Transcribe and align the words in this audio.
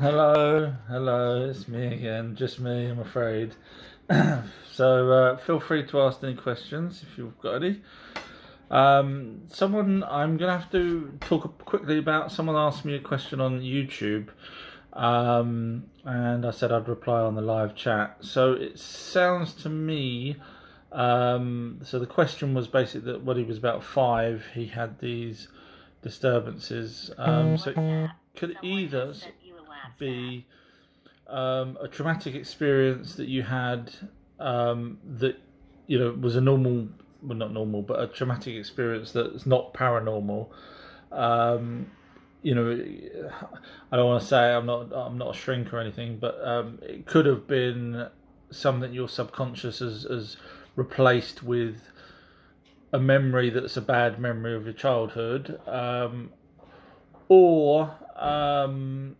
Hello, 0.00 0.72
hello, 0.88 1.50
it's 1.50 1.68
me 1.68 1.88
again, 1.88 2.34
just 2.34 2.58
me, 2.58 2.86
I'm 2.86 3.00
afraid. 3.00 3.54
so 4.72 5.12
uh, 5.12 5.36
feel 5.36 5.60
free 5.60 5.86
to 5.88 6.00
ask 6.00 6.24
any 6.24 6.34
questions 6.34 7.02
if 7.02 7.18
you've 7.18 7.38
got 7.38 7.56
any. 7.56 7.82
Um, 8.70 9.42
someone, 9.48 10.02
I'm 10.04 10.38
going 10.38 10.50
to 10.50 10.58
have 10.58 10.72
to 10.72 11.12
talk 11.20 11.66
quickly 11.66 11.98
about, 11.98 12.32
someone 12.32 12.56
asked 12.56 12.86
me 12.86 12.94
a 12.94 12.98
question 12.98 13.42
on 13.42 13.60
YouTube 13.60 14.28
um, 14.94 15.84
and 16.06 16.46
I 16.46 16.50
said 16.50 16.72
I'd 16.72 16.88
reply 16.88 17.20
on 17.20 17.34
the 17.34 17.42
live 17.42 17.74
chat. 17.74 18.16
So 18.22 18.54
it 18.54 18.78
sounds 18.78 19.52
to 19.64 19.68
me, 19.68 20.36
um, 20.92 21.80
so 21.82 21.98
the 21.98 22.06
question 22.06 22.54
was 22.54 22.68
basically 22.68 23.12
that 23.12 23.22
when 23.22 23.36
he 23.36 23.42
was 23.42 23.58
about 23.58 23.84
five, 23.84 24.46
he 24.54 24.64
had 24.64 24.98
these 25.00 25.48
disturbances. 26.00 27.10
Um, 27.18 27.58
so 27.58 27.74
it 27.76 28.10
could 28.34 28.56
either 28.62 29.12
be 29.98 30.46
um, 31.28 31.78
a 31.80 31.88
traumatic 31.88 32.34
experience 32.34 33.14
that 33.14 33.28
you 33.28 33.42
had 33.42 33.92
um, 34.38 34.98
that 35.18 35.38
you 35.86 35.98
know 35.98 36.12
was 36.12 36.36
a 36.36 36.40
normal, 36.40 36.88
well 37.22 37.38
not 37.38 37.52
normal, 37.52 37.82
but 37.82 38.00
a 38.00 38.06
traumatic 38.06 38.54
experience 38.54 39.12
that's 39.12 39.46
not 39.46 39.72
paranormal. 39.74 40.48
Um, 41.12 41.90
you 42.42 42.54
know, 42.54 42.70
I 43.92 43.96
don't 43.96 44.06
want 44.06 44.22
to 44.22 44.28
say 44.28 44.52
I'm 44.52 44.66
not 44.66 44.92
I'm 44.94 45.18
not 45.18 45.34
a 45.34 45.38
shrink 45.38 45.72
or 45.72 45.78
anything, 45.78 46.18
but 46.18 46.40
um, 46.42 46.78
it 46.82 47.06
could 47.06 47.26
have 47.26 47.46
been 47.46 48.08
something 48.50 48.92
your 48.92 49.08
subconscious 49.08 49.78
has, 49.78 50.04
has 50.10 50.36
replaced 50.74 51.42
with 51.42 51.82
a 52.92 52.98
memory 52.98 53.50
that's 53.50 53.76
a 53.76 53.80
bad 53.80 54.18
memory 54.18 54.54
of 54.56 54.64
your 54.64 54.72
childhood, 54.72 55.60
um, 55.66 56.32
or 57.28 57.94
um, 58.16 59.16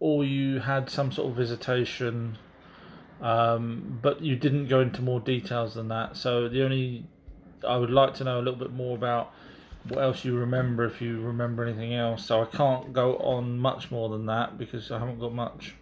or 0.00 0.24
you 0.24 0.60
had 0.60 0.90
some 0.90 1.10
sort 1.10 1.30
of 1.30 1.36
visitation, 1.36 2.38
um, 3.20 3.98
but 4.02 4.20
you 4.20 4.36
didn't 4.36 4.68
go 4.68 4.80
into 4.80 5.02
more 5.02 5.20
details 5.20 5.74
than 5.74 5.88
that. 5.88 6.16
So 6.16 6.48
the 6.48 6.64
only 6.64 7.06
I 7.66 7.76
would 7.76 7.90
like 7.90 8.14
to 8.14 8.24
know 8.24 8.38
a 8.38 8.42
little 8.42 8.58
bit 8.58 8.72
more 8.72 8.96
about 8.96 9.32
what 9.88 10.02
else 10.02 10.24
you 10.24 10.36
remember 10.36 10.84
if 10.84 11.00
you 11.00 11.20
remember 11.20 11.64
anything 11.64 11.94
else. 11.94 12.26
So 12.26 12.42
I 12.42 12.46
can't 12.46 12.92
go 12.92 13.16
on 13.18 13.58
much 13.58 13.90
more 13.90 14.08
than 14.08 14.26
that 14.26 14.58
because 14.58 14.90
I 14.90 14.98
haven't 14.98 15.20
got 15.20 15.32
much 15.32 15.74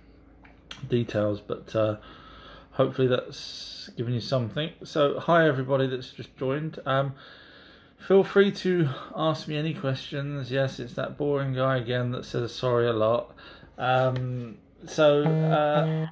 details, 0.88 1.40
but 1.40 1.74
uh, 1.74 1.96
hopefully 2.72 3.08
that's 3.08 3.90
given 3.96 4.14
you 4.14 4.20
something. 4.20 4.70
So 4.84 5.18
hi 5.18 5.46
everybody 5.48 5.86
that's 5.86 6.10
just 6.10 6.36
joined. 6.36 6.78
Um, 6.86 7.14
feel 7.98 8.24
free 8.24 8.52
to 8.52 8.90
ask 9.16 9.48
me 9.48 9.56
any 9.56 9.74
questions. 9.74 10.50
Yes, 10.50 10.78
it's 10.78 10.94
that 10.94 11.16
boring 11.16 11.54
guy 11.54 11.78
again 11.78 12.12
that 12.12 12.24
says 12.24 12.54
sorry 12.54 12.86
a 12.86 12.92
lot. 12.92 13.34
Um, 13.78 14.58
so 14.86 15.24
uh, 15.24 16.06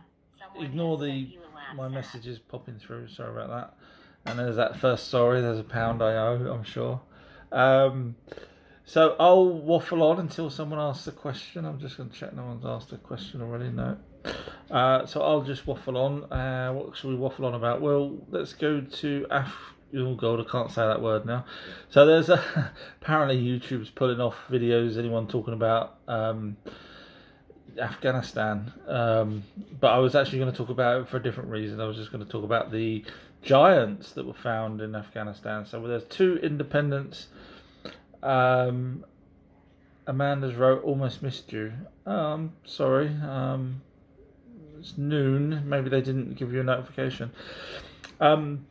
ignore 0.60 0.98
the 0.98 1.38
my 1.74 1.88
messages 1.88 2.38
popping 2.38 2.78
through. 2.78 3.08
Sorry 3.08 3.30
about 3.30 3.48
that. 3.48 4.30
And 4.30 4.38
there's 4.38 4.56
that 4.56 4.76
first 4.76 5.08
story. 5.08 5.40
There's 5.40 5.58
a 5.58 5.64
pound 5.64 6.02
I 6.02 6.14
owe. 6.14 6.52
I'm 6.52 6.64
sure. 6.64 7.00
Um, 7.50 8.16
so 8.84 9.16
I'll 9.18 9.48
waffle 9.48 10.02
on 10.02 10.20
until 10.20 10.50
someone 10.50 10.78
asks 10.78 11.06
a 11.06 11.12
question. 11.12 11.64
I'm 11.64 11.80
just 11.80 11.96
going 11.96 12.10
to 12.10 12.16
check 12.16 12.34
no 12.34 12.44
one's 12.44 12.64
asked 12.64 12.92
a 12.92 12.98
question 12.98 13.42
already. 13.42 13.70
No. 13.70 13.96
Uh, 14.70 15.06
so 15.06 15.22
I'll 15.22 15.42
just 15.42 15.66
waffle 15.66 15.96
on. 15.96 16.24
Uh, 16.32 16.72
what 16.72 16.96
should 16.96 17.10
we 17.10 17.16
waffle 17.16 17.46
on 17.46 17.54
about? 17.54 17.80
Well, 17.80 18.18
let's 18.30 18.52
go 18.52 18.80
to 18.80 19.26
Af. 19.30 19.54
Oh 19.94 20.14
God, 20.14 20.40
I 20.40 20.50
can't 20.50 20.70
say 20.70 20.86
that 20.86 21.02
word 21.02 21.26
now. 21.26 21.44
So 21.90 22.06
there's 22.06 22.30
a, 22.30 22.72
apparently 23.02 23.42
YouTube's 23.42 23.90
pulling 23.90 24.20
off 24.20 24.36
videos. 24.50 24.96
Anyone 24.96 25.26
talking 25.26 25.54
about 25.54 25.98
um, 26.08 26.56
Afghanistan. 27.78 28.72
Um, 28.86 29.44
but 29.80 29.92
I 29.92 29.98
was 29.98 30.14
actually 30.14 30.38
going 30.38 30.52
to 30.52 30.56
talk 30.56 30.68
about 30.68 31.02
it 31.02 31.08
for 31.08 31.16
a 31.16 31.22
different 31.22 31.50
reason. 31.50 31.80
I 31.80 31.86
was 31.86 31.96
just 31.96 32.12
going 32.12 32.24
to 32.24 32.30
talk 32.30 32.44
about 32.44 32.70
the 32.70 33.04
giants 33.42 34.12
that 34.12 34.26
were 34.26 34.32
found 34.32 34.80
in 34.80 34.94
Afghanistan. 34.94 35.66
So 35.66 35.86
there's 35.86 36.04
two 36.04 36.38
independents. 36.42 37.28
Um, 38.22 39.04
Amanda's 40.06 40.54
wrote, 40.54 40.82
almost 40.84 41.22
missed 41.22 41.52
you. 41.52 41.72
Um, 42.06 42.52
sorry. 42.64 43.08
Um, 43.08 43.82
it's 44.78 44.98
noon. 44.98 45.62
Maybe 45.68 45.88
they 45.90 46.00
didn't 46.00 46.34
give 46.34 46.52
you 46.52 46.60
a 46.60 46.64
notification. 46.64 47.32
Um, 48.20 48.66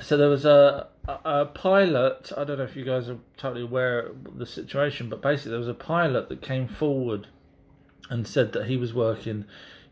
so 0.00 0.16
there 0.16 0.28
was 0.28 0.44
a, 0.44 0.88
a, 1.06 1.18
a 1.24 1.46
pilot. 1.46 2.32
I 2.36 2.44
don't 2.44 2.58
know 2.58 2.64
if 2.64 2.76
you 2.76 2.84
guys 2.84 3.08
are 3.08 3.18
totally 3.36 3.62
aware 3.62 4.00
of 4.00 4.38
the 4.38 4.46
situation, 4.46 5.08
but 5.08 5.22
basically 5.22 5.50
there 5.50 5.60
was 5.60 5.68
a 5.68 5.74
pilot 5.74 6.28
that 6.28 6.42
came 6.42 6.66
forward 6.66 7.28
and 8.12 8.28
said 8.28 8.52
that 8.52 8.66
he 8.66 8.76
was 8.76 8.92
working 8.92 9.46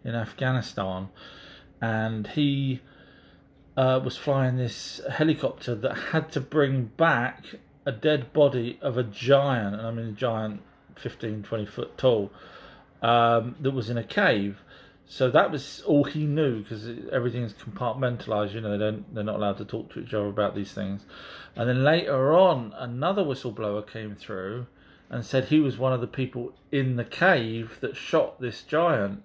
in 0.04 0.14
Afghanistan 0.14 1.08
and 1.81 2.26
he 2.28 2.81
uh, 3.76 3.98
was 4.04 4.16
flying 4.16 4.58
this 4.58 5.00
helicopter 5.10 5.75
that 5.75 5.94
had 6.12 6.30
to 6.32 6.41
bring 6.41 6.84
back 6.98 7.47
a 7.86 7.92
dead 7.92 8.30
body 8.34 8.78
of 8.82 8.98
a 8.98 9.03
giant, 9.03 9.75
and 9.75 9.86
I 9.86 9.91
mean 9.91 10.09
a 10.09 10.12
giant 10.12 10.60
15, 10.97 11.42
20 11.44 11.64
foot 11.66 11.97
tall, 11.97 12.30
um, 13.00 13.56
that 13.60 13.70
was 13.70 13.88
in 13.88 13.97
a 13.97 14.04
cave. 14.04 14.59
So 15.06 15.30
that 15.30 15.50
was 15.50 15.82
all 15.86 16.04
he 16.04 16.25
knew 16.26 16.62
because 16.62 16.86
everything's 17.10 17.54
compartmentalized. 17.54 18.53
You 18.53 18.60
know, 18.60 18.72
they 18.72 18.78
don't, 18.78 19.14
they're 19.14 19.25
not 19.25 19.36
allowed 19.36 19.56
to 19.59 19.64
talk 19.64 19.92
to 19.94 20.00
each 20.00 20.12
other 20.12 20.26
about 20.26 20.54
these 20.54 20.72
things. 20.72 21.06
And 21.56 21.66
then 21.69 21.82
later 21.82 22.34
on, 22.34 22.75
another 22.76 23.22
whistleblower 23.22 23.91
came 23.91 24.14
through 24.14 24.66
and 25.10 25.25
said 25.25 25.47
he 25.47 25.59
was 25.59 25.76
one 25.76 25.93
of 25.93 26.00
the 26.00 26.06
people 26.06 26.53
in 26.71 26.97
the 26.97 27.04
cave 27.04 27.78
that 27.81 27.97
shot 27.97 28.41
this 28.41 28.62
giant. 28.62 29.22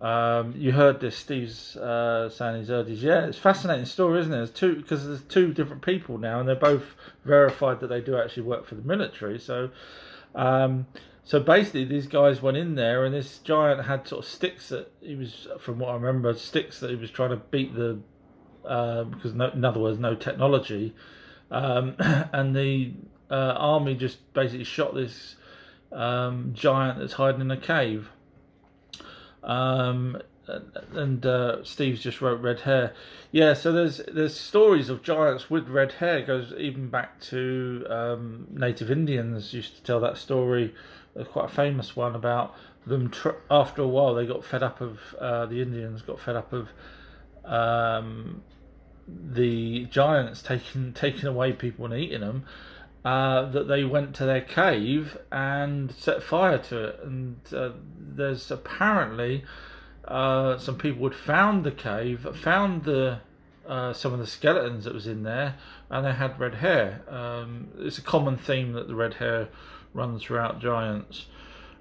Um, 0.00 0.52
you 0.56 0.72
heard 0.72 1.00
this, 1.00 1.16
Steve's 1.16 1.76
uh, 1.76 2.28
saying 2.28 2.58
he's 2.58 2.68
heard 2.68 2.86
these. 2.86 3.02
Yeah, 3.02 3.26
it's 3.26 3.38
fascinating 3.38 3.86
story, 3.86 4.20
isn't 4.20 4.32
it? 4.32 4.36
There's 4.36 4.50
two 4.50 4.76
because 4.76 5.06
there's 5.06 5.22
two 5.22 5.54
different 5.54 5.82
people 5.82 6.18
now, 6.18 6.40
and 6.40 6.48
they're 6.48 6.54
both 6.54 6.94
verified 7.24 7.80
that 7.80 7.86
they 7.86 8.00
do 8.00 8.18
actually 8.18 8.42
work 8.42 8.66
for 8.66 8.74
the 8.74 8.82
military. 8.82 9.38
So, 9.38 9.70
um, 10.34 10.86
so 11.24 11.40
basically, 11.40 11.84
these 11.84 12.08
guys 12.08 12.42
went 12.42 12.58
in 12.58 12.74
there, 12.74 13.06
and 13.06 13.14
this 13.14 13.38
giant 13.38 13.86
had 13.86 14.06
sort 14.06 14.24
of 14.24 14.30
sticks 14.30 14.68
that 14.68 14.92
he 15.00 15.14
was, 15.14 15.46
from 15.60 15.78
what 15.78 15.90
I 15.90 15.94
remember, 15.94 16.34
sticks 16.34 16.80
that 16.80 16.90
he 16.90 16.96
was 16.96 17.10
trying 17.10 17.30
to 17.30 17.36
beat 17.36 17.74
the 17.74 18.00
uh, 18.66 19.04
because 19.04 19.32
no, 19.34 19.48
in 19.50 19.64
other 19.64 19.80
words, 19.80 19.98
no 19.98 20.14
technology, 20.14 20.94
um, 21.50 21.94
and 21.98 22.54
the 22.54 22.92
uh, 23.30 23.54
army 23.56 23.94
just 23.94 24.32
basically 24.32 24.64
shot 24.64 24.94
this 24.94 25.36
um, 25.92 26.52
giant 26.54 26.98
that's 26.98 27.14
hiding 27.14 27.40
in 27.40 27.50
a 27.50 27.56
cave. 27.56 28.10
Um, 29.42 30.20
and 30.92 31.26
uh, 31.26 31.64
Steve's 31.64 32.00
just 32.00 32.20
wrote 32.20 32.40
red 32.40 32.60
hair. 32.60 32.94
Yeah, 33.32 33.54
so 33.54 33.72
there's 33.72 34.00
there's 34.08 34.38
stories 34.38 34.88
of 34.88 35.02
giants 35.02 35.50
with 35.50 35.68
red 35.68 35.92
hair. 35.92 36.18
It 36.18 36.26
goes 36.26 36.52
even 36.56 36.88
back 36.88 37.20
to 37.22 37.84
um, 37.88 38.46
Native 38.50 38.90
Indians 38.90 39.52
used 39.52 39.76
to 39.76 39.82
tell 39.82 40.00
that 40.00 40.16
story. 40.16 40.74
Quite 41.32 41.46
a 41.46 41.48
famous 41.48 41.96
one 41.96 42.14
about 42.14 42.54
them. 42.86 43.10
Tr- 43.10 43.30
after 43.50 43.82
a 43.82 43.88
while, 43.88 44.14
they 44.14 44.26
got 44.26 44.44
fed 44.44 44.62
up 44.62 44.80
of 44.80 44.98
uh, 45.18 45.46
the 45.46 45.62
Indians 45.62 46.02
got 46.02 46.20
fed 46.20 46.36
up 46.36 46.52
of 46.52 46.68
um, 47.44 48.42
the 49.08 49.86
giants 49.86 50.42
taking 50.42 50.92
taking 50.92 51.26
away 51.26 51.52
people 51.52 51.86
and 51.86 51.94
eating 51.94 52.20
them, 52.20 52.44
uh, 53.06 53.48
that 53.52 53.68
they 53.68 53.84
went 53.84 54.16
to 54.16 54.24
their 54.24 54.40
cave 54.40 55.16
and 55.30 55.92
set 55.92 56.20
fire 56.20 56.58
to 56.58 56.88
it. 56.88 57.00
And 57.04 57.36
uh, 57.54 57.70
there's 57.96 58.50
apparently 58.50 59.44
uh, 60.06 60.58
some 60.58 60.76
people 60.76 61.08
had 61.08 61.16
found 61.16 61.62
the 61.62 61.70
cave, 61.70 62.26
found 62.34 62.82
the 62.82 63.20
uh, 63.64 63.92
some 63.92 64.12
of 64.12 64.18
the 64.18 64.26
skeletons 64.26 64.84
that 64.86 64.92
was 64.92 65.06
in 65.06 65.22
there, 65.22 65.54
and 65.88 66.04
they 66.04 66.14
had 66.14 66.40
red 66.40 66.56
hair. 66.56 67.02
Um, 67.08 67.68
it's 67.78 67.98
a 67.98 68.02
common 68.02 68.36
theme 68.36 68.72
that 68.72 68.88
the 68.88 68.96
red 68.96 69.14
hair 69.14 69.50
runs 69.94 70.24
throughout 70.24 70.60
giants, 70.60 71.26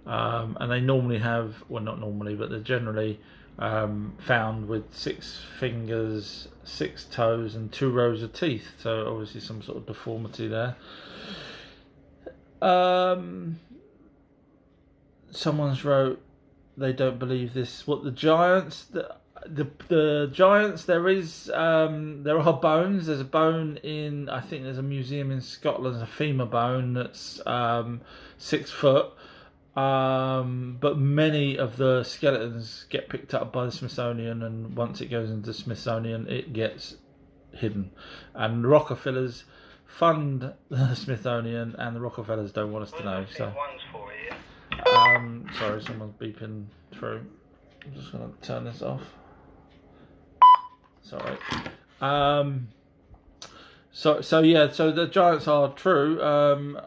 um, 0.06 0.56
and 0.60 0.72
they 0.72 0.80
normally 0.80 1.18
have, 1.18 1.64
well, 1.70 1.82
not 1.82 2.00
normally, 2.00 2.36
but 2.36 2.52
they're 2.52 2.60
generally 2.60 3.20
um, 3.60 4.14
found 4.20 4.68
with 4.68 4.94
six 4.94 5.42
fingers, 5.60 6.48
six 6.64 7.06
toes, 7.06 7.56
and 7.56 7.72
two 7.72 7.90
rows 7.92 8.22
of 8.22 8.34
teeth. 8.34 8.68
So 8.80 9.08
obviously 9.12 9.42
some 9.42 9.62
sort 9.62 9.78
of 9.78 9.86
deformity 9.86 10.48
there. 10.48 10.76
Um, 12.62 13.60
someone's 15.32 15.84
wrote 15.84 16.22
they 16.78 16.94
don't 16.94 17.20
believe 17.20 17.54
this. 17.54 17.88
What 17.88 18.04
the 18.04 18.12
giants? 18.12 18.86
The 18.86 19.16
the, 19.46 19.68
the 19.88 20.30
giants. 20.34 20.86
There 20.86 21.08
is 21.08 21.50
um, 21.54 22.24
there 22.24 22.40
are 22.40 22.54
bones. 22.54 23.08
There's 23.08 23.22
a 23.22 23.26
bone 23.26 23.78
in 23.78 24.30
I 24.30 24.42
think 24.42 24.64
there's 24.64 24.78
a 24.78 24.84
museum 24.84 25.32
in 25.32 25.42
Scotland, 25.42 26.02
a 26.02 26.06
femur 26.06 26.46
bone 26.46 26.94
that's 26.94 27.46
um, 27.46 28.02
six 28.38 28.72
foot. 28.72 29.12
Um, 29.76 30.78
but 30.80 30.98
many 30.98 31.58
of 31.58 31.76
the 31.76 32.04
skeletons 32.04 32.86
get 32.90 33.10
picked 33.10 33.34
up 33.34 33.52
by 33.52 33.66
the 33.66 33.72
Smithsonian, 33.72 34.44
and 34.44 34.76
once 34.76 35.02
it 35.02 35.08
goes 35.08 35.30
into 35.30 35.54
Smithsonian, 35.54 36.28
it 36.30 36.54
gets 36.54 36.96
hidden. 37.52 37.92
And 38.34 38.66
Rockefellers 38.66 39.44
fund 39.86 40.54
the 40.70 40.96
Smithsonian, 40.96 41.76
and 41.78 41.96
the 41.96 42.00
Rockefellers 42.00 42.54
don't 42.54 42.72
want 42.72 42.84
us 42.84 42.92
to 42.94 43.04
know. 43.04 43.26
So, 43.36 43.54
um, 44.96 45.46
sorry, 45.60 45.82
someone's 45.82 46.16
beeping 46.20 46.66
through. 46.94 47.26
I'm 47.86 47.94
just 47.94 48.12
gonna 48.14 48.30
turn 48.42 48.64
this 48.64 48.82
off. 48.82 49.02
Sorry. 51.02 51.38
Um, 52.02 52.70
so 53.92 54.22
so 54.22 54.40
yeah, 54.40 54.72
so 54.72 54.92
the 54.92 55.08
giants 55.08 55.48
are 55.48 55.70
true. 55.74 56.22
Um, 56.24 56.80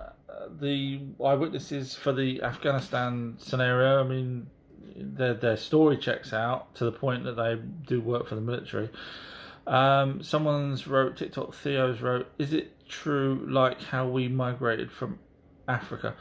the 0.61 1.01
eyewitnesses 1.25 1.95
for 1.95 2.13
the 2.13 2.43
Afghanistan 2.43 3.37
scenario. 3.39 4.05
I 4.05 4.09
mean, 4.09 4.49
their 4.97 5.35
their 5.35 5.57
story 5.57 5.97
checks 5.97 6.33
out 6.33 6.75
to 6.77 6.85
the 6.85 6.93
point 6.93 7.25
that 7.25 7.37
they 7.37 7.57
do 7.87 8.01
work 8.01 8.29
for 8.29 8.35
the 8.35 8.41
military. 8.41 8.91
Um, 9.67 10.23
someone's 10.23 10.87
wrote 10.87 11.17
TikTok. 11.17 11.55
Theo's 11.55 12.01
wrote, 12.01 12.27
"Is 12.39 12.53
it 12.53 12.89
true 12.89 13.47
like 13.49 13.83
how 13.83 14.09
we 14.09 14.29
migrated 14.29 14.91
from 14.91 15.19
Africa, 15.69 16.15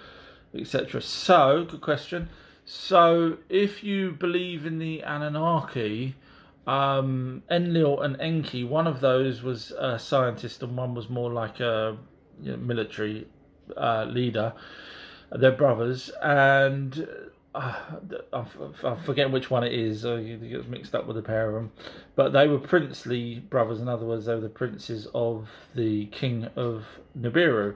etc." 0.54 1.02
So, 1.02 1.66
good 1.66 1.82
question. 1.82 2.30
So, 2.66 3.38
if 3.50 3.84
you 3.84 4.12
believe 4.12 4.66
in 4.66 4.78
the 4.78 5.02
Anunnaki, 5.02 6.16
um, 6.68 7.44
Enlil 7.50 8.02
and 8.02 8.20
Enki, 8.20 8.66
one 8.66 8.88
of 8.88 9.00
those 9.00 9.42
was 9.42 9.72
a 9.72 9.98
scientist 9.98 10.62
and 10.62 10.76
one 10.76 10.94
was 10.94 11.10
more 11.10 11.32
like 11.32 11.62
a 11.62 11.98
you 12.42 12.52
know, 12.52 12.58
military 12.58 13.28
uh, 13.76 14.06
leader. 14.06 14.54
They're 15.32 15.52
brothers, 15.52 16.10
and 16.22 17.08
uh, 17.54 17.76
I 18.34 18.96
forget 19.06 19.32
which 19.32 19.50
one 19.50 19.64
it 19.64 19.74
is. 19.74 20.06
I 20.06 20.22
get 20.22 20.70
mixed 20.70 20.96
up 20.96 21.08
with 21.08 21.18
a 21.18 21.22
pair 21.22 21.50
of 21.50 21.56
them, 21.56 21.72
but 22.16 22.32
they 22.32 22.48
were 22.48 22.60
princely 22.60 23.40
brothers. 23.40 23.82
In 23.82 23.88
other 23.88 24.06
words, 24.06 24.26
they 24.26 24.36
were 24.36 24.42
the 24.42 24.50
princes 24.50 25.08
of 25.14 25.50
the 25.76 26.06
king 26.08 26.46
of 26.56 26.86
Nibiru. 27.20 27.76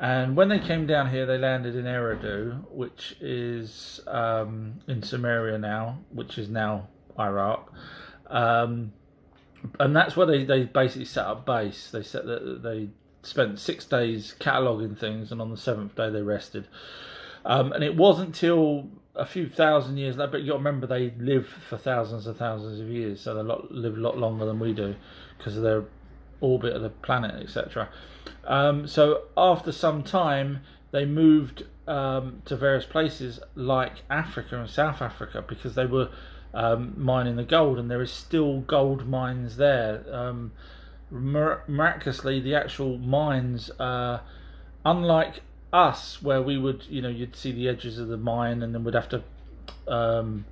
And 0.00 0.36
when 0.36 0.48
they 0.48 0.58
came 0.58 0.86
down 0.86 1.10
here, 1.10 1.26
they 1.26 1.38
landed 1.38 1.76
in 1.76 1.84
Eridu, 1.84 2.64
which 2.70 3.16
is 3.20 4.00
um, 4.06 4.80
in 4.88 5.00
Sumeria 5.00 5.60
now, 5.60 5.98
which 6.10 6.38
is 6.38 6.48
now 6.48 6.88
Iraq. 7.18 7.72
Um, 8.26 8.92
and 9.78 9.94
that's 9.94 10.16
where 10.16 10.26
they, 10.26 10.44
they 10.44 10.64
basically 10.64 11.04
set 11.04 11.26
up 11.26 11.46
base. 11.46 11.90
They 11.90 12.02
set 12.02 12.26
that 12.26 12.62
they 12.62 12.88
spent 13.22 13.58
six 13.58 13.84
days 13.84 14.34
cataloguing 14.38 14.96
things, 14.96 15.32
and 15.32 15.40
on 15.40 15.50
the 15.50 15.56
seventh 15.56 15.94
day 15.94 16.10
they 16.10 16.22
rested. 16.22 16.66
Um, 17.44 17.72
and 17.72 17.82
it 17.82 17.96
wasn't 17.96 18.34
till 18.34 18.88
a 19.14 19.26
few 19.26 19.48
thousand 19.48 19.96
years 19.96 20.16
later, 20.16 20.32
but 20.32 20.40
you 20.42 20.48
got 20.48 20.54
to 20.54 20.58
remember 20.58 20.86
they 20.86 21.12
live 21.18 21.46
for 21.46 21.76
thousands 21.76 22.26
and 22.26 22.36
thousands 22.36 22.80
of 22.80 22.88
years, 22.88 23.20
so 23.20 23.34
they 23.34 23.42
live 23.42 23.96
a 23.96 24.00
lot 24.00 24.16
longer 24.16 24.44
than 24.44 24.58
we 24.58 24.72
do 24.72 24.94
because 25.38 25.56
of 25.56 25.62
their 25.62 25.84
orbit 26.40 26.74
of 26.74 26.82
the 26.82 26.90
planet, 26.90 27.42
etc. 27.42 27.88
Um, 28.44 28.86
so 28.86 29.22
after 29.36 29.72
some 29.72 30.02
time, 30.02 30.60
they 30.90 31.04
moved 31.04 31.64
um, 31.86 32.42
to 32.44 32.56
various 32.56 32.84
places 32.84 33.40
like 33.54 34.02
Africa 34.10 34.58
and 34.58 34.68
South 34.68 35.02
Africa 35.02 35.44
because 35.46 35.74
they 35.74 35.86
were 35.86 36.10
um, 36.54 36.94
mining 36.96 37.36
the 37.36 37.44
gold, 37.44 37.78
and 37.78 37.90
there 37.90 38.02
is 38.02 38.12
still 38.12 38.60
gold 38.60 39.08
mines 39.08 39.56
there. 39.56 40.04
Miraculously, 41.12 42.40
the 42.40 42.54
actual 42.54 42.98
mines, 42.98 43.70
uh, 43.78 44.20
unlike 44.84 45.42
us, 45.72 46.22
where 46.22 46.42
we 46.42 46.56
would, 46.56 46.84
you 46.88 47.02
know, 47.02 47.08
you'd 47.08 47.36
see 47.36 47.52
the 47.52 47.68
edges 47.68 47.98
of 47.98 48.08
the 48.08 48.16
mine, 48.16 48.62
and 48.62 48.74
then 48.74 48.82
we'd 48.82 48.94
have 48.94 49.08
to 49.10 49.22
um, 49.88 50.44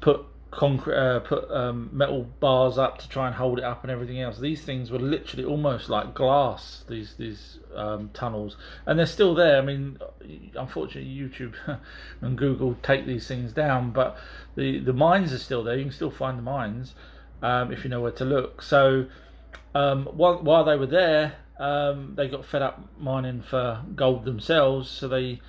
put 0.00 0.24
concrete, 0.54 0.94
uh, 0.94 1.20
put 1.20 1.50
um, 1.50 1.90
metal 1.92 2.22
bars 2.40 2.78
up 2.78 2.98
to 2.98 3.08
try 3.08 3.26
and 3.26 3.34
hold 3.34 3.58
it 3.58 3.64
up 3.64 3.82
and 3.82 3.90
everything 3.90 4.20
else. 4.20 4.38
These 4.38 4.62
things 4.62 4.90
were 4.90 4.98
literally 4.98 5.44
almost 5.44 5.88
like 5.88 6.14
glass. 6.14 6.84
These 6.88 7.16
these 7.16 7.58
um, 7.74 8.10
tunnels, 8.14 8.56
and 8.86 8.98
they're 8.98 9.06
still 9.06 9.34
there. 9.34 9.58
I 9.58 9.64
mean, 9.64 9.98
unfortunately, 10.54 11.10
YouTube 11.10 11.54
and 12.20 12.38
Google 12.38 12.76
take 12.82 13.06
these 13.06 13.26
things 13.26 13.52
down, 13.52 13.90
but 13.90 14.16
the 14.56 14.78
the 14.78 14.92
mines 14.92 15.32
are 15.32 15.38
still 15.38 15.64
there. 15.64 15.76
You 15.76 15.84
can 15.84 15.92
still 15.92 16.10
find 16.10 16.38
the 16.38 16.42
mines 16.42 16.94
um, 17.42 17.72
if 17.72 17.84
you 17.84 17.90
know 17.90 18.00
where 18.00 18.12
to 18.12 18.24
look. 18.24 18.62
So 18.62 19.06
um, 19.74 20.06
while 20.06 20.42
while 20.42 20.64
they 20.64 20.76
were 20.76 20.86
there, 20.86 21.34
um, 21.58 22.14
they 22.16 22.28
got 22.28 22.44
fed 22.44 22.62
up 22.62 22.80
mining 22.98 23.42
for 23.42 23.82
gold 23.94 24.24
themselves, 24.24 24.88
so 24.88 25.08
they 25.08 25.40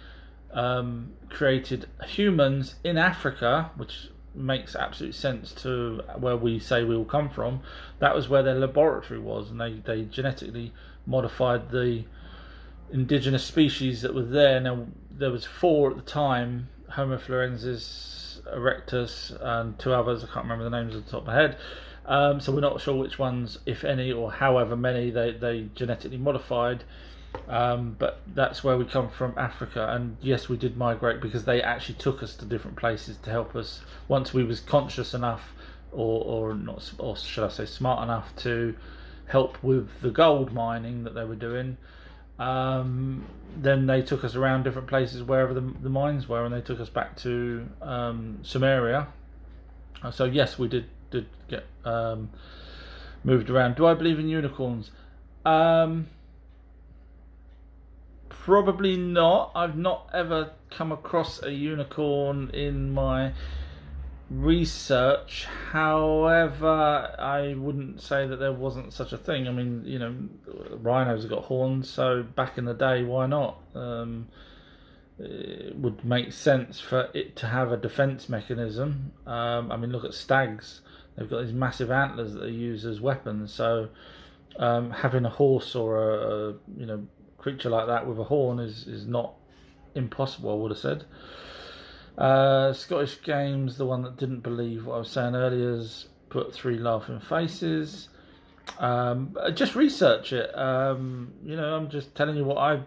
um, 0.53 1.13
created 1.29 1.87
humans 2.05 2.75
in 2.83 2.97
Africa, 2.97 3.71
which 3.75 4.09
makes 4.33 4.75
absolute 4.75 5.15
sense 5.15 5.53
to 5.53 6.01
where 6.17 6.35
we 6.35 6.59
say 6.59 6.83
we 6.83 6.95
all 6.95 7.05
come 7.05 7.29
from. 7.29 7.61
That 7.99 8.15
was 8.15 8.27
where 8.27 8.43
their 8.43 8.55
laboratory 8.55 9.19
was, 9.19 9.49
and 9.49 9.59
they, 9.59 9.73
they 9.85 10.03
genetically 10.03 10.73
modified 11.05 11.69
the 11.69 12.05
indigenous 12.91 13.43
species 13.43 14.01
that 14.01 14.13
were 14.13 14.23
there. 14.23 14.59
Now 14.59 14.87
there 15.11 15.31
was 15.31 15.45
four 15.45 15.91
at 15.91 15.97
the 15.97 16.03
time: 16.03 16.69
Homo 16.89 17.17
florensis, 17.17 18.41
erectus, 18.53 19.35
and 19.41 19.77
two 19.79 19.93
others. 19.93 20.23
I 20.23 20.27
can't 20.27 20.45
remember 20.45 20.63
the 20.63 20.69
names 20.69 20.95
off 20.95 21.05
the 21.05 21.11
top 21.11 21.21
of 21.21 21.27
my 21.27 21.35
head. 21.35 21.57
Um, 22.07 22.39
so 22.39 22.51
we're 22.51 22.61
not 22.61 22.79
sure 22.81 22.95
which 22.95 23.17
ones, 23.17 23.59
if 23.65 23.83
any, 23.83 24.11
or 24.11 24.31
however 24.31 24.75
many 24.75 25.09
they, 25.09 25.31
they 25.31 25.69
genetically 25.75 26.17
modified. 26.17 26.83
Um, 27.47 27.95
but 27.97 28.21
that's 28.33 28.63
where 28.63 28.77
we 28.77 28.85
come 28.85 29.09
from, 29.09 29.33
Africa. 29.37 29.87
And 29.89 30.17
yes, 30.21 30.47
we 30.47 30.57
did 30.57 30.77
migrate 30.77 31.19
because 31.21 31.45
they 31.45 31.61
actually 31.61 31.95
took 31.95 32.23
us 32.23 32.35
to 32.37 32.45
different 32.45 32.77
places 32.77 33.17
to 33.23 33.29
help 33.29 33.55
us 33.55 33.81
once 34.07 34.33
we 34.33 34.43
was 34.43 34.59
conscious 34.59 35.13
enough, 35.13 35.53
or 35.91 36.23
or 36.23 36.53
not, 36.53 36.91
or 36.97 37.15
should 37.17 37.43
I 37.43 37.49
say, 37.49 37.65
smart 37.65 38.03
enough 38.03 38.35
to 38.37 38.75
help 39.27 39.61
with 39.63 39.89
the 40.01 40.11
gold 40.11 40.53
mining 40.53 41.03
that 41.03 41.13
they 41.15 41.25
were 41.25 41.35
doing. 41.35 41.77
Um, 42.37 43.25
then 43.57 43.85
they 43.87 44.01
took 44.01 44.23
us 44.23 44.35
around 44.35 44.63
different 44.63 44.87
places 44.87 45.23
wherever 45.23 45.53
the, 45.53 45.73
the 45.81 45.89
mines 45.89 46.27
were, 46.27 46.45
and 46.45 46.53
they 46.53 46.61
took 46.61 46.79
us 46.79 46.89
back 46.89 47.15
to 47.17 47.67
um, 47.81 48.39
Sumeria. 48.43 49.07
So 50.11 50.25
yes, 50.25 50.59
we 50.59 50.67
did 50.67 50.85
did 51.21 51.27
get 51.47 51.65
um, 51.83 52.29
moved 53.23 53.49
around. 53.49 53.75
Do 53.75 53.85
I 53.85 53.93
believe 53.93 54.19
in 54.19 54.27
unicorns? 54.29 54.91
Um, 55.45 56.07
Probably 58.45 58.95
not. 58.95 59.53
I've 59.55 59.75
not 59.75 60.07
ever 60.13 60.51
come 60.69 60.91
across 60.91 61.41
a 61.41 61.51
unicorn 61.51 62.51
in 62.53 62.91
my 62.91 63.33
research. 64.29 65.47
However, 65.71 67.15
I 67.17 67.55
wouldn't 67.55 68.01
say 68.01 68.27
that 68.27 68.37
there 68.37 68.53
wasn't 68.53 68.93
such 68.93 69.13
a 69.13 69.17
thing. 69.17 69.47
I 69.47 69.51
mean, 69.51 69.81
you 69.83 69.97
know, 69.97 70.15
rhinos 70.79 71.23
have 71.23 71.31
got 71.31 71.45
horns, 71.45 71.89
so 71.89 72.21
back 72.21 72.59
in 72.59 72.65
the 72.65 72.75
day, 72.75 73.01
why 73.01 73.25
not? 73.25 73.59
Um, 73.73 74.27
it 75.17 75.75
would 75.75 76.05
make 76.05 76.31
sense 76.31 76.79
for 76.79 77.09
it 77.15 77.35
to 77.37 77.47
have 77.47 77.71
a 77.71 77.77
defense 77.77 78.29
mechanism. 78.29 79.11
Um, 79.25 79.71
I 79.71 79.77
mean, 79.77 79.91
look 79.91 80.05
at 80.05 80.13
stags; 80.13 80.81
they've 81.15 81.29
got 81.29 81.43
these 81.43 81.53
massive 81.53 81.91
antlers 81.91 82.33
that 82.33 82.39
they 82.39 82.51
use 82.51 82.85
as 82.85 83.01
weapons. 83.01 83.53
So, 83.53 83.89
um, 84.57 84.91
having 84.91 85.25
a 85.25 85.29
horse 85.29 85.75
or 85.75 86.09
a, 86.09 86.17
a 86.17 86.53
you 86.77 86.85
know 86.85 87.05
creature 87.37 87.69
like 87.69 87.87
that 87.87 88.07
with 88.07 88.19
a 88.19 88.23
horn 88.23 88.59
is, 88.59 88.87
is 88.87 89.05
not 89.05 89.35
impossible, 89.93 90.51
I 90.51 90.55
would 90.55 90.71
have 90.71 90.79
said. 90.79 91.05
Uh, 92.17 92.73
Scottish 92.73 93.21
Games, 93.21 93.77
the 93.77 93.85
one 93.85 94.01
that 94.03 94.17
didn't 94.17 94.39
believe 94.39 94.85
what 94.85 94.95
I 94.95 94.97
was 94.99 95.09
saying 95.09 95.35
earlier, 95.35 95.75
has 95.75 96.07
put 96.29 96.53
three 96.53 96.77
laughing 96.77 97.19
faces. 97.19 98.09
Um, 98.79 99.37
just 99.53 99.75
research 99.75 100.33
it. 100.33 100.57
Um, 100.57 101.33
you 101.43 101.55
know, 101.55 101.75
I'm 101.75 101.89
just 101.89 102.15
telling 102.15 102.35
you 102.35 102.45
what 102.45 102.57
I, 102.57 102.79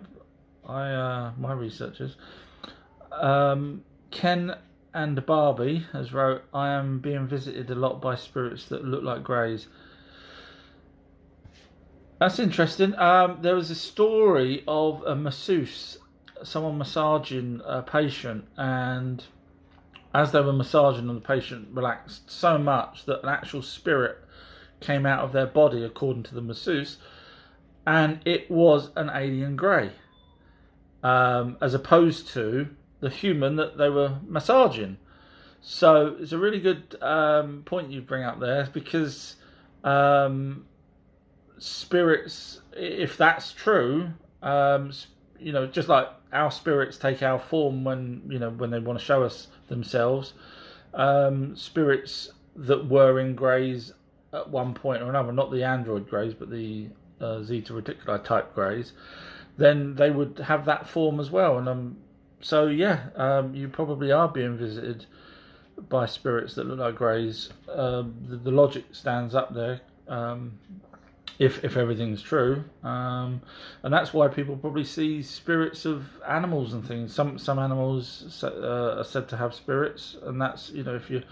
I 0.67 0.91
uh, 0.91 1.33
my 1.39 1.53
researchers. 1.53 2.17
Um, 3.13 3.85
Ken 4.11 4.55
and 4.99 5.25
Barbie 5.25 5.87
has 5.93 6.13
wrote, 6.13 6.43
I 6.53 6.71
am 6.71 6.99
being 6.99 7.29
visited 7.29 7.71
a 7.71 7.77
lot 7.77 8.03
by 8.03 8.17
spirits 8.17 8.65
that 8.65 8.85
look 8.85 9.05
like 9.05 9.23
greys. 9.23 9.69
That's 12.19 12.41
interesting. 12.41 12.99
Um, 12.99 13.39
there 13.41 13.55
was 13.55 13.71
a 13.71 13.77
story 13.77 14.65
of 14.67 15.05
a 15.05 15.15
masseuse, 15.15 15.99
someone 16.43 16.79
massaging 16.79 17.61
a 17.65 17.81
patient, 17.81 18.47
and 18.57 19.23
as 20.13 20.33
they 20.33 20.41
were 20.41 20.53
massaging 20.53 21.07
them, 21.07 21.15
the 21.15 21.21
patient 21.21 21.69
relaxed 21.71 22.29
so 22.29 22.59
much 22.59 23.05
that 23.07 23.23
an 23.23 23.29
actual 23.29 23.63
spirit 23.63 24.19
came 24.81 25.07
out 25.07 25.21
of 25.21 25.33
their 25.33 25.47
body, 25.47 25.85
according 25.85 26.25
to 26.25 26.35
the 26.35 26.43
masseuse, 26.43 26.97
and 27.87 28.19
it 28.25 28.51
was 28.51 28.91
an 28.97 29.13
alien 29.15 29.55
grey, 29.55 29.93
um, 31.05 31.57
as 31.61 31.73
opposed 31.73 32.27
to 32.31 32.71
the 33.01 33.11
human 33.11 33.57
that 33.57 33.79
they 33.79 33.89
were 33.89 34.19
massaging. 34.27 34.99
So 35.61 36.17
it's 36.21 36.33
a 36.33 36.39
really 36.39 36.61
good 36.61 36.97
um, 37.03 37.63
point 37.65 37.91
you 37.91 38.01
bring 38.01 38.25
up 38.25 38.41
there 38.41 38.69
because 38.73 39.37
um, 39.85 40.67
spirits, 41.59 42.61
if 42.73 43.17
that's 43.17 43.53
true, 43.53 44.11
um, 44.43 44.93
you 45.39 45.53
know, 45.53 45.67
just 45.67 45.89
like 45.89 46.09
our 46.33 46.51
spirits 46.51 46.99
take 46.99 47.23
our 47.23 47.39
form 47.39 47.85
when 47.85 48.23
you 48.29 48.39
know 48.39 48.51
when 48.51 48.71
they 48.71 48.79
want 48.79 48.99
to 48.99 49.05
show 49.05 49.23
us 49.23 49.49
themselves, 49.69 50.35
um, 50.95 51.57
spirits 51.57 52.31
that 52.57 52.89
were 52.89 53.21
in 53.21 53.35
greys 53.35 53.93
at 54.33 54.49
one 54.49 54.75
point 54.75 55.03
or 55.03 55.09
another, 55.09 55.33
not 55.33 55.51
the 55.51 55.65
android 55.65 56.09
greys, 56.09 56.35
but 56.35 56.51
the 56.51 56.89
uh, 57.21 57.43
Zeta 57.43 57.73
Reticuli 57.73 58.23
type 58.25 58.55
greys, 58.55 58.93
then 59.57 59.95
they 59.95 60.11
would 60.11 60.39
have 60.39 60.65
that 60.67 60.89
form 60.89 61.21
as 61.21 61.31
well. 61.31 61.59
And 61.59 61.69
um, 61.69 61.97
so 62.41 62.67
yeah, 62.67 63.09
um, 63.17 63.55
you 63.55 63.69
probably 63.69 64.13
are 64.13 64.29
being 64.29 64.57
visited 64.57 65.07
by 65.89 66.07
spirits 66.07 66.55
that 66.55 66.67
look 66.67 66.79
like 66.79 66.97
greys, 66.97 67.51
um, 67.73 68.15
the, 68.29 68.37
the, 68.37 68.51
logic 68.51 68.85
stands 68.93 69.35
up 69.35 69.55
there. 69.55 69.81
Um, 70.09 70.59
if 71.39 71.63
if 71.65 71.77
everything's 71.77 72.21
true, 72.21 72.65
um, 72.83 73.41
and 73.85 73.95
that's 73.95 74.13
why 74.13 74.27
people 74.27 74.57
probably 74.57 74.83
see 74.83 75.23
spirits 75.23 75.85
of 75.85 76.09
animals 76.27 76.75
and 76.75 76.85
things. 76.85 77.15
Some 77.15 77.39
some 77.39 77.61
animals 77.61 78.43
uh, 78.43 78.97
are 78.99 79.05
said 79.05 79.29
to 79.29 79.37
have 79.37 79.55
spirits, 79.55 80.17
and 80.23 80.41
that's 80.41 80.71
you 80.71 80.83
know 80.83 80.97
if 80.97 81.09
you 81.11 81.23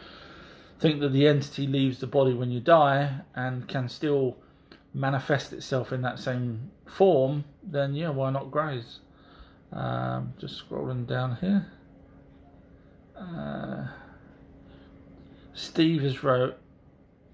think 0.78 1.00
that 1.00 1.12
the 1.12 1.26
entity 1.26 1.66
leaves 1.66 1.98
the 1.98 2.06
body 2.06 2.34
when 2.34 2.52
you 2.52 2.60
die 2.60 3.20
and 3.34 3.66
can 3.66 3.88
still 3.88 4.36
manifest 4.94 5.52
itself 5.52 5.92
in 5.92 6.02
that 6.02 6.18
same 6.18 6.70
form, 6.86 7.44
then 7.64 7.94
yeah, 7.94 8.10
why 8.10 8.30
not 8.30 8.50
greys? 8.50 9.00
Um, 9.72 10.32
just 10.38 10.68
scrolling 10.68 11.06
down 11.06 11.36
here. 11.40 11.66
Uh, 13.18 13.88
Steve 15.54 16.02
has 16.02 16.22
wrote, 16.22 16.56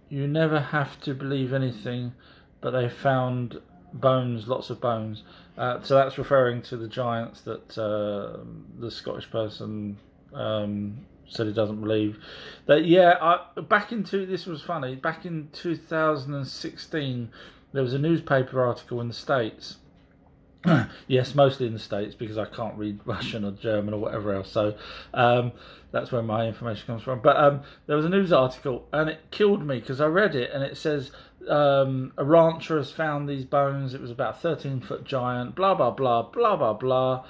"You 0.09 0.27
never 0.27 0.61
have 0.61 1.01
to 1.03 1.15
believe 1.15 1.53
anything, 1.53 2.13
but 2.61 2.71
they 2.71 2.89
found 2.89 3.61
bones, 3.93 4.49
lots 4.49 4.71
of 4.71 4.81
bones." 4.81 5.23
Uh, 5.59 5.83
so 5.83 5.95
that's 5.97 6.17
referring 6.17 6.63
to 6.63 6.77
the 6.77 6.89
giants 6.89 7.43
that 7.43 7.77
uh, 7.79 8.39
the 8.79 8.91
Scottish 8.91 9.31
person 9.31 9.99
um, 10.33 11.05
said 11.29 11.47
he 11.47 11.53
doesn't 11.53 11.81
believe. 11.81 12.19
That 12.67 12.87
yeah, 12.87 13.19
I, 13.21 13.61
back 13.61 13.93
into 13.93 14.25
this 14.25 14.47
was 14.47 14.63
funny. 14.63 14.95
Back 14.95 15.27
in 15.27 15.49
2016, 15.53 17.31
there 17.73 17.83
was 17.83 17.93
a 17.93 17.99
newspaper 17.99 18.65
article 18.65 19.01
in 19.01 19.09
the 19.09 19.15
states 19.15 19.77
yes, 21.09 21.35
mostly 21.35 21.67
in 21.67 21.73
the 21.73 21.79
States 21.79 22.15
because 22.15 22.39
I 22.39 22.45
can't 22.45 22.77
read 22.77 23.01
Russian 23.05 23.45
or 23.45 23.53
German 23.53 23.95
or 23.95 24.01
whatever 24.01 24.35
else. 24.35 24.51
So 24.51 24.75
um, 25.15 25.53
that's 25.91 26.13
where 26.13 26.23
my 26.23 26.47
information 26.47 26.87
comes 26.87 27.03
from. 27.03 27.21
But 27.21 27.37
um, 27.37 27.63
there 27.87 27.97
was 27.97 28.05
a 28.05 28.09
news 28.09 28.33
article 28.33 28.87
and 28.93 29.09
it 29.09 29.21
killed 29.31 29.67
me 29.67 29.81
because 29.81 30.01
I 30.01 30.07
read 30.07 30.35
it 30.35 30.51
and 30.53 30.63
it 30.63 30.77
says 30.77 31.11
um, 31.49 32.13
a 32.17 32.25
rancher 32.25 32.77
has 32.77 32.91
found 32.93 33.29
these 33.29 33.45
bones. 33.45 33.95
It 33.95 34.01
was 34.01 34.11
about 34.11 34.41
13 34.41 34.81
foot 34.81 35.05
giant, 35.05 35.55
blah, 35.55 35.75
blah, 35.75 35.91
blah, 35.91 36.23
blah, 36.23 36.57
blah, 36.57 36.75
blah. 36.75 37.25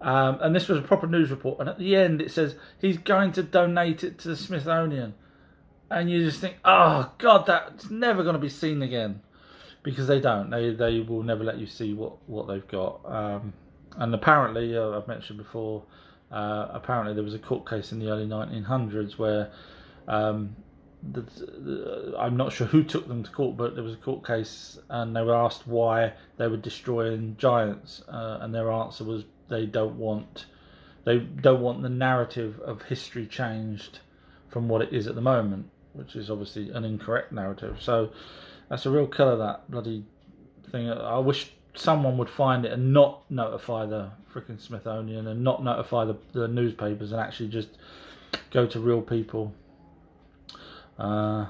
Um, 0.00 0.38
and 0.40 0.54
this 0.54 0.68
was 0.68 0.78
a 0.78 0.82
proper 0.82 1.06
news 1.06 1.30
report. 1.30 1.58
And 1.60 1.68
at 1.68 1.78
the 1.78 1.96
end 1.96 2.20
it 2.20 2.30
says 2.30 2.54
he's 2.80 2.98
going 2.98 3.32
to 3.32 3.42
donate 3.42 4.04
it 4.04 4.18
to 4.18 4.28
the 4.28 4.36
Smithsonian. 4.36 5.14
And 5.88 6.10
you 6.10 6.24
just 6.24 6.40
think, 6.40 6.56
oh, 6.64 7.12
God, 7.18 7.46
that's 7.46 7.90
never 7.90 8.24
going 8.24 8.34
to 8.34 8.40
be 8.40 8.48
seen 8.48 8.82
again 8.82 9.20
because 9.86 10.08
they 10.08 10.20
don't. 10.20 10.50
They 10.50 10.70
they 10.74 10.98
will 10.98 11.22
never 11.22 11.44
let 11.44 11.58
you 11.58 11.66
see 11.66 11.94
what 11.94 12.16
what 12.28 12.48
they've 12.48 12.66
got. 12.66 13.00
Um, 13.04 13.52
and 13.96 14.12
apparently, 14.12 14.76
uh, 14.76 14.90
I've 14.90 15.06
mentioned 15.06 15.38
before. 15.38 15.84
Uh, 16.32 16.66
apparently, 16.72 17.14
there 17.14 17.22
was 17.22 17.34
a 17.34 17.38
court 17.38 17.70
case 17.70 17.92
in 17.92 18.00
the 18.00 18.10
early 18.10 18.26
1900s 18.26 19.16
where 19.16 19.52
um, 20.08 20.56
the, 21.12 21.20
the, 21.20 22.14
I'm 22.18 22.36
not 22.36 22.52
sure 22.52 22.66
who 22.66 22.82
took 22.82 23.06
them 23.06 23.22
to 23.22 23.30
court, 23.30 23.56
but 23.56 23.76
there 23.76 23.84
was 23.84 23.94
a 23.94 23.98
court 23.98 24.26
case, 24.26 24.76
and 24.90 25.14
they 25.14 25.22
were 25.22 25.36
asked 25.36 25.68
why 25.68 26.14
they 26.36 26.48
were 26.48 26.56
destroying 26.56 27.36
giants, 27.38 28.02
uh, 28.08 28.38
and 28.40 28.52
their 28.52 28.72
answer 28.72 29.04
was 29.04 29.22
they 29.48 29.66
don't 29.66 29.96
want 29.96 30.46
they 31.04 31.20
don't 31.20 31.60
want 31.60 31.82
the 31.82 31.88
narrative 31.88 32.58
of 32.58 32.82
history 32.82 33.24
changed 33.24 34.00
from 34.48 34.68
what 34.68 34.82
it 34.82 34.92
is 34.92 35.06
at 35.06 35.14
the 35.14 35.20
moment, 35.20 35.70
which 35.92 36.16
is 36.16 36.28
obviously 36.28 36.70
an 36.70 36.84
incorrect 36.84 37.30
narrative. 37.30 37.80
So 37.80 38.10
that's 38.68 38.86
a 38.86 38.90
real 38.90 39.06
killer, 39.06 39.36
that 39.36 39.70
bloody 39.70 40.04
thing. 40.70 40.90
I 40.90 41.18
wish 41.18 41.52
someone 41.74 42.18
would 42.18 42.30
find 42.30 42.64
it 42.64 42.72
and 42.72 42.92
not 42.92 43.30
notify 43.30 43.86
the 43.86 44.10
freaking 44.32 44.60
Smithsonian 44.60 45.26
and 45.26 45.44
not 45.44 45.62
notify 45.62 46.04
the, 46.04 46.16
the 46.32 46.48
newspapers 46.48 47.12
and 47.12 47.20
actually 47.20 47.48
just 47.48 47.68
go 48.50 48.66
to 48.66 48.80
real 48.80 49.02
people. 49.02 49.54
Uh, 50.98 51.46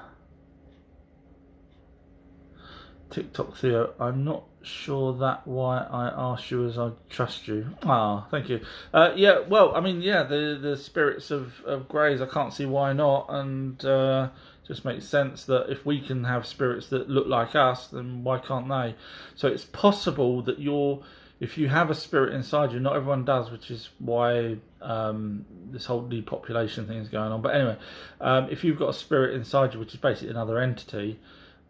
TikTok 3.10 3.56
Theo, 3.56 3.94
I'm 4.00 4.24
not 4.24 4.44
sure 4.62 5.16
that 5.18 5.46
why 5.46 5.78
I 5.78 6.12
asked 6.32 6.50
you 6.50 6.66
as 6.66 6.76
I 6.76 6.90
trust 7.08 7.46
you. 7.46 7.66
Ah, 7.84 8.26
thank 8.30 8.48
you. 8.48 8.60
Uh, 8.92 9.12
yeah, 9.14 9.40
well, 9.48 9.74
I 9.74 9.80
mean, 9.80 10.02
yeah, 10.02 10.24
the 10.24 10.58
the 10.60 10.76
spirits 10.76 11.30
of 11.30 11.62
of 11.64 11.88
Greys, 11.88 12.20
I 12.20 12.26
can't 12.26 12.52
see 12.52 12.66
why 12.66 12.92
not, 12.92 13.26
and 13.28 13.82
uh, 13.84 14.30
just 14.66 14.84
makes 14.84 15.06
sense 15.06 15.44
that 15.44 15.70
if 15.70 15.86
we 15.86 16.00
can 16.00 16.24
have 16.24 16.46
spirits 16.46 16.88
that 16.88 17.08
look 17.08 17.26
like 17.26 17.54
us, 17.54 17.86
then 17.88 18.24
why 18.24 18.38
can't 18.38 18.68
they? 18.68 18.94
So 19.34 19.48
it's 19.48 19.64
possible 19.64 20.42
that 20.42 20.58
you're, 20.58 21.02
if 21.38 21.56
you 21.56 21.68
have 21.68 21.90
a 21.90 21.94
spirit 21.94 22.34
inside 22.34 22.72
you, 22.72 22.80
not 22.80 22.96
everyone 22.96 23.24
does, 23.24 23.50
which 23.50 23.70
is 23.70 23.90
why 23.98 24.56
um, 24.82 25.44
this 25.70 25.86
whole 25.86 26.06
depopulation 26.06 26.86
thing 26.86 26.98
is 26.98 27.08
going 27.08 27.30
on. 27.30 27.42
But 27.42 27.54
anyway, 27.54 27.76
um, 28.20 28.48
if 28.50 28.64
you've 28.64 28.78
got 28.78 28.88
a 28.88 28.94
spirit 28.94 29.34
inside 29.34 29.74
you, 29.74 29.80
which 29.80 29.94
is 29.94 30.00
basically 30.00 30.30
another 30.30 30.58
entity, 30.58 31.18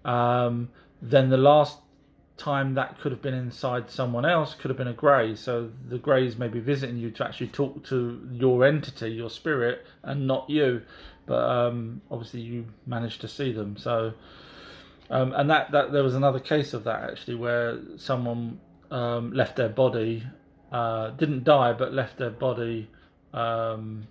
um, 0.05 0.71
then 1.03 1.29
the 1.29 1.37
last 1.37 1.79
time 2.37 2.75
that 2.75 3.01
could 3.01 3.13
have 3.13 3.23
been 3.23 3.35
inside 3.35 3.91
someone 3.91 4.27
else 4.27 4.55
could 4.55 4.69
have 4.69 4.77
been 4.77 4.89
a 4.89 4.93
grey. 4.93 5.35
So 5.35 5.71
the 5.89 5.99
greys 5.99 6.37
may 6.37 6.49
be 6.49 6.61
visiting 6.61 6.99
you 6.99 7.11
to 7.13 7.25
actually 7.25 7.49
talk 7.49 7.85
to 7.87 8.29
your 8.31 8.65
entity, 8.65 9.11
your 9.11 9.31
spirit, 9.31 9.87
and 10.03 10.27
not 10.27 10.49
you 10.51 10.83
but 11.27 11.43
um, 11.43 12.01
obviously 12.11 12.41
you 12.41 12.67
managed 12.87 13.21
to 13.21 13.29
see 13.29 13.53
them. 13.53 13.77
So, 13.77 14.15
um, 15.11 15.33
and 15.35 15.51
that, 15.51 15.73
that 15.73 15.93
there 15.93 16.03
was 16.03 16.15
another 16.15 16.41
case 16.41 16.73
of 16.73 16.85
that 16.85 17.11
actually 17.11 17.35
where 17.35 17.79
someone 17.97 18.61
um, 18.91 19.33
left 19.33 19.57
their 19.57 19.69
body, 19.69 20.23
uh, 20.73 21.11
didn't 21.11 21.45
die, 21.45 21.73
but 21.73 21.93
left 21.93 22.17
their 22.17 22.31
body 22.31 22.89
um, 23.35 24.07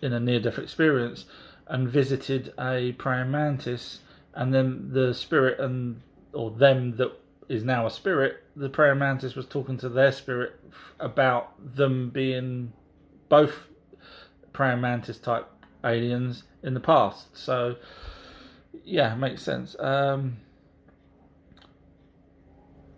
in 0.00 0.12
a 0.12 0.20
near-death 0.20 0.58
experience, 0.58 1.26
and 1.66 1.88
visited 1.88 2.52
a 2.58 2.92
praying 2.92 3.30
mantis, 3.30 4.00
and 4.34 4.52
then 4.52 4.90
the 4.92 5.14
spirit 5.14 5.60
and 5.60 6.00
or 6.32 6.50
them 6.50 6.96
that 6.96 7.12
is 7.48 7.64
now 7.64 7.86
a 7.86 7.90
spirit, 7.90 8.42
the 8.56 8.68
praying 8.68 8.98
mantis 8.98 9.34
was 9.34 9.46
talking 9.46 9.76
to 9.78 9.88
their 9.88 10.12
spirit 10.12 10.58
about 11.00 11.52
them 11.76 12.10
being 12.10 12.72
both 13.28 13.68
praying 14.52 14.80
mantis 14.80 15.18
type 15.18 15.48
aliens 15.84 16.44
in 16.62 16.74
the 16.74 16.80
past. 16.80 17.36
So 17.36 17.76
yeah, 18.84 19.14
makes 19.14 19.42
sense. 19.42 19.76
Um, 19.78 20.38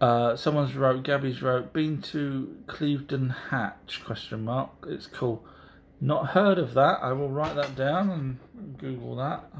uh, 0.00 0.36
someone's 0.36 0.74
wrote, 0.74 1.02
Gabby's 1.04 1.42
wrote, 1.42 1.72
been 1.72 2.02
to 2.02 2.56
Clieveden 2.66 3.34
Hatch? 3.50 4.02
Question 4.04 4.44
mark. 4.44 4.70
It's 4.86 5.06
cool. 5.06 5.44
Not 6.00 6.28
heard 6.28 6.58
of 6.58 6.74
that. 6.74 6.98
I 7.02 7.12
will 7.12 7.30
write 7.30 7.56
that 7.56 7.74
down 7.74 8.10
and 8.10 8.78
Google 8.78 9.16
that. 9.16 9.50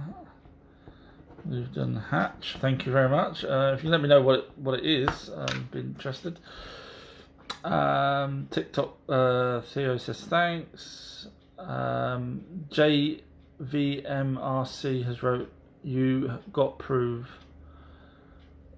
Clieveden 1.46 2.08
Hatch. 2.08 2.56
Thank 2.60 2.86
you 2.86 2.92
very 2.92 3.08
much. 3.08 3.44
Uh, 3.44 3.74
if 3.76 3.84
you 3.84 3.90
let 3.90 4.00
me 4.00 4.08
know 4.08 4.20
what 4.20 4.38
it, 4.40 4.50
what 4.56 4.78
it 4.78 4.86
is, 4.86 5.30
I'd 5.30 5.70
be 5.70 5.80
interested. 5.80 6.38
Um, 7.64 8.48
TikTok 8.50 8.96
uh, 9.08 9.60
Theo 9.60 9.96
says 9.96 10.20
thanks. 10.22 11.28
Um, 11.58 12.42
JVMRC 12.70 13.22
has 15.04 15.22
wrote, 15.22 15.52
You 15.82 16.38
got 16.52 16.78
proof. 16.78 17.28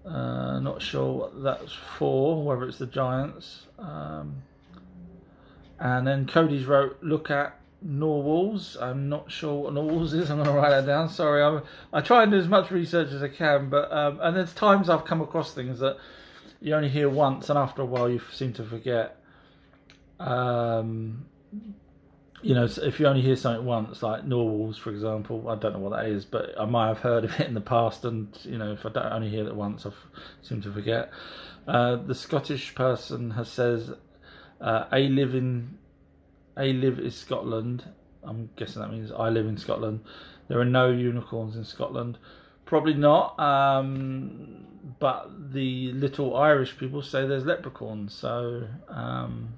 Uh, 0.06 0.60
not 0.60 0.80
sure 0.80 1.12
what 1.12 1.42
that's 1.42 1.72
for, 1.72 2.42
whether 2.42 2.64
it's 2.64 2.78
the 2.78 2.86
Giants. 2.86 3.66
Um, 3.78 4.42
and 5.78 6.06
then 6.06 6.26
Cody's 6.26 6.66
wrote, 6.66 6.98
Look 7.02 7.30
at 7.30 7.57
Narwhals. 7.82 8.76
I'm 8.80 9.08
not 9.08 9.30
sure 9.30 9.62
what 9.62 9.74
Narwhals 9.74 10.14
is. 10.14 10.30
I'm 10.30 10.38
going 10.38 10.48
to 10.48 10.54
write 10.54 10.70
that 10.70 10.86
down. 10.86 11.08
Sorry, 11.08 11.42
I'm, 11.42 11.62
I 11.92 12.00
try 12.00 12.22
and 12.22 12.32
do 12.32 12.38
as 12.38 12.48
much 12.48 12.70
research 12.70 13.12
as 13.12 13.22
I 13.22 13.28
can, 13.28 13.68
but 13.68 13.90
um, 13.92 14.18
and 14.20 14.36
there's 14.36 14.54
times 14.54 14.88
I've 14.88 15.04
come 15.04 15.20
across 15.20 15.54
things 15.54 15.78
that 15.80 15.98
you 16.60 16.74
only 16.74 16.88
hear 16.88 17.08
once, 17.08 17.48
and 17.50 17.58
after 17.58 17.82
a 17.82 17.86
while 17.86 18.08
you 18.08 18.20
seem 18.32 18.52
to 18.54 18.64
forget. 18.64 19.16
Um, 20.18 21.26
you 22.42 22.54
know, 22.54 22.64
if 22.64 23.00
you 23.00 23.06
only 23.06 23.22
hear 23.22 23.36
something 23.36 23.64
once, 23.64 24.02
like 24.02 24.24
Narwhals, 24.24 24.78
for 24.78 24.90
example, 24.90 25.48
I 25.48 25.56
don't 25.56 25.72
know 25.72 25.80
what 25.80 25.96
that 25.96 26.06
is, 26.06 26.24
but 26.24 26.54
I 26.58 26.66
might 26.66 26.88
have 26.88 27.00
heard 27.00 27.24
of 27.24 27.38
it 27.40 27.46
in 27.46 27.54
the 27.54 27.60
past, 27.60 28.04
and 28.04 28.36
you 28.42 28.58
know, 28.58 28.72
if 28.72 28.86
I 28.86 28.90
don't 28.90 29.12
only 29.12 29.28
hear 29.28 29.46
it 29.46 29.54
once, 29.54 29.86
I 29.86 29.90
seem 30.42 30.62
to 30.62 30.72
forget. 30.72 31.10
Uh, 31.66 31.96
the 31.96 32.14
Scottish 32.14 32.74
person 32.74 33.32
has 33.32 33.48
says, 33.48 33.92
uh, 34.60 34.84
"I 34.90 35.00
live 35.00 35.34
I 36.58 36.66
live 36.66 36.98
in 36.98 37.10
Scotland." 37.10 37.84
I'm 38.24 38.50
guessing 38.56 38.82
that 38.82 38.90
means 38.90 39.10
I 39.10 39.28
live 39.30 39.46
in 39.46 39.56
Scotland. 39.56 40.00
There 40.48 40.60
are 40.60 40.64
no 40.64 40.90
unicorns 40.90 41.56
in 41.56 41.64
Scotland. 41.64 42.18
Probably 42.66 42.94
not. 42.94 43.38
Um, 43.40 44.66
but 44.98 45.52
the 45.52 45.92
little 45.92 46.36
Irish 46.36 46.76
people 46.76 47.02
say 47.02 47.26
there's 47.26 47.44
leprechauns. 47.44 48.14
So 48.14 48.66
um, 48.88 49.54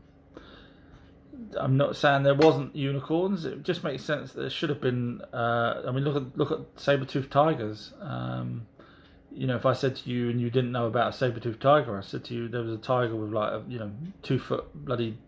I'm 1.59 1.77
not 1.77 1.97
saying 1.97 2.23
there 2.23 2.35
wasn't 2.35 2.75
unicorns. 2.77 3.45
It 3.45 3.63
just 3.63 3.83
makes 3.83 4.05
sense 4.05 4.33
there 4.33 4.51
should 4.51 4.69
have 4.69 4.81
been. 4.81 5.23
Uh, 5.33 5.83
I 5.87 5.91
mean, 5.93 6.05
look 6.05 6.17
at 6.17 6.39
look 6.39 6.53
at 6.53 6.61
saber-toothed 6.77 7.31
tigers. 7.31 7.93
Um, 8.01 8.67
you 9.33 9.47
know, 9.47 9.57
if 9.57 9.65
I 9.65 9.73
said 9.73 9.97
to 9.97 10.11
you 10.11 10.29
and 10.29 10.41
you 10.41 10.51
didn't 10.51 10.73
know 10.73 10.87
about 10.87 11.15
a 11.15 11.17
saber-toothed 11.17 11.61
tiger, 11.61 11.97
I 11.97 12.03
said 12.03 12.25
to 12.27 12.35
you 12.35 12.49
there 12.49 12.63
was 12.63 12.73
a 12.73 12.79
tiger 12.79 13.15
with 13.15 13.33
like 13.33 13.53
a 13.53 13.63
you 13.69 13.79
know 13.79 13.91
two 14.23 14.39
foot 14.39 14.65
bloody 14.75 15.19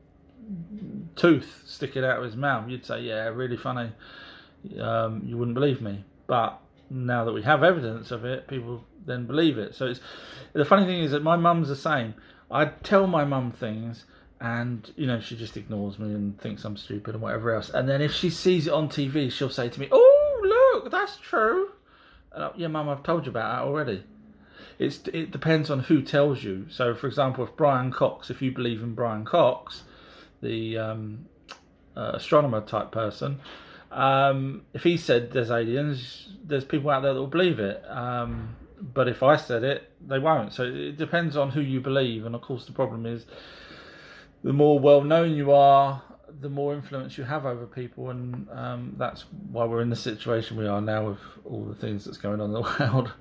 tooth 1.17 1.63
sticking 1.67 2.05
out 2.05 2.19
of 2.19 2.25
his 2.25 2.37
mouth. 2.37 2.69
You'd 2.69 2.87
say, 2.87 3.01
yeah, 3.03 3.29
really 3.29 3.57
funny. 3.57 3.93
um, 4.81 5.23
you 5.25 5.37
wouldn't 5.37 5.55
believe 5.55 5.81
me. 5.81 6.05
But 6.27 6.61
now 6.91 7.25
that 7.25 7.33
we 7.33 7.43
have 7.43 7.63
evidence 7.63 8.11
of 8.11 8.25
it, 8.25 8.49
people 8.49 8.85
then 9.05 9.27
believe 9.27 9.59
it. 9.59 9.75
So 9.75 9.87
it's 9.87 10.01
the 10.53 10.65
funny 10.65 10.87
thing 10.87 11.03
is 11.03 11.11
that 11.13 11.23
my 11.23 11.37
mum's 11.37 11.69
the 11.69 11.77
same. 11.77 12.15
I 12.51 12.67
tell 12.67 13.07
my 13.07 13.25
mum 13.25 13.51
things, 13.51 14.05
and 14.41 14.91
you 14.97 15.07
know 15.07 15.21
she 15.21 15.37
just 15.37 15.57
ignores 15.57 15.99
me 15.99 16.13
and 16.15 16.39
thinks 16.41 16.65
I'm 16.65 16.77
stupid 16.77 17.15
and 17.15 17.23
whatever 17.23 17.55
else. 17.55 17.71
And 17.71 17.89
then 17.89 18.03
if 18.03 18.13
she 18.13 18.31
sees 18.31 18.67
it 18.67 18.73
on 18.73 18.89
TV, 18.89 19.31
she'll 19.33 19.51
say 19.51 19.69
to 19.69 19.81
me, 19.81 19.89
"Oh, 19.91 20.73
look, 20.75 20.91
that's 20.91 21.17
true." 21.17 21.71
And, 22.33 22.53
yeah, 22.57 22.69
mum, 22.69 22.89
I've 22.89 23.03
told 23.03 23.27
you 23.27 23.31
about 23.31 23.57
that 23.57 23.67
already. 23.67 24.05
It's 24.79 25.01
it 25.13 25.31
depends 25.31 25.71
on 25.71 25.81
who 25.81 26.03
tells 26.03 26.43
you. 26.45 26.67
So, 26.69 26.95
for 26.95 27.07
example, 27.07 27.45
if 27.45 27.57
Brian 27.57 27.91
Cox, 27.91 28.31
if 28.31 28.43
you 28.43 28.53
believe 28.53 28.83
in 28.83 28.95
Brian 28.95 29.25
Cox, 29.25 29.85
the 30.43 30.79
um, 30.79 31.27
uh, 31.97 32.13
astronomer 32.15 32.61
type 32.61 32.91
person, 32.91 33.41
um, 33.91 34.63
if 34.73 34.83
he 34.83 34.97
said 34.97 35.33
there's 35.33 35.51
aliens, 35.51 36.31
there's 36.45 36.65
people 36.65 36.91
out 36.91 37.03
there 37.03 37.13
that 37.15 37.21
will 37.21 37.27
believe 37.27 37.59
it. 37.59 37.83
Um, 37.89 38.57
but 38.81 39.09
if 39.09 39.23
I 39.23 39.37
said 39.37 39.63
it, 39.63 39.91
they 40.07 40.19
won't. 40.19 40.53
So 40.53 40.65
it 40.65 40.97
depends 40.97 41.37
on 41.37 41.51
who 41.51 41.61
you 41.61 41.81
believe. 41.81 42.27
And 42.27 42.35
of 42.35 42.41
course, 42.41 42.67
the 42.67 42.73
problem 42.73 43.07
is 43.07 43.27
the 44.43 44.53
more 44.53 44.79
well 44.79 45.03
known 45.03 45.37
you 45.37 45.53
are, 45.53 46.03
the 46.41 46.49
more 46.49 46.75
influence 46.75 47.17
you 47.19 47.25
have 47.25 47.47
over 47.47 47.67
people, 47.67 48.11
and 48.11 48.49
um, 48.51 48.95
that's 48.97 49.27
why 49.51 49.65
we're 49.65 49.83
in 49.83 49.91
the 49.91 49.97
situation 49.97 50.57
we 50.57 50.67
are 50.67 50.81
now 50.81 51.11
with 51.11 51.21
all 51.45 51.65
the 51.65 51.75
things 51.75 52.05
that's 52.05 52.17
going 52.17 52.41
on 52.41 52.47
in 52.47 52.53
the 52.55 52.61
world. 52.81 53.13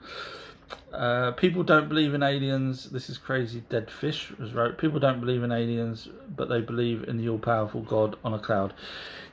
Uh, 0.94 1.32
people 1.32 1.64
don't 1.64 1.88
believe 1.88 2.14
in 2.14 2.24
aliens. 2.24 2.90
This 2.90 3.10
is 3.10 3.18
crazy. 3.18 3.64
Dead 3.70 3.90
fish 3.90 4.32
was 4.38 4.54
wrote. 4.54 4.78
People 4.78 5.00
don't 5.00 5.20
believe 5.20 5.44
in 5.44 5.52
aliens, 5.52 6.08
but 6.36 6.50
they 6.50 6.62
believe 6.62 7.04
in 7.08 7.18
the 7.18 7.30
all-powerful 7.30 7.82
God 7.82 8.18
on 8.24 8.34
a 8.34 8.40
cloud. 8.40 8.74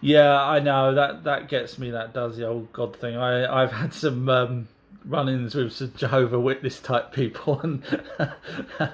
Yeah, 0.01 0.41
I 0.41 0.61
know 0.61 0.95
that 0.95 1.25
that 1.25 1.49
gets 1.49 1.79
me. 1.79 1.91
That 1.91 2.15
does 2.15 2.37
the 2.37 2.47
old 2.47 2.73
God 2.73 2.97
thing. 2.97 3.17
I 3.17 3.63
I've 3.63 3.73
had 3.73 3.93
some 3.93 4.29
um, 4.29 4.69
run-ins 5.05 5.55
with 5.55 5.73
some 5.73 5.93
Jehovah 5.97 6.39
Witness 6.39 6.81
type 6.81 7.13
people, 7.13 7.61
and 7.63 7.83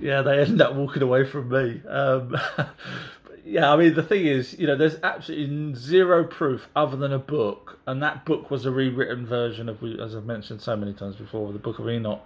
yeah, 0.00 0.22
they 0.22 0.40
end 0.40 0.60
up 0.60 0.74
walking 0.74 1.02
away 1.02 1.24
from 1.24 1.48
me. 1.48 1.80
Um, 1.88 2.36
yeah, 3.50 3.72
I 3.72 3.76
mean 3.76 3.94
the 3.94 4.02
thing 4.04 4.26
is, 4.26 4.56
you 4.60 4.68
know, 4.68 4.76
there's 4.76 4.96
absolutely 5.02 5.74
zero 5.74 6.22
proof 6.22 6.68
other 6.76 6.96
than 6.96 7.12
a 7.12 7.18
book, 7.18 7.80
and 7.84 8.00
that 8.00 8.24
book 8.24 8.48
was 8.48 8.64
a 8.64 8.70
rewritten 8.70 9.26
version 9.26 9.68
of, 9.68 9.82
as 9.82 10.14
I've 10.14 10.24
mentioned 10.24 10.62
so 10.62 10.76
many 10.76 10.92
times 10.92 11.16
before, 11.16 11.52
the 11.52 11.58
Book 11.58 11.80
of 11.80 11.88
Enoch. 11.88 12.24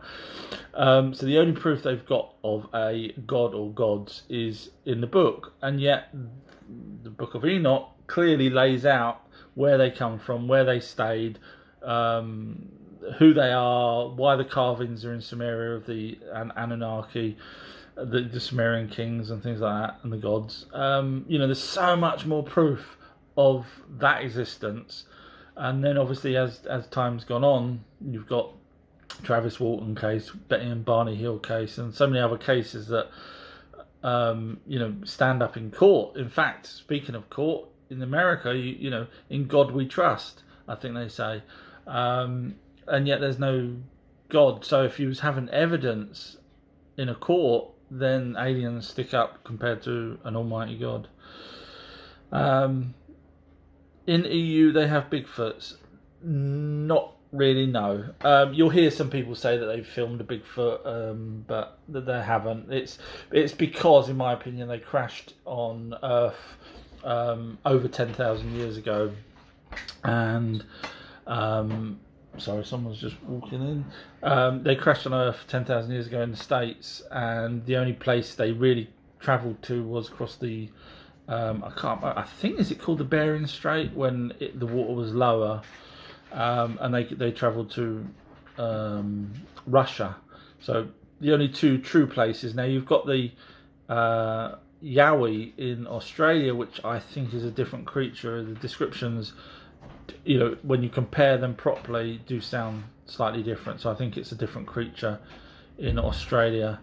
Um, 0.75 1.15
so 1.15 1.25
the 1.25 1.39
only 1.39 1.55
proof 1.55 1.83
they've 1.83 2.05
got 2.05 2.35
of 2.45 2.69
a 2.75 3.13
god 3.27 3.55
or 3.55 3.71
gods 3.71 4.25
is 4.29 4.71
in 4.85 5.01
the 5.01 5.07
book, 5.07 5.55
and 5.63 5.81
yet 5.81 6.15
the 7.03 7.11
Book 7.11 7.35
of 7.35 7.47
Enoch 7.47 7.89
clearly 8.07 8.51
lays 8.51 8.85
out 8.85 9.23
where 9.55 9.79
they 9.79 9.91
come 9.91 10.19
from, 10.19 10.47
where 10.47 10.65
they 10.65 10.79
stayed, 10.79 11.39
um, 11.83 12.69
who 13.19 13.33
they 13.33 13.51
are, 13.51 14.11
why 14.11 14.37
the 14.37 14.45
carvings 14.45 15.07
are 15.07 15.15
in 15.15 15.21
Sumeria 15.21 15.77
of 15.77 15.87
the 15.87 16.19
An- 16.35 16.53
Anunnaki 16.55 17.39
the, 17.97 18.29
the 18.33 18.41
Sumerian 18.41 18.89
kings 18.89 19.31
and 19.31 19.43
things 19.43 19.61
like 19.61 19.89
that, 19.89 20.01
and 20.03 20.13
the 20.13 20.17
gods. 20.17 20.67
Um, 20.73 21.25
you 21.29 21.39
know, 21.39 21.47
there's 21.47 21.63
so 21.63 21.97
much 21.97 22.27
more 22.27 22.43
proof 22.43 22.97
of 23.37 23.67
that 23.99 24.23
existence. 24.23 25.05
And 25.57 25.85
then 25.85 25.97
obviously, 25.97 26.37
as 26.37 26.67
as 26.67 26.87
time's 26.89 27.25
gone 27.25 27.45
on, 27.45 27.85
you've 28.01 28.27
got 28.27 28.51
Travis 29.23 29.61
Walton 29.61 29.95
case, 29.95 30.31
Betty 30.31 30.67
and 30.67 30.85
Barney 30.85 31.15
Hill 31.15 31.39
case, 31.39 31.79
and 31.79 31.95
so 31.95 32.07
many 32.07 32.21
other 32.21 32.39
cases 32.39 32.89
that 32.89 33.11
um, 34.03 34.61
you 34.67 34.79
know 34.79 34.95
stand 35.05 35.43
up 35.43 35.57
in 35.57 35.71
court. 35.71 36.17
In 36.17 36.29
fact, 36.29 36.67
speaking 36.67 37.15
of 37.15 37.31
court 37.31 37.69
in 37.91 38.03
America, 38.03 38.55
you, 38.55 38.77
you 38.79 38.91
know, 38.91 39.07
in 39.31 39.47
God 39.47 39.71
we 39.71 39.87
trust. 39.87 40.43
I 40.67 40.75
think 40.75 40.95
they 40.95 41.09
say, 41.09 41.43
um, 41.87 42.57
and 42.89 43.07
yet 43.07 43.21
there's 43.21 43.39
no 43.39 43.77
God. 44.29 44.65
So 44.65 44.83
if 44.83 44.99
you 44.99 45.07
was 45.09 45.21
having 45.21 45.49
evidence 45.51 46.39
in 46.97 47.09
a 47.09 47.15
court 47.15 47.74
then 47.99 48.37
aliens 48.39 48.89
stick 48.89 49.15
up 49.15 49.45
compared 49.45 49.83
to 49.85 50.19
an 50.25 50.37
almighty 50.37 50.77
God. 50.77 51.09
Um, 52.33 52.95
in 54.07 54.25
EU, 54.25 54.73
they 54.73 54.89
have 54.89 55.09
Bigfoots. 55.09 55.77
Not 56.23 57.15
really, 57.31 57.67
no. 57.67 58.11
Um, 58.23 58.53
you'll 58.53 58.71
hear 58.71 58.91
some 58.91 59.11
people 59.11 59.35
say 59.35 59.57
that 59.57 59.67
they've 59.67 59.87
filmed 59.87 60.21
a 60.21 60.25
Bigfoot, 60.25 60.87
um, 60.87 61.45
but 61.47 61.79
that 61.89 62.07
they 62.07 62.21
haven't. 62.21 62.73
It's 62.73 62.99
it's 63.31 63.53
because, 63.53 64.09
in 64.09 64.17
my 64.17 64.33
opinion, 64.33 64.69
they 64.69 64.79
crashed 64.79 65.35
on 65.45 65.95
Earth 66.03 66.57
um, 67.05 67.59
over 67.65 67.87
ten 67.87 68.13
thousand 68.13 68.57
years 68.57 68.77
ago, 68.77 69.13
and 70.03 70.65
um, 71.27 72.01
sorry, 72.39 72.65
someone's 72.65 73.01
just 73.01 73.23
walking 73.25 73.63
in. 73.63 73.85
Um, 74.23 74.63
they 74.63 74.77
crashed 74.77 75.07
on 75.07 75.15
Earth 75.15 75.45
10,000 75.49 75.91
years 75.91 76.07
ago 76.07 76.23
in 76.23 76.31
the 76.31 76.37
States, 76.37 77.03
and 77.11 77.65
the 77.67 77.77
only 77.77 77.93
place 77.93 78.35
they 78.35 78.53
really 78.53 78.91
travelled 79.21 79.63
to 79.63 79.83
was 79.83 80.09
across 80.09 80.37
the. 80.37 80.69
Um, 81.27 81.65
I 81.65 81.71
can't. 81.71 82.05
I 82.05 82.23
think 82.23 82.61
is 82.61 82.71
it 82.71 82.81
called 82.81 82.99
the 82.99 83.05
Bering 83.05 83.47
Strait 83.47 83.93
when 83.95 84.33
it, 84.41 84.61
the 84.61 84.67
water 84.67 84.93
was 84.93 85.15
lower, 85.15 85.63
um, 86.33 86.79
and 86.83 86.95
they 86.95 87.05
they 87.05 87.33
travelled 87.33 87.71
to 87.73 88.07
um, 88.59 89.33
Russia. 89.67 90.17
So 90.61 90.89
the 91.21 91.33
only 91.33 91.49
two 91.49 91.79
true 91.79 92.07
places. 92.07 92.55
Now 92.55 92.65
you've 92.65 92.85
got 92.85 93.07
the 93.07 93.33
uh, 93.89 94.57
Yowie 94.83 95.53
in 95.57 95.87
Australia, 95.87 96.55
which 96.55 96.85
I 96.85 96.99
think 96.99 97.33
is 97.33 97.45
a 97.45 97.51
different 97.51 97.87
creature. 97.87 98.43
The 98.43 98.55
descriptions 98.55 99.33
you 100.25 100.39
know, 100.39 100.57
when 100.63 100.83
you 100.83 100.89
compare 100.89 101.37
them 101.39 101.55
properly, 101.55 102.21
do 102.27 102.41
sound 102.41 102.85
slightly 103.07 103.43
different. 103.43 103.81
So 103.81 103.91
I 103.91 103.95
think 103.95 104.17
it's 104.17 104.33
a 104.33 104.37
different 104.37 104.67
creature 104.67 105.19
in 105.79 105.99
Australia 105.99 106.81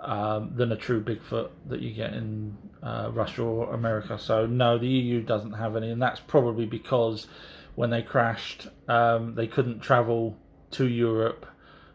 um, 0.00 0.52
than 0.54 0.72
a 0.72 0.76
true 0.76 1.02
Bigfoot 1.02 1.50
that 1.66 1.80
you 1.80 1.92
get 1.92 2.14
in 2.14 2.56
uh, 2.82 3.10
Russia 3.12 3.42
or 3.42 3.74
America. 3.74 4.18
So 4.18 4.46
no, 4.46 4.78
the 4.78 4.88
EU 4.88 5.22
doesn't 5.22 5.52
have 5.52 5.76
any, 5.76 5.90
and 5.90 6.00
that's 6.00 6.20
probably 6.20 6.66
because 6.66 7.26
when 7.74 7.90
they 7.90 8.02
crashed, 8.02 8.68
um, 8.88 9.34
they 9.34 9.46
couldn't 9.46 9.80
travel 9.80 10.36
to 10.72 10.88
Europe 10.88 11.46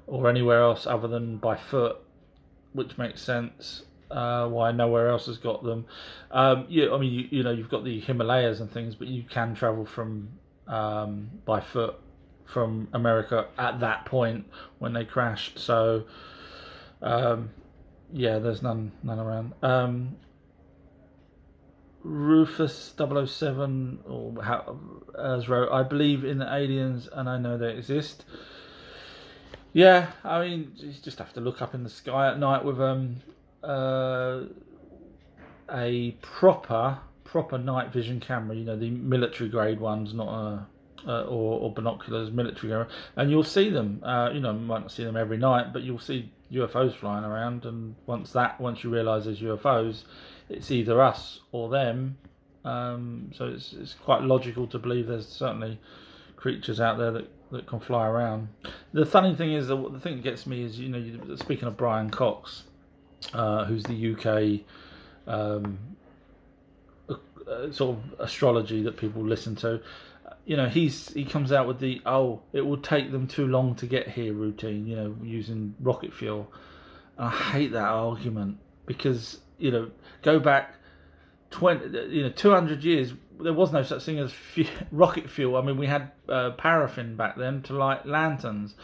or 0.07 0.29
anywhere 0.29 0.61
else 0.61 0.85
other 0.85 1.07
than 1.07 1.37
by 1.37 1.55
foot, 1.55 1.97
which 2.73 2.97
makes 2.97 3.21
sense. 3.21 3.83
Uh, 4.11 4.47
why 4.47 4.71
nowhere 4.71 5.09
else 5.09 5.25
has 5.25 5.37
got 5.37 5.63
them? 5.63 5.85
Um, 6.31 6.67
yeah, 6.69 6.93
I 6.93 6.99
mean, 6.99 7.11
you, 7.11 7.27
you 7.31 7.43
know, 7.43 7.51
you've 7.51 7.69
got 7.69 7.83
the 7.83 7.99
Himalayas 7.99 8.59
and 8.61 8.71
things, 8.71 8.93
but 8.95 9.07
you 9.07 9.23
can 9.23 9.55
travel 9.55 9.83
from 9.83 10.29
um, 10.67 11.29
by 11.45 11.59
foot 11.59 11.95
from 12.45 12.87
America 12.93 13.47
at 13.57 13.79
that 13.79 14.05
point 14.05 14.45
when 14.79 14.93
they 14.93 15.05
crashed. 15.05 15.59
So, 15.59 16.05
um, 17.01 17.49
yeah, 18.13 18.39
there's 18.39 18.61
none 18.61 18.91
none 19.03 19.19
around. 19.19 19.53
Um, 19.61 20.15
Rufus 22.03 22.93
007 22.97 23.99
or 24.05 24.43
how, 24.43 24.79
as 25.17 25.49
wrote, 25.49 25.71
I 25.71 25.81
believe 25.81 26.23
in 26.23 26.37
the 26.37 26.53
aliens 26.53 27.09
and 27.11 27.27
I 27.27 27.39
know 27.39 27.57
they 27.57 27.75
exist. 27.75 28.25
Yeah, 29.73 30.11
I 30.23 30.39
mean, 30.39 30.71
you 30.77 30.93
just 30.93 31.17
have 31.17 31.33
to 31.33 31.41
look 31.41 31.63
up 31.63 31.73
in 31.73 31.83
the 31.83 31.89
sky 31.89 32.29
at 32.29 32.39
night 32.39 32.63
with 32.63 32.79
um 32.79 33.17
uh, 33.63 34.43
a 35.71 36.11
proper 36.21 36.99
proper 37.35 37.57
night 37.57 37.91
vision 37.91 38.17
camera, 38.21 38.55
you 38.55 38.63
know, 38.63 38.77
the 38.77 38.89
military 38.89 39.49
grade 39.49 39.77
ones, 39.77 40.13
not 40.13 40.29
a 40.29 40.65
uh, 41.05 41.23
or, 41.23 41.59
or, 41.59 41.73
binoculars, 41.73 42.31
military 42.31 42.71
camera, 42.71 42.87
and 43.17 43.29
you'll 43.29 43.43
see 43.43 43.69
them. 43.69 44.01
Uh, 44.05 44.29
you 44.33 44.39
know, 44.39 44.53
might 44.53 44.79
not 44.79 44.89
see 44.89 45.03
them 45.03 45.17
every 45.17 45.35
night, 45.35 45.73
but 45.73 45.83
you'll 45.83 45.99
see 45.99 46.31
UFOs 46.53 46.95
flying 46.95 47.25
around. 47.25 47.65
And 47.65 47.93
once 48.05 48.31
that, 48.31 48.61
once 48.61 48.85
you 48.85 48.89
realise 48.89 49.25
there's 49.25 49.41
UFOs, 49.41 50.05
it's 50.47 50.71
either 50.71 51.01
us 51.01 51.41
or 51.51 51.67
them. 51.67 52.17
Um, 52.63 53.31
so 53.35 53.47
it's 53.47 53.73
it's 53.73 53.95
quite 53.95 54.21
logical 54.21 54.65
to 54.67 54.79
believe 54.79 55.07
there's 55.07 55.27
certainly 55.27 55.77
creatures 56.37 56.79
out 56.79 56.97
there 56.97 57.11
that, 57.11 57.29
that 57.51 57.67
can 57.67 57.81
fly 57.81 58.07
around. 58.07 58.47
The 58.93 59.05
funny 59.05 59.35
thing 59.35 59.51
is, 59.51 59.67
the, 59.67 59.89
the 59.89 59.99
thing 59.99 60.15
that 60.15 60.23
gets 60.23 60.47
me 60.47 60.63
is, 60.63 60.79
you 60.79 60.87
know, 60.87 61.35
speaking 61.35 61.67
of 61.67 61.75
Brian 61.75 62.11
Cox, 62.11 62.63
uh, 63.33 63.65
who's 63.65 63.83
the 63.83 64.15
UK 64.15 64.61
um, 65.27 65.94
uh, 67.49 67.71
sort 67.71 67.97
of 67.97 68.19
astrology 68.19 68.83
that 68.83 68.97
people 68.97 69.23
listen 69.23 69.55
to. 69.57 69.81
You 70.45 70.57
know, 70.57 70.67
he's 70.67 71.09
he 71.13 71.25
comes 71.25 71.51
out 71.51 71.67
with 71.67 71.79
the 71.79 72.01
oh, 72.05 72.41
it 72.53 72.61
will 72.61 72.77
take 72.77 73.11
them 73.11 73.27
too 73.27 73.47
long 73.47 73.75
to 73.75 73.85
get 73.85 74.07
here 74.07 74.33
routine. 74.33 74.85
You 74.87 74.95
know, 74.95 75.15
using 75.23 75.75
rocket 75.79 76.13
fuel. 76.13 76.51
And 77.17 77.27
I 77.27 77.31
hate 77.31 77.71
that 77.71 77.87
argument 77.87 78.57
because 78.85 79.39
you 79.57 79.71
know, 79.71 79.91
go 80.21 80.39
back 80.39 80.75
twenty, 81.49 81.85
you 82.09 82.23
know, 82.23 82.29
two 82.29 82.51
hundred 82.51 82.83
years. 82.83 83.13
There 83.39 83.53
was 83.53 83.73
no 83.73 83.83
such 83.83 84.03
thing 84.03 84.19
as 84.19 84.33
rocket 84.91 85.29
fuel. 85.29 85.57
I 85.57 85.61
mean, 85.61 85.77
we 85.77 85.87
had 85.87 86.11
uh, 86.29 86.51
paraffin 86.51 87.15
back 87.15 87.37
then 87.37 87.61
to 87.63 87.73
light 87.73 88.05
lanterns. 88.05 88.75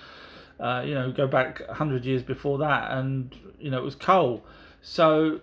Uh, 0.59 0.83
you 0.85 0.93
know, 0.93 1.11
go 1.11 1.25
back 1.27 1.67
hundred 1.69 2.05
years 2.05 2.21
before 2.21 2.59
that, 2.59 2.91
and 2.91 3.35
you 3.59 3.71
know, 3.71 3.77
it 3.77 3.83
was 3.83 3.95
coal. 3.95 4.43
So 4.81 5.41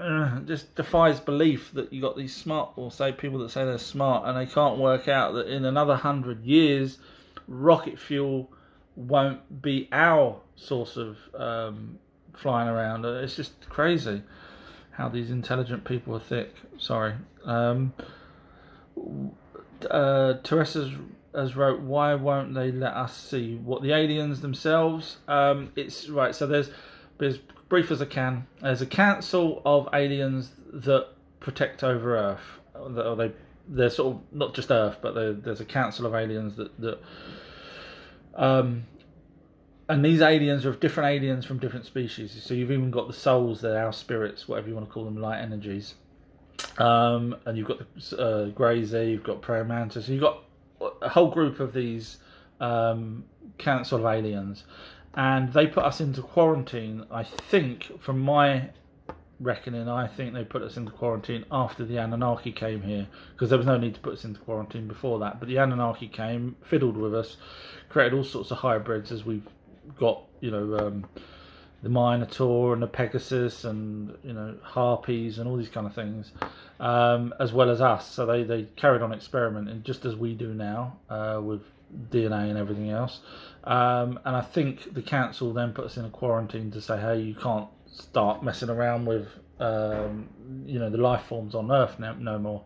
uh, 0.00 0.40
just 0.40 0.74
defies 0.74 1.20
belief 1.20 1.72
that 1.74 1.92
you 1.92 2.00
got 2.00 2.16
these 2.16 2.34
smart, 2.34 2.72
or 2.76 2.90
say 2.90 3.12
people 3.12 3.38
that 3.40 3.50
say 3.50 3.64
they're 3.64 3.78
smart, 3.78 4.26
and 4.26 4.36
they 4.36 4.52
can't 4.52 4.78
work 4.78 5.08
out 5.08 5.34
that 5.34 5.46
in 5.48 5.64
another 5.64 5.96
hundred 5.96 6.44
years, 6.44 6.98
rocket 7.46 7.98
fuel 7.98 8.50
won't 8.96 9.62
be 9.62 9.88
our 9.92 10.40
source 10.56 10.96
of 10.96 11.16
um, 11.34 11.98
flying 12.34 12.68
around. 12.68 13.04
Uh, 13.04 13.20
It's 13.22 13.36
just 13.36 13.68
crazy 13.68 14.22
how 14.92 15.08
these 15.08 15.30
intelligent 15.30 15.84
people 15.84 16.14
are 16.14 16.20
thick. 16.20 16.54
Sorry. 16.78 17.14
Um, 17.44 17.92
uh, 19.90 20.34
Teresa's 20.42 20.92
has 21.34 21.54
wrote, 21.54 21.80
why 21.80 22.14
won't 22.14 22.54
they 22.54 22.72
let 22.72 22.92
us 22.92 23.16
see 23.16 23.56
what 23.56 23.82
the 23.82 23.92
aliens 23.92 24.40
themselves? 24.40 25.18
Um, 25.28 25.70
it's 25.76 26.08
right. 26.08 26.34
So 26.34 26.46
there's, 26.46 26.70
as 27.20 27.38
brief 27.70 27.90
as 27.90 28.02
I 28.02 28.04
can. 28.04 28.46
There's 28.60 28.82
a 28.82 28.86
council 28.86 29.62
of 29.64 29.88
aliens 29.94 30.50
that 30.72 31.08
protect 31.40 31.82
over 31.82 32.18
Earth. 32.18 32.60
They, 32.74 33.32
they're 33.66 33.88
sort 33.88 34.16
of 34.16 34.22
not 34.32 34.54
just 34.54 34.70
Earth, 34.70 34.98
but 35.00 35.14
there's 35.14 35.60
a 35.60 35.64
council 35.64 36.04
of 36.04 36.14
aliens 36.14 36.56
that 36.56 36.78
that. 36.78 36.98
Um, 38.34 38.84
and 39.88 40.04
these 40.04 40.20
aliens 40.20 40.64
are 40.66 40.72
different 40.72 41.08
aliens 41.08 41.44
from 41.44 41.58
different 41.58 41.84
species. 41.84 42.40
So 42.44 42.54
you've 42.54 42.70
even 42.70 42.92
got 42.92 43.08
the 43.08 43.12
souls, 43.12 43.60
they're 43.60 43.84
our 43.84 43.92
spirits, 43.92 44.46
whatever 44.46 44.68
you 44.68 44.74
want 44.74 44.86
to 44.86 44.92
call 44.92 45.04
them, 45.04 45.16
light 45.20 45.40
energies. 45.40 45.94
Um, 46.78 47.36
and 47.44 47.58
you've 47.58 47.66
got 47.66 47.80
the 47.96 48.16
uh, 48.16 48.44
Greys 48.50 48.92
there, 48.92 49.02
you've 49.02 49.24
got 49.24 49.42
Praying 49.42 49.66
Mantis, 49.66 50.08
you've 50.08 50.20
got 50.20 50.44
a 51.02 51.08
whole 51.08 51.30
group 51.32 51.58
of 51.58 51.72
these 51.72 52.18
um, 52.60 53.24
council 53.58 53.98
of 53.98 54.04
aliens. 54.04 54.62
And 55.14 55.52
they 55.52 55.66
put 55.66 55.84
us 55.84 56.00
into 56.00 56.22
quarantine, 56.22 57.04
I 57.10 57.24
think, 57.24 58.00
from 58.00 58.20
my 58.20 58.70
reckoning, 59.40 59.88
I 59.88 60.06
think 60.06 60.34
they 60.34 60.44
put 60.44 60.62
us 60.62 60.76
into 60.76 60.92
quarantine 60.92 61.44
after 61.50 61.84
the 61.84 61.96
Anunnaki 61.96 62.52
came 62.52 62.82
here, 62.82 63.08
because 63.32 63.48
there 63.48 63.58
was 63.58 63.66
no 63.66 63.76
need 63.76 63.94
to 63.94 64.00
put 64.00 64.12
us 64.12 64.24
into 64.24 64.38
quarantine 64.40 64.86
before 64.86 65.18
that. 65.20 65.40
But 65.40 65.48
the 65.48 65.56
Anunnaki 65.56 66.08
came, 66.08 66.56
fiddled 66.62 66.96
with 66.96 67.14
us, 67.14 67.36
created 67.88 68.16
all 68.16 68.24
sorts 68.24 68.50
of 68.50 68.58
hybrids 68.58 69.10
as 69.10 69.24
we've 69.24 69.48
got, 69.96 70.22
you 70.40 70.50
know, 70.50 70.78
um, 70.78 71.06
the 71.82 71.88
Minotaur 71.88 72.74
and 72.74 72.82
the 72.82 72.86
Pegasus 72.86 73.64
and 73.64 74.14
you 74.22 74.34
know 74.34 74.54
harpies 74.62 75.38
and 75.38 75.48
all 75.48 75.56
these 75.56 75.68
kind 75.70 75.86
of 75.86 75.94
things, 75.94 76.32
um, 76.78 77.32
as 77.40 77.52
well 77.52 77.70
as 77.70 77.80
us. 77.80 78.06
So 78.10 78.26
they, 78.26 78.42
they 78.42 78.64
carried 78.76 79.02
on 79.02 79.12
experimenting 79.12 79.82
just 79.82 80.04
as 80.04 80.14
we 80.14 80.34
do 80.34 80.52
now 80.52 80.98
uh, 81.08 81.40
with 81.42 81.62
DNA 82.10 82.48
and 82.48 82.58
everything 82.58 82.90
else. 82.90 83.20
Um, 83.64 84.18
and 84.24 84.36
I 84.36 84.40
think 84.40 84.94
the 84.94 85.02
council 85.02 85.52
then 85.52 85.72
put 85.72 85.84
us 85.84 85.96
in 85.96 86.04
a 86.04 86.10
quarantine 86.10 86.70
to 86.72 86.80
say, 86.80 86.98
hey, 86.98 87.20
you 87.20 87.34
can't 87.34 87.68
start 87.86 88.42
messing 88.42 88.70
around 88.70 89.06
with 89.06 89.28
um, 89.58 90.28
you 90.66 90.78
know 90.78 90.88
the 90.88 90.96
life 90.96 91.24
forms 91.24 91.54
on 91.54 91.70
Earth 91.70 91.98
no, 91.98 92.14
no 92.14 92.38
more. 92.38 92.64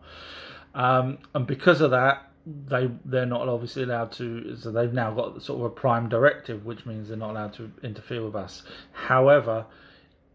Um, 0.73 1.19
and 1.33 1.45
because 1.45 1.81
of 1.81 1.91
that, 1.91 2.31
they 2.45 2.89
they're 3.05 3.25
not 3.25 3.47
obviously 3.47 3.83
allowed 3.83 4.11
to. 4.13 4.55
So 4.55 4.71
they've 4.71 4.93
now 4.93 5.11
got 5.11 5.41
sort 5.41 5.59
of 5.59 5.65
a 5.65 5.69
prime 5.69 6.09
directive, 6.09 6.65
which 6.65 6.85
means 6.85 7.09
they're 7.09 7.17
not 7.17 7.31
allowed 7.31 7.53
to 7.55 7.71
interfere 7.83 8.23
with 8.23 8.35
us. 8.35 8.63
However, 8.91 9.65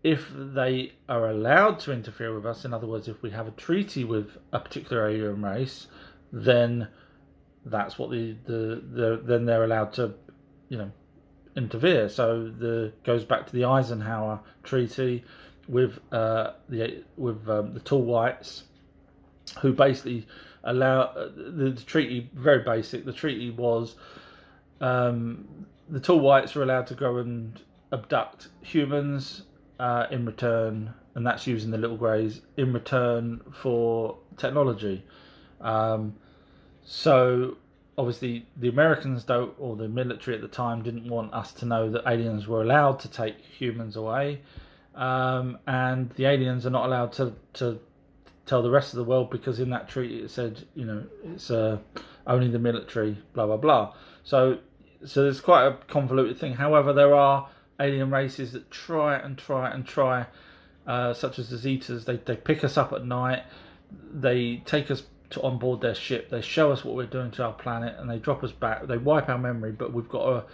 if 0.02 0.30
they 0.34 0.92
are 1.08 1.28
allowed 1.30 1.78
to 1.80 1.92
interfere 1.92 2.34
with 2.34 2.46
us, 2.46 2.64
in 2.64 2.72
other 2.72 2.86
words, 2.86 3.08
if 3.08 3.22
we 3.22 3.30
have 3.30 3.46
a 3.46 3.52
treaty 3.52 4.04
with 4.04 4.36
a 4.52 4.58
particular 4.58 5.08
alien 5.08 5.42
race, 5.42 5.86
then 6.32 6.88
that's 7.64 7.98
what 7.98 8.10
the 8.10 8.36
the, 8.44 8.82
the 8.92 9.20
then 9.24 9.44
they're 9.44 9.64
allowed 9.64 9.92
to, 9.94 10.14
you 10.68 10.78
know, 10.78 10.90
interfere. 11.56 12.08
So 12.08 12.48
the 12.48 12.92
goes 13.04 13.24
back 13.24 13.46
to 13.46 13.52
the 13.52 13.64
Eisenhower 13.64 14.40
Treaty 14.62 15.24
with 15.68 15.98
uh, 16.12 16.52
the 16.68 17.04
with 17.16 17.48
um, 17.48 17.74
the 17.74 17.80
tall 17.80 18.02
whites, 18.02 18.64
who 19.60 19.72
basically 19.72 20.26
allow 20.64 21.02
uh, 21.02 21.28
the, 21.34 21.70
the 21.70 21.82
treaty 21.82 22.30
very 22.34 22.62
basic. 22.62 23.04
The 23.04 23.12
treaty 23.12 23.50
was 23.50 23.96
um, 24.80 25.66
the 25.88 26.00
tall 26.00 26.20
whites 26.20 26.54
were 26.54 26.62
allowed 26.62 26.86
to 26.88 26.94
go 26.94 27.18
and 27.18 27.60
abduct 27.92 28.48
humans 28.62 29.42
uh, 29.78 30.06
in 30.10 30.24
return, 30.24 30.94
and 31.14 31.26
that's 31.26 31.46
using 31.46 31.70
the 31.70 31.78
little 31.78 31.96
greys 31.96 32.40
in 32.56 32.72
return 32.72 33.40
for 33.52 34.18
technology. 34.36 35.04
Um, 35.60 36.14
so 36.84 37.56
obviously 37.96 38.46
the 38.56 38.68
Americans 38.68 39.24
don't, 39.24 39.54
or 39.58 39.76
the 39.76 39.88
military 39.88 40.36
at 40.36 40.42
the 40.42 40.48
time 40.48 40.82
didn't 40.82 41.08
want 41.08 41.32
us 41.34 41.52
to 41.52 41.66
know 41.66 41.90
that 41.90 42.02
aliens 42.06 42.46
were 42.46 42.62
allowed 42.62 42.98
to 43.00 43.08
take 43.08 43.38
humans 43.38 43.96
away, 43.96 44.40
um, 44.94 45.58
and 45.66 46.10
the 46.10 46.24
aliens 46.24 46.66
are 46.66 46.70
not 46.70 46.86
allowed 46.86 47.12
to 47.12 47.34
to 47.54 47.78
tell 48.46 48.62
the 48.62 48.70
rest 48.70 48.92
of 48.92 48.96
the 48.96 49.04
world 49.04 49.30
because 49.30 49.60
in 49.60 49.70
that 49.70 49.88
treaty 49.88 50.20
it 50.20 50.30
said 50.30 50.66
you 50.74 50.84
know 50.84 51.04
it's 51.24 51.50
uh, 51.50 51.78
only 52.26 52.48
the 52.48 52.58
military, 52.58 53.16
blah 53.34 53.46
blah 53.46 53.56
blah. 53.56 53.94
So 54.24 54.58
so 55.04 55.22
there's 55.22 55.40
quite 55.40 55.66
a 55.66 55.72
convoluted 55.88 56.38
thing. 56.38 56.54
However, 56.54 56.92
there 56.92 57.14
are 57.14 57.48
alien 57.78 58.10
races 58.10 58.52
that 58.52 58.70
try 58.70 59.16
and 59.16 59.38
try 59.38 59.70
and 59.70 59.86
try, 59.86 60.26
uh, 60.86 61.14
such 61.14 61.38
as 61.38 61.50
the 61.50 61.56
Zetas. 61.56 62.04
They 62.04 62.16
they 62.16 62.36
pick 62.36 62.64
us 62.64 62.76
up 62.76 62.92
at 62.92 63.04
night, 63.04 63.44
they 64.12 64.62
take 64.64 64.90
us 64.90 65.02
to 65.30 65.42
on 65.42 65.58
board 65.58 65.80
their 65.80 65.94
ship. 65.94 66.30
They 66.30 66.40
show 66.40 66.72
us 66.72 66.84
what 66.84 66.94
we're 66.94 67.06
doing 67.06 67.30
to 67.32 67.44
our 67.44 67.52
planet, 67.52 67.96
and 67.98 68.10
they 68.10 68.18
drop 68.18 68.42
us 68.44 68.52
back. 68.52 68.86
They 68.86 68.98
wipe 68.98 69.28
our 69.28 69.38
memory, 69.38 69.72
but 69.72 69.92
we've 69.92 70.08
got 70.08 70.28
a 70.28 70.44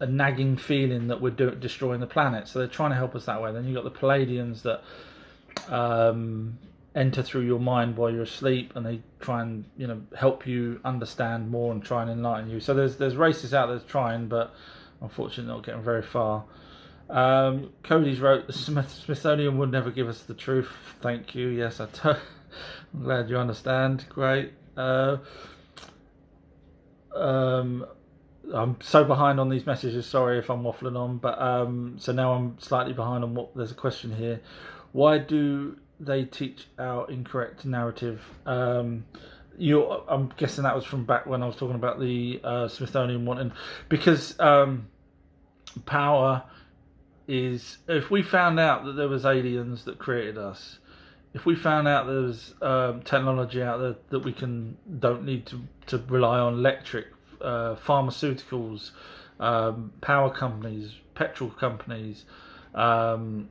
a 0.00 0.06
nagging 0.06 0.56
feeling 0.56 1.08
that 1.08 1.20
we're 1.20 1.30
do- 1.30 1.54
destroying 1.56 2.00
the 2.00 2.06
planet. 2.06 2.46
So 2.46 2.60
they're 2.60 2.68
trying 2.68 2.90
to 2.90 2.96
help 2.96 3.16
us 3.16 3.24
that 3.26 3.42
way. 3.42 3.52
Then 3.52 3.64
you've 3.64 3.74
got 3.74 3.82
the 3.84 3.98
Pleiadians 3.98 4.62
that 4.62 4.82
um, 5.72 6.58
enter 6.94 7.22
through 7.22 7.42
your 7.42 7.58
mind 7.58 7.96
while 7.96 8.10
you're 8.10 8.22
asleep, 8.22 8.72
and 8.76 8.86
they 8.86 9.00
try 9.20 9.42
and 9.42 9.64
you 9.76 9.86
know 9.86 10.00
help 10.16 10.46
you 10.46 10.80
understand 10.84 11.50
more 11.50 11.72
and 11.72 11.82
try 11.82 12.02
and 12.02 12.10
enlighten 12.10 12.50
you. 12.50 12.60
So 12.60 12.74
there's 12.74 12.96
there's 12.96 13.16
races 13.16 13.54
out 13.54 13.68
there 13.68 13.80
trying, 13.80 14.28
but 14.28 14.54
unfortunately 15.00 15.52
not 15.52 15.64
getting 15.64 15.82
very 15.82 16.02
far. 16.02 16.44
Um, 17.10 17.72
Cody's 17.82 18.20
wrote 18.20 18.46
the 18.46 18.52
Smith- 18.52 19.02
Smithsonian 19.04 19.56
would 19.58 19.70
never 19.72 19.90
give 19.90 20.08
us 20.08 20.22
the 20.22 20.34
truth. 20.34 20.70
Thank 21.00 21.34
you. 21.34 21.48
Yes, 21.48 21.80
I. 21.80 21.86
T- 21.86 22.18
I'm 22.94 23.02
glad 23.02 23.28
you 23.28 23.36
understand. 23.36 24.06
Great. 24.08 24.52
Uh, 24.76 25.18
um, 27.14 27.86
I'm 28.52 28.80
so 28.80 29.04
behind 29.04 29.40
on 29.40 29.48
these 29.48 29.66
messages. 29.66 30.06
Sorry 30.06 30.38
if 30.38 30.50
I'm 30.50 30.62
waffling 30.62 30.96
on, 30.96 31.18
but 31.18 31.40
um, 31.40 31.96
so 31.98 32.12
now 32.12 32.32
I'm 32.32 32.58
slightly 32.58 32.92
behind 32.92 33.24
on 33.24 33.34
what. 33.34 33.54
There's 33.54 33.70
a 33.70 33.74
question 33.74 34.14
here. 34.14 34.40
Why 34.92 35.18
do 35.18 35.76
they 36.00 36.24
teach 36.24 36.66
our 36.78 37.10
incorrect 37.10 37.64
narrative? 37.64 38.22
Um, 38.46 39.04
you, 39.58 39.84
I'm 40.08 40.32
guessing 40.36 40.64
that 40.64 40.74
was 40.74 40.84
from 40.84 41.04
back 41.04 41.26
when 41.26 41.42
I 41.42 41.46
was 41.46 41.56
talking 41.56 41.74
about 41.74 42.00
the 42.00 42.40
uh, 42.44 42.68
Smithsonian 42.68 43.26
wanting 43.26 43.52
because 43.88 44.38
um, 44.40 44.88
power 45.84 46.44
is. 47.26 47.78
If 47.88 48.10
we 48.10 48.22
found 48.22 48.58
out 48.60 48.84
that 48.84 48.92
there 48.92 49.08
was 49.08 49.26
aliens 49.26 49.84
that 49.84 49.98
created 49.98 50.38
us, 50.38 50.78
if 51.34 51.44
we 51.44 51.54
found 51.54 51.86
out 51.86 52.06
there's 52.06 52.54
um, 52.62 53.02
technology 53.02 53.62
out 53.62 53.78
there 53.80 53.96
that 54.10 54.20
we 54.20 54.32
can 54.32 54.76
don't 54.98 55.24
need 55.24 55.46
to 55.46 55.60
to 55.86 56.02
rely 56.08 56.38
on 56.38 56.54
electric 56.54 57.06
uh, 57.40 57.76
pharmaceuticals, 57.76 58.90
um, 59.38 59.92
power 60.00 60.30
companies, 60.30 60.94
petrol 61.14 61.50
companies, 61.50 62.24
um, 62.74 63.48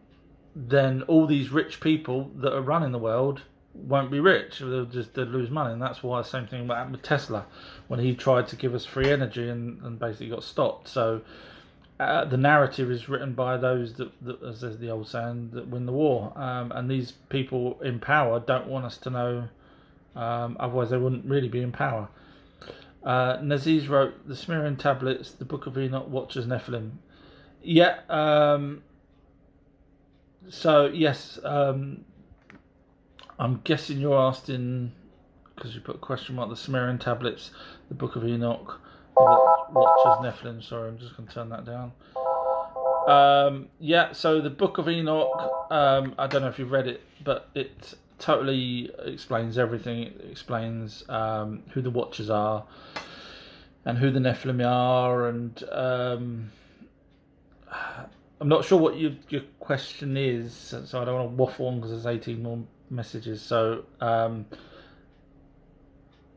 then 0.56 1.04
all 1.04 1.28
these 1.28 1.50
rich 1.50 1.80
people 1.80 2.32
that 2.36 2.54
are 2.54 2.62
running 2.62 2.92
the 2.92 3.00
world 3.00 3.44
won't 3.74 4.10
be 4.10 4.20
rich. 4.20 4.60
They'll 4.60 4.86
just 4.86 5.14
they'll 5.14 5.26
lose 5.26 5.50
money, 5.50 5.74
and 5.74 5.82
that's 5.82 6.02
why 6.02 6.22
the 6.22 6.28
same 6.28 6.48
thing 6.48 6.68
happened 6.68 6.94
with 6.94 7.04
Tesla 7.04 7.46
when 7.88 8.00
he 8.00 8.16
tried 8.16 8.48
to 8.48 8.56
give 8.56 8.74
us 8.74 8.86
free 8.86 9.12
energy 9.12 9.50
and, 9.50 9.82
and 9.84 10.00
basically 10.00 10.30
got 10.30 10.44
stopped. 10.44 10.88
So. 10.88 11.22
Uh, 12.00 12.26
the 12.26 12.38
narrative 12.38 12.92
is 12.92 13.10
written 13.10 13.34
by 13.34 13.58
those 13.58 13.94
that, 13.96 14.12
that, 14.24 14.42
as 14.44 14.62
the 14.78 14.90
old 14.90 15.08
saying, 15.08 15.50
that 15.54 15.68
win 15.68 15.86
the 15.86 15.92
war. 15.92 16.32
Um, 16.36 16.72
and 16.72 16.90
these 16.90 17.12
people 17.30 17.80
in 17.82 18.00
power 18.00 18.40
don't 18.40 18.68
want 18.68 18.86
us 18.86 18.98
to 19.00 19.10
know, 19.10 19.48
um, 20.16 20.58
otherwise 20.60 20.92
they 20.92 20.98
wouldn't 20.98 21.26
really 21.26 21.50
be 21.50 21.62
in 21.62 21.72
power. 21.72 22.08
Uh, 23.04 23.38
Naziz 23.42 23.88
wrote 23.88 24.28
the 24.28 24.36
Sumerian 24.36 24.76
tablets, 24.76 25.32
the 25.32 25.46
Book 25.46 25.66
of 25.66 25.78
Enoch, 25.78 26.08
Watchers, 26.08 26.46
Nephilim. 26.46 26.92
Yeah. 27.64 28.00
Um, 28.10 28.84
so 30.50 30.88
yes, 30.88 31.40
um, 31.44 32.06
I'm 33.40 33.62
guessing 33.64 34.00
you're 34.00 34.20
asking 34.20 34.92
because 35.56 35.74
you 35.74 35.82
put 35.82 35.96
a 35.96 36.00
question 36.00 36.36
mark. 36.36 36.50
The 36.50 36.56
Sumerian 36.56 37.00
tablets, 37.00 37.52
the 37.88 37.96
Book 37.96 38.16
of 38.16 38.26
Enoch, 38.26 38.80
Watchers, 39.20 40.24
Nephilim. 40.24 40.64
Sorry, 40.64 40.90
I'm 40.90 40.98
just 40.98 41.16
going 41.16 41.28
to 41.28 41.34
turn 41.34 41.50
that 41.50 41.66
down. 41.66 41.92
Um, 43.08 43.70
yeah, 43.80 44.12
so 44.12 44.42
the 44.42 44.50
Book 44.50 44.78
of 44.78 44.90
Enoch. 44.90 45.68
Um, 45.72 46.14
I 46.18 46.28
don't 46.28 46.42
know 46.42 46.50
if 46.50 46.60
you've 46.60 46.72
read 46.72 46.88
it, 46.88 47.02
but 47.24 47.50
it 47.56 47.96
totally 48.20 48.92
explains 49.06 49.58
everything. 49.58 50.04
It 50.04 50.28
explains 50.30 51.04
um, 51.10 51.64
who 51.72 51.82
the 51.82 51.90
Watchers 51.90 52.30
are 52.30 52.66
and 53.86 53.98
who 53.98 54.12
the 54.12 54.20
Nephilim 54.20 54.66
are, 54.66 55.28
and 55.30 55.64
um, 55.72 56.52
I'm 58.42 58.50
not 58.50 58.66
sure 58.66 58.78
what 58.80 58.98
your 58.98 59.14
your 59.30 59.44
question 59.60 60.18
is, 60.18 60.54
so 60.54 61.02
I 61.02 61.06
don't 61.06 61.16
want 61.16 61.30
to 61.30 61.36
waffle 61.36 61.68
on 61.68 61.76
because 61.78 61.92
there's 61.92 62.06
18 62.06 62.44
more 62.44 62.60
messages. 62.90 63.42
So 63.42 63.86
um, 64.02 64.46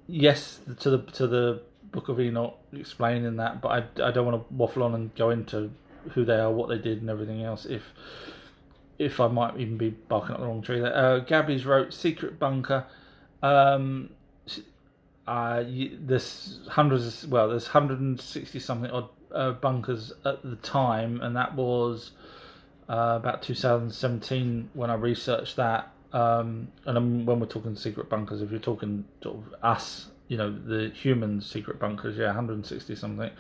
yes, 0.07 0.61
to 0.81 0.91
the 0.91 0.99
to 0.99 1.27
the 1.27 1.63
Book 1.93 2.09
of 2.09 2.21
Enoch 2.21 2.57
explaining 2.73 3.37
that, 3.37 3.61
but 3.61 3.69
I, 3.69 4.09
I 4.09 4.11
don't 4.11 4.27
want 4.27 4.49
to 4.49 4.55
waffle 4.55 4.83
on 4.83 4.95
and 4.95 5.15
go 5.15 5.31
into 5.31 5.71
who 6.13 6.25
they 6.25 6.37
are, 6.37 6.51
what 6.51 6.69
they 6.69 6.79
did, 6.79 7.01
and 7.01 7.11
everything 7.11 7.43
else. 7.43 7.67
If 7.67 7.83
if 8.99 9.19
I 9.19 9.29
might 9.29 9.59
even 9.59 9.79
be 9.79 9.89
barking 9.89 10.33
up 10.35 10.41
the 10.41 10.47
wrong 10.47 10.61
tree 10.61 10.79
there. 10.79 10.95
Uh, 10.95 11.19
Gabby's 11.21 11.65
wrote 11.65 11.95
Secret 11.95 12.39
Bunker. 12.39 12.85
Um, 13.43 14.11
uh, 15.27 15.65
there's 15.67 16.61
hundreds, 16.69 17.25
of, 17.25 17.31
well, 17.31 17.49
there's 17.49 17.65
160 17.65 18.59
something 18.59 18.91
odd 18.91 19.09
uh, 19.33 19.53
bunkers 19.53 20.13
at 20.27 20.43
the 20.43 20.57
time, 20.57 21.21
and 21.23 21.35
that 21.35 21.55
was 21.55 22.11
uh, 22.91 23.15
about 23.17 23.43
2017 23.43 24.69
when 24.75 24.91
I 24.91 24.95
researched 24.95 25.57
that. 25.57 25.93
Um, 26.13 26.69
and 26.85 27.27
when 27.27 27.41
we're 27.41 27.47
talking 27.47 27.77
secret 27.77 28.11
bunkers, 28.11 28.43
if 28.43 28.51
you're 28.51 28.61
talking 28.61 29.05
sort 29.23 29.37
of 29.37 29.55
us, 29.63 30.09
you 30.31 30.37
know, 30.37 30.49
the 30.49 30.91
human 30.91 31.41
secret 31.41 31.81
bunkers, 31.81 32.17
yeah, 32.17 32.27
160 32.27 32.95
something. 32.95 33.31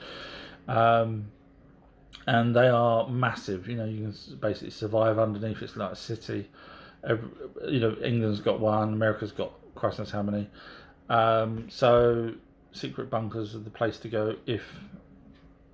Um, 0.66 1.30
and 2.26 2.54
they 2.54 2.66
are 2.66 3.08
massive. 3.08 3.68
You 3.68 3.76
know, 3.76 3.84
you 3.84 4.00
can 4.00 4.36
basically 4.40 4.70
survive 4.70 5.16
underneath. 5.20 5.62
It's 5.62 5.76
like 5.76 5.92
a 5.92 5.96
city. 5.96 6.50
Every, 7.08 7.28
you 7.68 7.78
know, 7.78 7.96
England's 8.02 8.40
got 8.40 8.58
one. 8.58 8.92
America's 8.92 9.30
got 9.30 9.52
Christ 9.76 10.00
knows 10.00 10.10
how 10.10 10.22
many. 10.22 10.50
Um, 11.08 11.70
so 11.70 12.34
secret 12.72 13.08
bunkers 13.08 13.54
are 13.54 13.60
the 13.60 13.70
place 13.70 13.98
to 14.00 14.08
go 14.08 14.34
if 14.46 14.64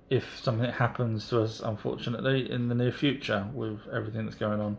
if 0.09 0.39
something 0.41 0.69
happens 0.69 1.27
to 1.29 1.41
us, 1.41 1.59
unfortunately, 1.59 2.49
in 2.49 2.69
the 2.69 2.75
near 2.75 2.91
future 2.91 3.47
with 3.53 3.79
everything 3.93 4.25
that's 4.25 4.37
going 4.37 4.61
on. 4.61 4.77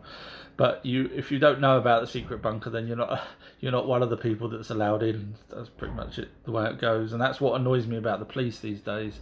But 0.57 0.85
you, 0.85 1.09
if 1.13 1.31
you 1.31 1.39
don't 1.39 1.61
know 1.61 1.77
about 1.77 2.01
the 2.01 2.07
secret 2.07 2.41
bunker, 2.41 2.69
then 2.69 2.87
you're 2.87 2.97
not 2.97 3.21
you're 3.59 3.71
not 3.71 3.87
one 3.87 4.01
of 4.01 4.09
the 4.09 4.17
people 4.17 4.49
that's 4.49 4.69
allowed 4.69 5.03
in. 5.03 5.35
That's 5.49 5.69
pretty 5.69 5.93
much 5.93 6.17
it, 6.17 6.29
the 6.45 6.51
way 6.51 6.65
it 6.65 6.79
goes, 6.79 7.13
and 7.13 7.21
that's 7.21 7.39
what 7.39 7.59
annoys 7.59 7.85
me 7.85 7.97
about 7.97 8.19
the 8.19 8.25
police 8.25 8.59
these 8.59 8.81
days. 8.81 9.19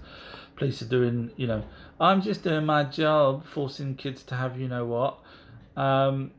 Police 0.56 0.82
are 0.82 0.86
doing, 0.86 1.30
you 1.36 1.46
know, 1.46 1.64
I'm 2.00 2.22
just 2.22 2.44
doing 2.44 2.66
my 2.66 2.84
job, 2.84 3.46
forcing 3.46 3.94
kids 3.94 4.24
to 4.24 4.36
have, 4.36 4.60
you 4.60 4.68
know 4.68 4.86
what. 4.86 5.20
Um, 5.76 6.32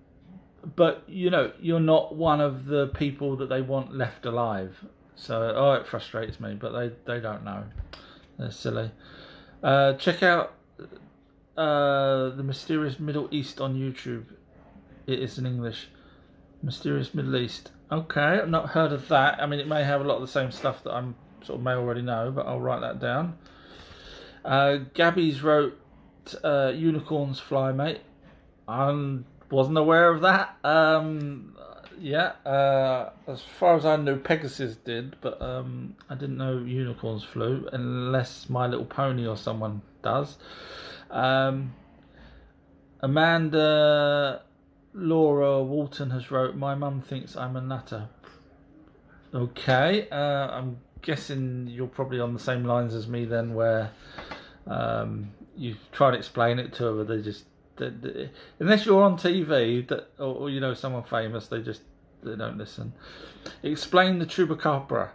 but 0.74 1.04
you 1.07 1.31
know, 1.31 1.52
you're 1.61 1.78
not 1.78 2.16
one 2.16 2.40
of 2.40 2.64
the 2.66 2.88
people 2.88 3.37
that 3.37 3.48
they 3.48 3.61
want 3.61 3.94
left 3.94 4.26
alive. 4.26 4.85
So, 5.14 5.52
oh, 5.54 5.72
it 5.74 5.87
frustrates 5.87 6.40
me, 6.40 6.54
but 6.54 6.72
they 6.72 6.94
they 7.04 7.20
don't 7.20 7.44
know. 7.44 7.64
They're 8.38 8.50
silly. 8.50 8.90
Uh, 9.62 9.94
check 9.94 10.22
out 10.22 10.54
uh, 11.56 12.30
the 12.30 12.42
Mysterious 12.42 13.00
Middle 13.00 13.28
East 13.30 13.60
on 13.60 13.74
YouTube. 13.74 14.24
It 15.06 15.18
is 15.18 15.38
in 15.38 15.46
English. 15.46 15.88
Mysterious 16.62 17.14
Middle 17.14 17.36
East. 17.36 17.72
Okay, 17.90 18.20
I've 18.20 18.50
not 18.50 18.70
heard 18.70 18.92
of 18.92 19.08
that. 19.08 19.42
I 19.42 19.46
mean, 19.46 19.60
it 19.60 19.66
may 19.66 19.82
have 19.82 20.00
a 20.00 20.04
lot 20.04 20.16
of 20.16 20.20
the 20.20 20.28
same 20.28 20.50
stuff 20.50 20.84
that 20.84 20.92
I'm 20.92 21.14
sort 21.42 21.58
of 21.58 21.64
may 21.64 21.72
already 21.72 22.02
know, 22.02 22.30
but 22.30 22.46
I'll 22.46 22.60
write 22.60 22.80
that 22.80 23.00
down. 23.00 23.38
Uh, 24.44 24.78
Gabby's 24.94 25.42
wrote 25.42 25.78
uh, 26.44 26.72
Unicorns 26.74 27.40
Fly, 27.40 27.72
mate. 27.72 28.00
I 28.66 29.18
wasn't 29.50 29.78
aware 29.78 30.10
of 30.12 30.20
that. 30.20 30.56
Um, 30.62 31.56
yeah, 32.00 32.32
uh, 32.44 33.11
as 33.26 33.42
far 33.58 33.76
as 33.76 33.84
I 33.84 33.96
know, 33.96 34.16
Pegasus 34.16 34.76
did, 34.76 35.16
but 35.20 35.40
um, 35.40 35.96
I 36.08 36.14
didn't 36.14 36.37
know 36.37 36.58
unicorns 36.58 37.24
flew, 37.24 37.68
unless 37.72 38.48
My 38.48 38.66
Little 38.66 38.87
Pony 38.87 39.26
or 39.26 39.37
someone 39.37 39.82
does. 40.02 40.37
Um, 41.11 41.74
Amanda 43.00 44.42
Laura 44.94 45.62
Walton 45.62 46.11
has 46.11 46.30
wrote, 46.30 46.54
"My 46.56 46.74
mum 46.74 47.00
thinks 47.00 47.37
I'm 47.37 47.56
a 47.56 47.61
nutter." 47.61 48.08
Okay, 49.34 50.08
uh, 50.11 50.48
I'm 50.48 50.78
guessing 51.02 51.68
you're 51.68 51.87
probably 51.87 52.20
on 52.20 52.32
the 52.32 52.40
same 52.40 52.64
lines 52.64 52.94
as 52.94 53.06
me 53.06 53.24
then, 53.24 53.54
where 53.54 53.90
um, 54.66 55.30
you 55.56 55.76
try 55.92 56.11
to 56.11 56.16
explain 56.16 56.58
it 56.58 56.72
to 56.74 56.84
her, 56.84 57.04
but 57.04 57.08
they 57.08 57.22
just 57.22 57.44
unless 57.80 58.86
you're 58.86 59.02
on 59.02 59.16
TV 59.16 59.86
that 59.88 60.10
or, 60.18 60.34
or, 60.34 60.50
you 60.50 60.60
know 60.60 60.74
someone 60.74 61.04
famous, 61.04 61.48
they 61.48 61.62
just 61.62 61.82
they 62.22 62.36
don't 62.36 62.58
listen. 62.58 62.92
Explain 63.62 64.18
the 64.18 64.26
chupacabra. 64.26 65.10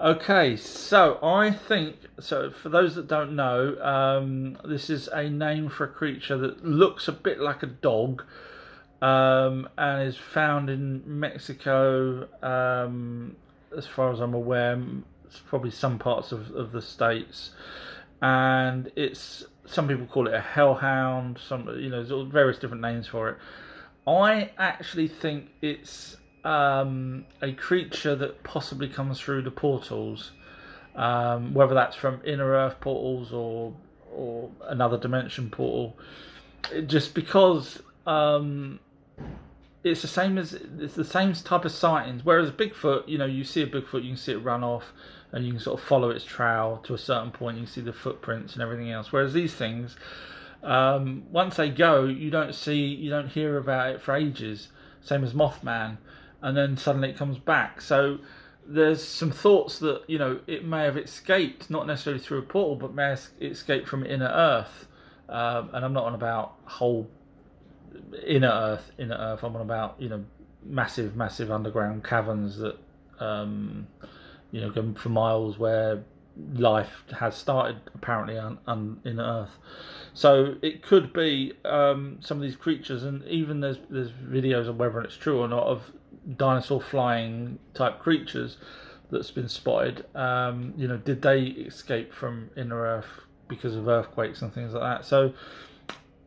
Okay, 0.00 0.56
so 0.56 1.18
I 1.22 1.50
think 1.50 1.96
so. 2.20 2.50
For 2.50 2.68
those 2.68 2.94
that 2.94 3.08
don't 3.08 3.34
know, 3.34 3.76
um, 3.82 4.56
this 4.64 4.90
is 4.90 5.08
a 5.08 5.28
name 5.28 5.68
for 5.68 5.84
a 5.84 5.88
creature 5.88 6.36
that 6.38 6.64
looks 6.64 7.08
a 7.08 7.12
bit 7.12 7.40
like 7.40 7.64
a 7.64 7.66
dog, 7.66 8.22
um, 9.02 9.68
and 9.76 10.06
is 10.06 10.16
found 10.16 10.70
in 10.70 11.02
Mexico. 11.04 12.28
Um, 12.42 13.36
as 13.76 13.86
far 13.86 14.12
as 14.12 14.20
I'm 14.20 14.34
aware, 14.34 14.80
probably 15.46 15.70
some 15.70 15.98
parts 15.98 16.32
of, 16.32 16.50
of 16.52 16.72
the 16.72 16.82
states, 16.82 17.50
and 18.22 18.90
it's 18.96 19.44
some 19.68 19.86
people 19.86 20.06
call 20.06 20.26
it 20.26 20.34
a 20.34 20.40
hellhound. 20.40 21.38
Some 21.38 21.68
you 21.78 21.90
know, 21.90 22.24
various 22.24 22.58
different 22.58 22.82
names 22.82 23.06
for 23.06 23.30
it. 23.30 23.38
I 24.06 24.50
actually 24.56 25.08
think 25.08 25.50
it's 25.60 26.16
um, 26.44 27.26
a 27.42 27.52
creature 27.52 28.14
that 28.16 28.42
possibly 28.42 28.88
comes 28.88 29.20
through 29.20 29.42
the 29.42 29.50
portals, 29.50 30.32
um, 30.96 31.52
whether 31.52 31.74
that's 31.74 31.94
from 31.94 32.20
inner 32.24 32.52
Earth 32.52 32.80
portals 32.80 33.32
or 33.32 33.74
or 34.12 34.50
another 34.68 34.96
dimension 34.96 35.50
portal. 35.50 35.96
Just 36.86 37.14
because 37.14 37.82
um, 38.06 38.80
it's 39.84 40.02
the 40.02 40.08
same 40.08 40.38
as 40.38 40.54
it's 40.54 40.94
the 40.94 41.04
same 41.04 41.32
type 41.34 41.64
of 41.64 41.72
sightings. 41.72 42.24
Whereas 42.24 42.50
Bigfoot, 42.50 43.06
you 43.08 43.18
know, 43.18 43.26
you 43.26 43.44
see 43.44 43.62
a 43.62 43.66
Bigfoot, 43.66 44.02
you 44.02 44.10
can 44.10 44.16
see 44.16 44.32
it 44.32 44.38
run 44.38 44.64
off, 44.64 44.92
and 45.32 45.44
you 45.44 45.52
can 45.52 45.60
sort 45.60 45.80
of 45.80 45.86
follow 45.86 46.10
its 46.10 46.24
trail 46.24 46.80
to 46.84 46.94
a 46.94 46.98
certain 46.98 47.30
point. 47.30 47.58
You 47.58 47.66
see 47.66 47.80
the 47.80 47.92
footprints 47.92 48.54
and 48.54 48.62
everything 48.62 48.90
else. 48.90 49.12
Whereas 49.12 49.32
these 49.32 49.54
things, 49.54 49.96
um, 50.62 51.24
once 51.30 51.56
they 51.56 51.70
go, 51.70 52.04
you 52.04 52.30
don't 52.30 52.54
see, 52.54 52.86
you 52.86 53.10
don't 53.10 53.28
hear 53.28 53.58
about 53.58 53.90
it 53.90 54.02
for 54.02 54.14
ages. 54.14 54.68
Same 55.00 55.22
as 55.24 55.32
Mothman 55.32 55.98
and 56.42 56.56
then 56.56 56.76
suddenly 56.76 57.10
it 57.10 57.16
comes 57.16 57.38
back. 57.38 57.80
So 57.80 58.18
there's 58.66 59.02
some 59.02 59.30
thoughts 59.30 59.78
that 59.80 60.02
you 60.08 60.18
know 60.18 60.40
it 60.46 60.64
may 60.64 60.84
have 60.84 60.96
escaped, 60.96 61.70
not 61.70 61.86
necessarily 61.86 62.22
through 62.22 62.38
a 62.38 62.42
portal, 62.42 62.76
but 62.76 62.94
may 62.94 63.10
have 63.10 63.26
escaped 63.40 63.88
from 63.88 64.04
inner 64.04 64.28
Earth. 64.28 64.86
Um, 65.28 65.70
and 65.72 65.84
I'm 65.84 65.92
not 65.92 66.04
on 66.04 66.14
about 66.14 66.54
whole 66.64 67.08
inner 68.26 68.48
Earth, 68.48 68.90
inner 68.98 69.16
Earth. 69.16 69.42
I'm 69.42 69.54
on 69.56 69.62
about 69.62 69.96
you 69.98 70.08
know 70.08 70.24
massive, 70.64 71.16
massive 71.16 71.50
underground 71.50 72.04
caverns 72.04 72.58
that 72.58 72.78
um, 73.20 73.86
you 74.50 74.60
know 74.60 74.70
going 74.70 74.94
for 74.94 75.08
miles 75.08 75.58
where 75.58 76.04
life 76.52 77.02
has 77.18 77.36
started 77.36 77.80
apparently 77.94 78.38
on, 78.38 78.58
on 78.66 79.00
in 79.04 79.20
Earth. 79.20 79.50
So 80.14 80.54
it 80.62 80.82
could 80.82 81.12
be 81.12 81.52
um, 81.64 82.18
some 82.20 82.36
of 82.38 82.42
these 82.42 82.56
creatures, 82.56 83.02
and 83.02 83.24
even 83.24 83.60
there's 83.60 83.78
there's 83.90 84.10
videos 84.10 84.68
of 84.68 84.76
whether 84.76 85.00
it's 85.00 85.16
true 85.16 85.40
or 85.40 85.48
not 85.48 85.64
of 85.64 85.92
dinosaur 86.36 86.80
flying 86.80 87.58
type 87.74 87.98
creatures 88.00 88.56
that's 89.10 89.30
been 89.30 89.48
spotted. 89.48 90.04
Um, 90.14 90.74
you 90.76 90.88
know, 90.88 90.98
did 90.98 91.22
they 91.22 91.40
escape 91.42 92.12
from 92.12 92.50
inner 92.56 92.80
Earth 92.82 93.22
because 93.48 93.74
of 93.74 93.88
earthquakes 93.88 94.42
and 94.42 94.52
things 94.52 94.74
like 94.74 94.82
that? 94.82 95.06
So 95.06 95.32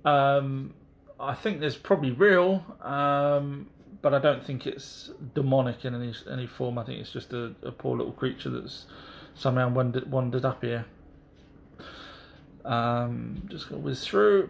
um, 0.05 0.73
I 1.19 1.35
think 1.35 1.59
there's 1.59 1.77
probably 1.77 2.11
real, 2.11 2.63
um, 2.81 3.69
but 4.01 4.13
I 4.13 4.19
don't 4.19 4.43
think 4.43 4.65
it's 4.65 5.11
demonic 5.33 5.85
in 5.85 5.95
any 5.95 6.13
any 6.29 6.47
form. 6.47 6.77
I 6.77 6.83
think 6.83 6.99
it's 6.99 7.11
just 7.11 7.33
a, 7.33 7.53
a 7.63 7.71
poor 7.71 7.97
little 7.97 8.13
creature 8.13 8.49
that's 8.49 8.85
somehow 9.35 9.69
wandered, 9.69 10.09
wandered 10.09 10.45
up 10.45 10.63
here. 10.63 10.85
Um, 12.65 13.43
just 13.49 13.69
gonna 13.69 13.81
whiz 13.81 14.05
through. 14.05 14.49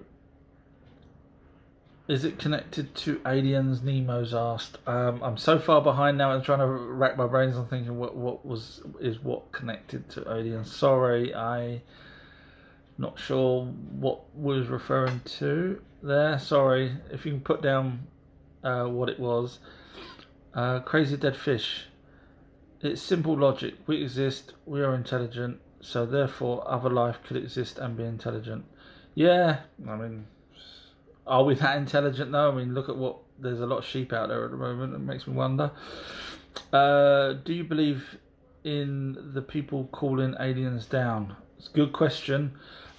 Is 2.08 2.26
it 2.26 2.40
connected 2.40 2.94
to 2.96 3.22
aliens? 3.26 3.82
Nemo's 3.82 4.34
asked. 4.34 4.78
Um, 4.86 5.22
I'm 5.24 5.38
so 5.38 5.60
far 5.60 5.82
behind 5.82 6.18
now. 6.18 6.32
I'm 6.32 6.42
trying 6.42 6.60
to 6.60 6.68
rack 6.68 7.16
my 7.16 7.28
brains 7.28 7.56
on 7.56 7.68
thinking 7.68 7.98
what 7.98 8.16
what 8.16 8.46
was 8.46 8.82
is 9.00 9.20
what 9.20 9.52
connected 9.52 10.10
to 10.12 10.30
aliens. 10.30 10.74
Sorry, 10.76 11.34
I 11.34 11.82
not 12.98 13.18
sure 13.18 13.66
what 13.66 14.34
was 14.36 14.68
referring 14.68 15.22
to 15.26 15.82
there. 16.04 16.38
Sorry, 16.38 16.92
if 17.12 17.26
you 17.26 17.34
can 17.34 17.42
put 17.42 17.62
down 17.62 18.08
uh, 18.64 18.86
what 18.86 19.10
it 19.10 19.20
was. 19.20 19.60
Uh, 20.54 20.80
crazy 20.80 21.18
dead 21.18 21.36
fish. 21.36 21.86
It's 22.82 23.02
simple 23.02 23.38
logic. 23.38 23.76
We 23.88 24.02
exist. 24.02 24.54
We 24.66 24.82
are 24.82 24.96
intelligent. 24.96 25.60
So 25.82 26.06
therefore, 26.06 26.64
other 26.68 26.90
life 26.90 27.20
could 27.24 27.38
exist 27.38 27.80
and 27.80 27.98
be 27.98 28.04
intelligent. 28.04 28.66
Yeah, 29.16 29.62
I 29.88 29.96
mean 29.96 30.28
are 31.28 31.44
we 31.44 31.56
that 31.56 31.78
intelligent 31.78 32.32
though? 32.32 32.52
I 32.52 32.56
mean, 32.56 32.74
look 32.74 32.90
at 32.90 32.98
what 32.98 33.18
there's 33.40 33.60
a 33.60 33.66
lot 33.66 33.80
of 33.80 33.86
sheep 33.86 34.14
out 34.14 34.30
there 34.30 34.44
at 34.46 34.52
the 34.52 34.58
moment. 34.58 34.94
It 34.94 35.00
makes 35.00 35.28
me 35.28 35.34
wonder. 35.34 35.72
Uh, 36.72 37.34
do 37.34 37.54
you 37.54 37.64
believe 37.64 38.18
in 38.64 39.32
the 39.34 39.42
people 39.42 39.88
calling 39.92 40.36
aliens 40.40 40.86
down? 40.86 41.36
It's 41.58 41.68
a 41.68 41.72
good 41.72 41.94
question. 41.94 42.54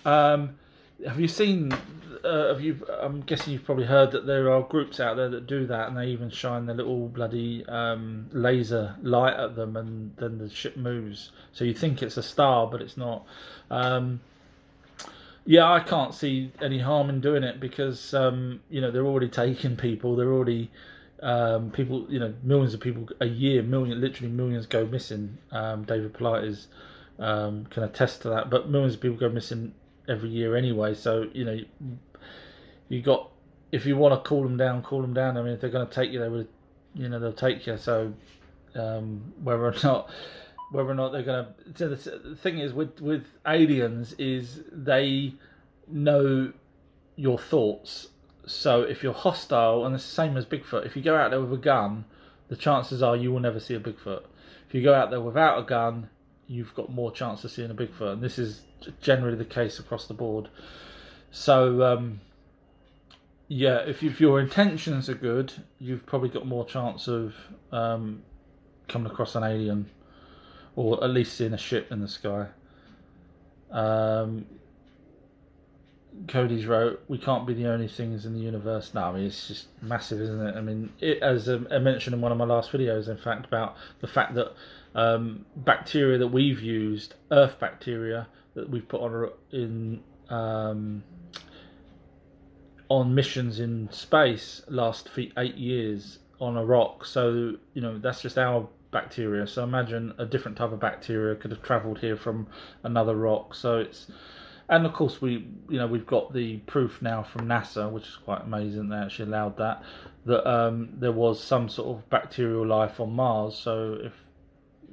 Um, 0.05 0.59
have 1.07 1.21
you 1.21 1.29
seen 1.29 1.77
uh, 2.25 2.49
have 2.49 2.61
you? 2.61 2.85
I'm 3.01 3.21
guessing 3.23 3.53
you've 3.53 3.65
probably 3.65 3.87
heard 3.87 4.13
that 4.13 4.27
there 4.27 4.51
are 4.51 4.63
groups 4.63 5.01
out 5.01 5.17
there 5.17 5.29
that 5.29 5.47
do 5.47 5.67
that, 5.67 5.89
and 5.89 5.97
they 5.97 6.07
even 6.07 6.31
shine 6.31 6.67
their 6.67 6.77
little 6.77 7.09
bloody 7.09 7.65
um, 7.67 8.29
laser 8.33 8.97
light 9.03 9.35
at 9.35 9.57
them, 9.57 9.77
and 9.77 10.17
then 10.17 10.39
the 10.39 10.49
ship 10.49 10.77
moves. 10.77 11.33
So 11.53 11.65
you 11.65 11.75
think 11.75 12.03
it's 12.03 12.17
a 12.17 12.23
star, 12.23 12.67
but 12.67 12.81
it's 12.81 12.97
not. 12.97 13.25
Um, 13.71 14.21
yeah, 15.45 15.71
I 15.71 15.81
can't 15.81 16.15
see 16.15 16.53
any 16.61 16.79
harm 16.79 17.11
in 17.11 17.21
doing 17.21 17.43
it 17.43 17.59
because 17.59 18.15
um, 18.15 18.61
you 18.71 18.81
know 18.81 18.91
they're 18.91 19.07
already 19.07 19.29
taking 19.29 19.77
people. 19.77 20.15
They're 20.17 20.33
already 20.33 20.71
um, 21.23 21.71
people. 21.71 22.07
You 22.09 22.21
know, 22.21 22.35
millions 22.43 22.75
of 22.75 22.81
people 22.81 23.09
a 23.21 23.27
year, 23.27 23.63
million, 23.63 24.01
literally 24.01 24.33
millions 24.33 24.67
go 24.67 24.87
missing. 24.87 25.39
Um, 25.51 25.85
David 25.85 26.13
Paulides 26.13 26.67
um, 27.19 27.67
can 27.67 27.83
attest 27.83 28.23
to 28.23 28.29
that. 28.31 28.51
But 28.51 28.69
millions 28.69 28.95
of 28.95 29.01
people 29.01 29.17
go 29.17 29.29
missing 29.29 29.75
every 30.09 30.29
year 30.29 30.57
anyway. 30.57 30.95
So 30.95 31.29
you 31.33 31.45
know, 31.45 31.59
you 32.93 33.01
got 33.01 33.31
if 33.73 33.87
you 33.87 33.97
want 33.97 34.13
to 34.13 34.29
call 34.29 34.43
them 34.43 34.59
down, 34.59 34.83
call 34.83 35.01
them 35.01 35.15
down. 35.15 35.39
I 35.39 35.43
mean, 35.43 35.55
if 35.55 35.61
they're 35.63 35.71
going 35.71 35.89
to 35.89 35.93
take 35.93 36.13
you, 36.13 36.21
they 36.21 36.29
would, 36.29 36.49
you 36.95 37.09
know, 37.09 37.19
they'll 37.19 37.33
take 37.33 37.67
you. 37.67 37.79
So 37.79 38.13
um, 38.75 39.33
whether 39.43 39.65
or 39.65 39.75
not 39.83 40.11
whether 40.71 40.91
or 40.91 40.95
not 40.95 41.13
they're 41.13 41.23
going 41.23 41.47
to. 41.47 41.55
So 41.75 41.89
the 41.89 42.37
thing 42.37 42.59
is 42.59 42.73
with 42.73 43.01
with 43.01 43.25
aliens 43.47 44.13
is 44.19 44.61
they 44.71 45.35
know 45.89 46.53
your 47.17 47.39
thoughts. 47.39 48.09
So 48.45 48.83
if 48.83 49.03
you're 49.03 49.15
hostile, 49.15 49.87
and 49.87 49.95
it's 49.95 50.05
the 50.05 50.15
same 50.15 50.37
as 50.37 50.45
Bigfoot, 50.45 50.85
if 50.85 50.95
you 50.97 51.03
go 51.03 51.17
out 51.17 51.31
there 51.31 51.41
with 51.41 51.53
a 51.53 51.63
gun, 51.63 52.05
the 52.49 52.57
chances 52.57 53.03
are 53.03 53.17
you 53.17 53.33
will 53.33 53.41
never 53.41 53.61
see 53.61 53.75
a 53.75 53.81
Bigfoot. 53.81 54.25
If 54.69 54.75
you 54.75 54.83
go 54.83 54.93
out 54.95 55.11
there 55.11 55.21
without 55.21 55.59
a 55.59 55.63
gun, 55.63 56.11
you've 56.47 56.75
got 56.75 56.93
more 56.93 57.13
chance 57.13 57.45
of 57.45 57.53
seeing 57.53 57.71
a 57.71 57.75
Bigfoot, 57.75 58.15
and 58.15 58.23
this 58.23 58.39
is 58.39 58.63
generally 59.01 59.37
the 59.37 59.45
case 59.45 59.79
across 59.79 60.09
the 60.09 60.15
board. 60.15 60.49
So, 61.31 61.83
um, 61.83 62.21
yeah, 63.55 63.81
if, 63.87 64.03
if, 64.03 64.19
your 64.19 64.41
intentions 64.41 65.11
are 65.11 65.15
good, 65.15 65.53
you've 65.79 66.07
probably 66.07 66.31
got 66.31 66.47
more 66.47 66.65
chance 66.65 67.07
of 67.07 67.35
um, 67.71 68.23
coming 68.89 69.13
across 69.13 69.35
an 69.35 69.45
alien, 69.45 69.91
or 70.75 71.05
at 71.05 71.11
least 71.11 71.37
seeing 71.37 71.53
a 71.53 71.59
ship 71.59 71.93
in 71.93 72.01
the 72.01 72.09
sky. 72.09 72.47
Um, 73.71 74.47
Cody's 76.29 76.65
wrote, 76.65 77.05
"We 77.09 77.19
can't 77.19 77.47
be 77.47 77.53
the 77.53 77.67
only 77.67 77.89
things 77.89 78.25
in 78.25 78.33
the 78.33 78.41
universe." 78.41 78.95
Now, 78.95 79.11
I 79.11 79.17
mean 79.17 79.25
it's 79.27 79.49
just 79.49 79.67
massive, 79.83 80.23
isn't 80.23 80.47
it? 80.47 80.57
I 80.57 80.63
mean, 80.63 80.91
it, 80.99 81.23
as 81.23 81.51
um, 81.51 81.69
I 81.71 81.77
mentioned 81.77 82.15
in 82.15 82.23
one 82.23 82.33
of 82.33 82.39
my 82.39 82.47
last 82.47 82.73
videos, 82.73 83.11
in 83.11 83.19
fact, 83.19 83.45
about 83.45 83.77
the 84.01 84.07
fact 84.07 84.35
that 84.35 84.55
um, 84.95 85.45
bacteria 85.57 86.17
that 86.17 86.29
we've 86.29 86.63
used, 86.63 87.17
Earth 87.31 87.61
bacteria 87.61 88.29
that 88.55 88.71
we've 88.71 88.89
put 88.89 89.03
on 89.03 89.31
in 89.51 90.03
um, 90.31 91.05
on 92.93 93.15
missions 93.15 93.59
in 93.59 93.91
space, 93.91 94.61
last 94.69 95.09
for 95.09 95.23
eight 95.39 95.55
years 95.55 96.19
on 96.39 96.59
a 96.59 96.65
rock. 96.65 97.07
So 97.07 97.55
you 97.73 97.81
know 97.81 97.99
that's 97.99 98.21
just 98.21 98.37
our 98.37 98.69
bacteria. 98.91 99.47
So 99.47 99.65
imagine 99.65 100.13
a 100.19 100.27
different 100.27 100.59
type 100.59 100.73
of 100.73 100.81
bacteria 100.81 101.35
could 101.37 101.51
have 101.53 101.63
travelled 101.63 102.01
here 102.01 102.19
from 102.19 102.47
another 102.83 103.17
rock. 103.17 103.55
So 103.55 103.79
it's 103.79 104.09
and 104.69 104.85
of 104.85 104.93
course 104.93 105.23
we 105.23 105.49
you 105.71 105.79
know 105.79 105.87
we've 105.87 106.07
got 106.07 106.35
the 106.35 106.59
proof 106.59 107.01
now 107.01 107.23
from 107.23 107.49
NASA, 107.49 107.91
which 107.91 108.05
is 108.05 108.17
quite 108.17 108.43
amazing. 108.43 108.91
They 108.91 108.97
actually 108.97 109.31
allowed 109.31 109.57
that 109.57 109.83
that 110.27 110.47
um, 110.47 110.91
there 110.93 111.13
was 111.13 111.43
some 111.43 111.71
sort 111.71 111.97
of 111.97 112.11
bacterial 112.11 112.67
life 112.67 113.01
on 113.01 113.15
Mars. 113.15 113.57
So 113.57 113.97
if 114.03 114.13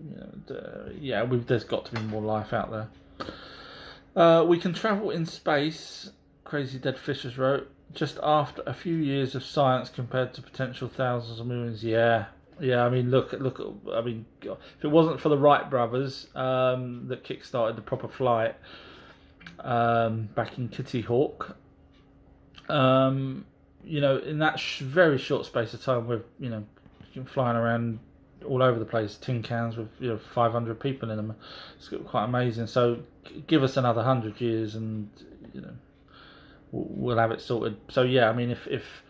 you 0.01 0.15
know, 0.15 0.89
yeah, 0.97 1.25
there's 1.29 1.65
got 1.65 1.83
to 1.88 1.95
be 1.95 2.01
more 2.03 2.21
life 2.21 2.53
out 2.53 2.71
there. 2.71 2.88
Uh, 4.15 4.45
we 4.45 4.57
can 4.57 4.73
travel 4.73 5.12
in 5.12 5.25
space. 5.25 6.12
Crazy 6.45 6.79
Dead 6.79 6.97
Fishers 6.97 7.38
wrote 7.38 7.69
just 7.93 8.19
after 8.21 8.62
a 8.65 8.73
few 8.73 8.95
years 8.95 9.36
of 9.36 9.43
science 9.43 9.89
compared 9.89 10.34
to 10.36 10.41
potential 10.41 10.88
thousands 10.88 11.39
of 11.39 11.47
millions. 11.47 11.84
Yeah, 11.84 12.25
yeah. 12.60 12.86
I 12.86 12.89
mean, 12.89 13.10
look, 13.10 13.34
look. 13.34 13.62
I 13.91 14.02
mean, 14.02 14.25
if 14.41 14.84
it 14.84 14.88
wasn't 14.88 15.19
for 15.19 15.30
the 15.30 15.38
Wright 15.38 15.69
brothers 15.69 16.28
um, 16.36 17.08
that 17.08 17.23
kick-started 17.23 17.75
the 17.75 17.82
proper 17.82 18.08
flight 18.08 18.56
um, 19.60 20.30
back 20.36 20.58
in 20.58 20.69
Kitty 20.69 21.02
Hawk, 21.02 21.56
um, 22.69 23.45
you 23.84 24.02
know, 24.02 24.17
in 24.17 24.39
that 24.39 24.60
sh- 24.60 24.82
very 24.82 25.17
short 25.17 25.45
space 25.45 25.73
of 25.73 25.84
time, 25.84 26.08
we're 26.08 26.23
you 26.39 26.49
know 26.49 26.63
flying 27.25 27.58
around 27.58 27.99
all 28.45 28.63
over 28.63 28.80
the 28.80 28.86
place, 28.86 29.17
tin 29.17 29.41
cans 29.41 29.75
with 29.75 29.89
you 29.99 30.10
know 30.10 30.17
500 30.17 30.80
people 30.80 31.10
in 31.10 31.17
them. 31.17 31.36
It's 31.78 31.89
quite 32.06 32.25
amazing. 32.25 32.67
So 32.67 32.99
give 33.47 33.63
us 33.63 33.78
another 33.78 34.04
hundred 34.04 34.39
years, 34.39 34.75
and 34.75 35.10
you 35.54 35.62
know 35.62 35.73
we'll 36.71 37.17
have 37.17 37.32
it 37.32 37.41
sorted. 37.41 37.77
So 37.89 38.03
yeah, 38.03 38.29
I 38.29 38.34
mean 38.34 38.49
if 38.49 38.67
if 38.67 39.03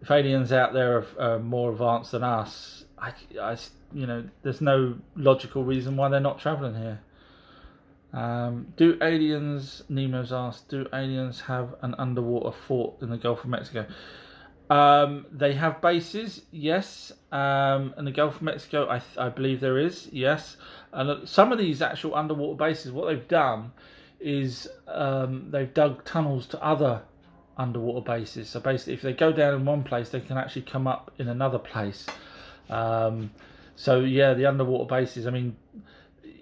if 0.00 0.10
aliens 0.10 0.52
out 0.52 0.72
there 0.72 0.98
are, 0.98 1.06
are 1.18 1.38
more 1.38 1.72
advanced 1.72 2.12
than 2.12 2.22
us, 2.22 2.84
I, 2.98 3.12
I 3.40 3.56
you 3.92 4.06
know 4.06 4.24
there's 4.42 4.60
no 4.60 4.96
logical 5.16 5.64
reason 5.64 5.96
why 5.96 6.08
they're 6.08 6.20
not 6.20 6.38
traveling 6.38 6.74
here. 6.74 7.00
Um, 8.12 8.72
do 8.76 8.96
aliens, 9.02 9.82
Nemo's 9.90 10.32
asked, 10.32 10.68
do 10.68 10.86
aliens 10.94 11.40
have 11.42 11.74
an 11.82 11.94
underwater 11.98 12.56
fort 12.56 13.02
in 13.02 13.10
the 13.10 13.18
Gulf 13.18 13.44
of 13.44 13.50
Mexico? 13.50 13.86
Um, 14.70 15.26
they 15.30 15.54
have 15.54 15.80
bases, 15.80 16.42
yes. 16.50 17.12
Um, 17.32 17.94
in 17.98 18.04
the 18.04 18.10
Gulf 18.10 18.36
of 18.36 18.42
Mexico, 18.42 18.88
I, 18.88 19.02
I 19.18 19.28
believe 19.28 19.60
there 19.60 19.78
is, 19.78 20.08
yes. 20.10 20.56
And 20.92 21.28
some 21.28 21.52
of 21.52 21.58
these 21.58 21.82
actual 21.82 22.14
underwater 22.14 22.56
bases, 22.56 22.92
what 22.92 23.08
they've 23.08 23.28
done 23.28 23.72
is 24.20 24.68
um, 24.86 25.50
they've 25.50 25.72
dug 25.72 26.04
tunnels 26.04 26.46
to 26.48 26.62
other 26.62 27.02
underwater 27.56 28.04
bases. 28.04 28.48
So 28.48 28.60
basically, 28.60 28.94
if 28.94 29.02
they 29.02 29.12
go 29.12 29.32
down 29.32 29.54
in 29.54 29.64
one 29.64 29.82
place, 29.82 30.08
they 30.10 30.20
can 30.20 30.38
actually 30.38 30.62
come 30.62 30.86
up 30.86 31.12
in 31.18 31.28
another 31.28 31.58
place. 31.58 32.06
Um, 32.70 33.30
so 33.76 34.00
yeah, 34.00 34.34
the 34.34 34.46
underwater 34.46 34.88
bases. 34.88 35.26
I 35.26 35.30
mean, 35.30 35.56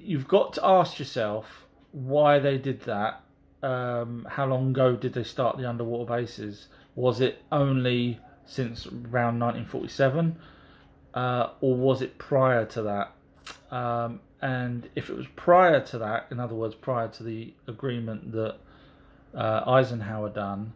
you've 0.00 0.28
got 0.28 0.54
to 0.54 0.64
ask 0.64 0.98
yourself 0.98 1.66
why 1.92 2.38
they 2.38 2.58
did 2.58 2.82
that. 2.82 3.22
Um, 3.62 4.26
how 4.30 4.46
long 4.46 4.70
ago 4.70 4.94
did 4.96 5.14
they 5.14 5.24
start 5.24 5.56
the 5.56 5.68
underwater 5.68 6.04
bases? 6.04 6.68
Was 6.94 7.20
it 7.20 7.42
only 7.50 8.20
since 8.44 8.86
around 8.86 9.40
1947, 9.40 10.38
uh, 11.14 11.50
or 11.60 11.74
was 11.74 12.00
it 12.00 12.16
prior 12.18 12.64
to 12.66 12.82
that? 12.82 13.74
Um, 13.74 14.20
and 14.40 14.88
if 14.94 15.08
it 15.08 15.16
was 15.16 15.26
prior 15.34 15.80
to 15.80 15.98
that, 15.98 16.26
in 16.30 16.40
other 16.40 16.54
words, 16.54 16.74
prior 16.74 17.08
to 17.08 17.22
the 17.22 17.54
agreement 17.66 18.32
that 18.32 18.56
uh, 19.34 19.62
Eisenhower 19.66 20.28
done, 20.28 20.72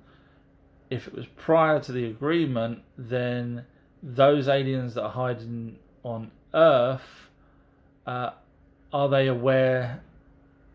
if 0.88 1.06
it 1.06 1.14
was 1.14 1.26
prior 1.36 1.78
to 1.80 1.92
the 1.92 2.04
agreement, 2.06 2.82
then 2.96 3.64
those 4.02 4.48
aliens 4.48 4.94
that 4.94 5.04
are 5.04 5.10
hiding 5.10 5.78
on 6.02 6.30
Earth, 6.54 7.28
uh, 8.06 8.30
are 8.92 9.08
they 9.08 9.26
aware? 9.26 10.02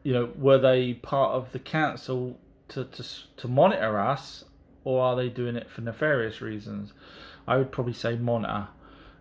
You 0.04 0.14
know, 0.14 0.30
were 0.38 0.60
they 0.60 0.94
part 0.94 1.32
of 1.32 1.52
the 1.52 1.60
council 1.60 2.38
to 2.70 2.86
to 2.86 3.04
to 3.38 3.48
monitor 3.48 4.00
us, 4.00 4.46
or 4.84 5.02
are 5.02 5.16
they 5.16 5.30
doing 5.30 5.56
it 5.56 5.70
for 5.70 5.82
nefarious 5.82 6.40
reasons? 6.40 6.94
I 7.48 7.58
would 7.58 7.72
probably 7.72 7.94
say 7.94 8.16
monitor, 8.16 8.68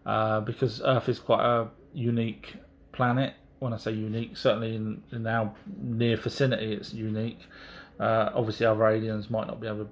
uh, 0.07 0.40
because 0.40 0.81
Earth 0.85 1.09
is 1.09 1.18
quite 1.18 1.44
a 1.44 1.68
unique 1.92 2.57
planet. 2.92 3.35
When 3.64 3.72
I 3.72 3.79
say 3.79 3.92
unique, 3.92 4.37
certainly 4.37 4.77
in, 4.77 5.03
in 5.11 5.27
our 5.27 5.50
near 5.81 6.18
vicinity, 6.18 6.74
it's 6.74 6.92
unique. 6.92 7.40
Uh, 7.98 8.29
obviously, 8.35 8.66
other 8.66 8.87
aliens 8.87 9.31
might 9.31 9.46
not 9.46 9.59
be 9.59 9.66
able 9.66 9.88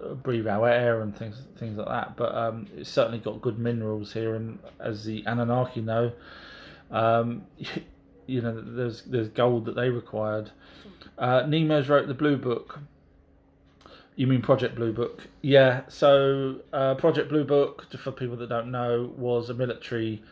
to 0.00 0.14
breathe 0.16 0.48
our 0.48 0.68
air 0.68 1.02
and 1.02 1.16
things 1.16 1.36
things 1.56 1.78
like 1.78 1.86
that, 1.86 2.16
but 2.16 2.34
um, 2.34 2.66
it's 2.76 2.90
certainly 2.90 3.18
got 3.18 3.40
good 3.40 3.58
minerals 3.58 4.12
here. 4.12 4.34
And 4.34 4.58
as 4.80 5.04
the 5.04 5.22
Anunnaki 5.26 5.82
know, 5.82 6.10
um, 6.90 7.42
you 8.26 8.40
know, 8.40 8.60
there's 8.60 9.02
there's 9.02 9.28
gold 9.28 9.66
that 9.66 9.76
they 9.76 9.88
required. 9.88 10.50
Uh, 11.16 11.42
Nemo's 11.42 11.88
wrote 11.88 12.08
the 12.08 12.14
Blue 12.14 12.36
Book 12.36 12.80
you 14.16 14.26
mean 14.26 14.42
Project 14.42 14.74
Blue 14.74 14.92
Book? 14.92 15.26
Yeah. 15.40 15.82
So 15.88 16.56
uh, 16.72 16.94
Project 16.96 17.28
Blue 17.30 17.44
Book, 17.44 17.86
for 17.96 18.12
people 18.12 18.36
that 18.36 18.48
don't 18.48 18.70
know, 18.70 19.12
was 19.16 19.48
a 19.48 19.54
military 19.54 20.22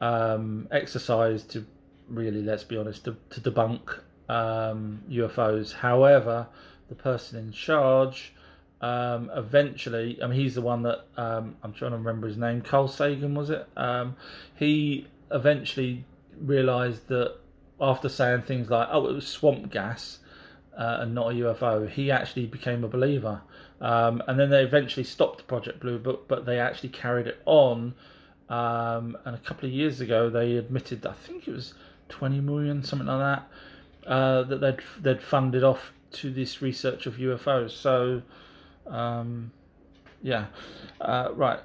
um, 0.00 0.68
exercise 0.70 1.42
to 1.44 1.64
really, 2.10 2.42
let's 2.42 2.64
be 2.64 2.76
honest, 2.76 3.04
to, 3.04 3.16
to 3.30 3.40
debunk 3.40 3.98
um, 4.28 5.02
UFOs. 5.10 5.72
However, 5.72 6.48
the 6.88 6.94
person 6.94 7.38
in 7.38 7.52
charge 7.52 8.34
um, 8.80 9.30
eventually, 9.34 10.18
I 10.22 10.26
mean, 10.26 10.40
he's 10.40 10.54
the 10.54 10.62
one 10.62 10.82
that 10.82 11.04
um, 11.16 11.56
I'm 11.62 11.72
trying 11.72 11.90
to 11.92 11.98
remember 11.98 12.26
his 12.26 12.36
name. 12.36 12.62
Carl 12.62 12.88
Sagan 12.88 13.34
was 13.34 13.50
it? 13.50 13.66
Um, 13.76 14.16
he 14.56 15.06
eventually 15.30 16.04
realised 16.40 17.08
that 17.08 17.36
after 17.80 18.08
saying 18.08 18.42
things 18.42 18.70
like, 18.70 18.88
"Oh, 18.90 19.06
it 19.06 19.12
was 19.12 19.26
swamp 19.26 19.70
gas," 19.70 20.18
uh, 20.76 20.98
and 21.00 21.14
not 21.14 21.32
a 21.32 21.34
UFO, 21.34 21.88
he 21.88 22.10
actually 22.10 22.46
became 22.46 22.82
a 22.82 22.88
believer. 22.88 23.42
Um, 23.80 24.22
and 24.26 24.38
then 24.38 24.50
they 24.50 24.62
eventually 24.62 25.04
stopped 25.04 25.46
Project 25.46 25.80
Blue 25.80 25.98
Book, 25.98 26.26
but 26.28 26.46
they 26.46 26.58
actually 26.58 26.90
carried 26.90 27.26
it 27.26 27.40
on. 27.44 27.94
Um, 28.48 29.16
and 29.24 29.36
a 29.36 29.38
couple 29.38 29.68
of 29.68 29.74
years 29.74 30.00
ago, 30.00 30.28
they 30.28 30.56
admitted, 30.56 31.06
I 31.06 31.12
think 31.12 31.46
it 31.46 31.52
was 31.52 31.74
20 32.10 32.40
million, 32.40 32.82
something 32.82 33.08
like 33.08 33.18
that, 34.04 34.10
uh, 34.10 34.42
that 34.44 34.60
they'd 34.60 34.80
they'd 35.00 35.22
funded 35.22 35.64
off 35.64 35.92
to 36.12 36.30
this 36.32 36.60
research 36.60 37.06
of 37.06 37.14
UFOs. 37.16 37.70
So, 37.70 38.22
Um, 38.86 39.52
yeah, 40.22 40.46
uh, 41.00 41.30
right. 41.34 41.60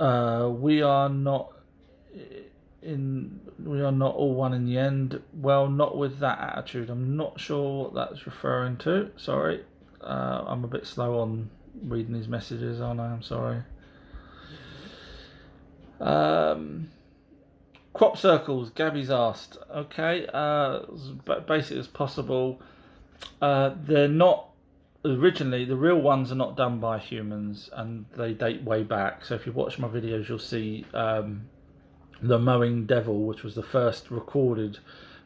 Uh, 0.00 0.48
we 0.52 0.80
are 0.80 1.08
not 1.08 1.52
in. 2.82 3.40
We 3.62 3.82
are 3.82 3.92
not 3.92 4.14
all 4.14 4.34
one 4.34 4.54
in 4.54 4.64
the 4.64 4.78
end. 4.78 5.20
Well, 5.34 5.68
not 5.68 5.96
with 5.96 6.20
that 6.20 6.38
attitude. 6.40 6.88
I'm 6.90 7.16
not 7.16 7.40
sure 7.40 7.84
what 7.84 7.94
that's 7.94 8.24
referring 8.26 8.76
to. 8.78 9.10
Sorry, 9.16 9.64
uh, 10.00 10.44
I'm 10.46 10.64
a 10.64 10.68
bit 10.68 10.86
slow 10.86 11.18
on 11.20 11.50
reading 11.82 12.14
these 12.14 12.28
messages, 12.28 12.80
aren't 12.80 13.00
I? 13.00 13.06
I'm 13.06 13.22
sorry. 13.22 13.62
Um, 16.00 16.88
crop 17.98 18.16
circles. 18.16 18.70
Gabby's 18.70 19.10
asked. 19.10 19.58
Okay, 19.74 20.26
uh, 20.32 20.80
as 20.94 21.10
basic 21.46 21.76
as 21.76 21.88
possible. 21.88 22.62
Uh, 23.42 23.72
they're 23.82 24.06
not 24.08 24.50
originally 25.04 25.64
the 25.64 25.76
real 25.76 26.00
ones 26.00 26.30
are 26.32 26.36
not 26.36 26.56
done 26.56 26.78
by 26.78 26.98
humans, 26.98 27.68
and 27.72 28.06
they 28.16 28.32
date 28.32 28.62
way 28.62 28.84
back. 28.84 29.24
So 29.24 29.34
if 29.34 29.46
you 29.46 29.52
watch 29.52 29.78
my 29.78 29.88
videos, 29.88 30.28
you'll 30.28 30.38
see 30.38 30.86
um, 30.94 31.48
the 32.22 32.38
mowing 32.38 32.86
devil, 32.86 33.24
which 33.24 33.42
was 33.42 33.56
the 33.56 33.62
first 33.62 34.10
recorded, 34.10 34.78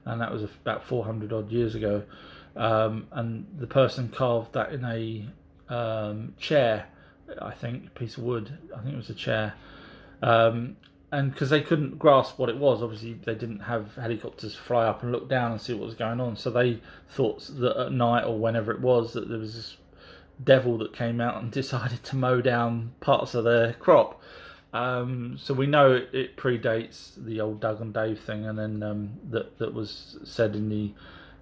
and 0.07 0.20
that 0.20 0.33
was 0.33 0.43
about 0.43 0.85
400 0.85 1.33
odd 1.33 1.51
years 1.51 1.75
ago. 1.75 2.03
Um, 2.57 3.07
and 3.12 3.47
the 3.59 3.66
person 3.66 4.09
carved 4.09 4.55
that 4.55 4.73
in 4.73 4.85
a 4.85 5.75
um, 5.75 6.35
chair, 6.39 6.87
I 7.41 7.53
think, 7.53 7.95
piece 7.95 8.16
of 8.16 8.25
wood. 8.25 8.59
I 8.75 8.81
think 8.81 8.95
it 8.95 8.97
was 8.97 9.11
a 9.11 9.14
chair. 9.14 9.55
Um, 10.23 10.77
and 11.13 11.31
because 11.31 11.51
they 11.51 11.61
couldn't 11.61 11.99
grasp 11.99 12.39
what 12.39 12.49
it 12.49 12.57
was, 12.57 12.83
obviously 12.83 13.13
they 13.13 13.35
didn't 13.35 13.61
have 13.61 13.95
helicopters 13.97 14.55
fly 14.55 14.87
up 14.87 15.03
and 15.03 15.13
look 15.13 15.29
down 15.29 15.53
and 15.53 15.61
see 15.61 15.75
what 15.75 15.85
was 15.85 15.95
going 15.95 16.21
on. 16.21 16.37
So 16.37 16.51
they 16.51 16.81
thought 17.11 17.47
that 17.59 17.77
at 17.77 17.93
night 17.93 18.25
or 18.25 18.39
whenever 18.39 18.73
it 18.73 18.81
was 18.81 19.13
that 19.13 19.29
there 19.29 19.39
was 19.39 19.55
this 19.55 19.77
devil 20.43 20.79
that 20.79 20.95
came 20.95 21.21
out 21.21 21.43
and 21.43 21.53
decided 21.53 22.03
to 22.05 22.17
mow 22.17 22.41
down 22.41 22.95
parts 23.01 23.35
of 23.35 23.45
their 23.45 23.75
crop. 23.75 24.23
Um, 24.73 25.37
so 25.39 25.53
we 25.53 25.67
know 25.67 25.93
it, 25.93 26.09
it, 26.15 26.37
predates 26.39 27.23
the 27.23 27.43
old 27.43 27.61
Doug 27.61 27.83
and 27.83 27.93
Dave 27.93 28.19
thing, 28.19 28.47
and 28.47 28.59
then 28.59 28.83
um, 28.83 29.11
that 29.29 29.59
that 29.59 29.75
was 29.75 30.17
said 30.25 30.57
in 30.57 30.71
the 30.71 30.95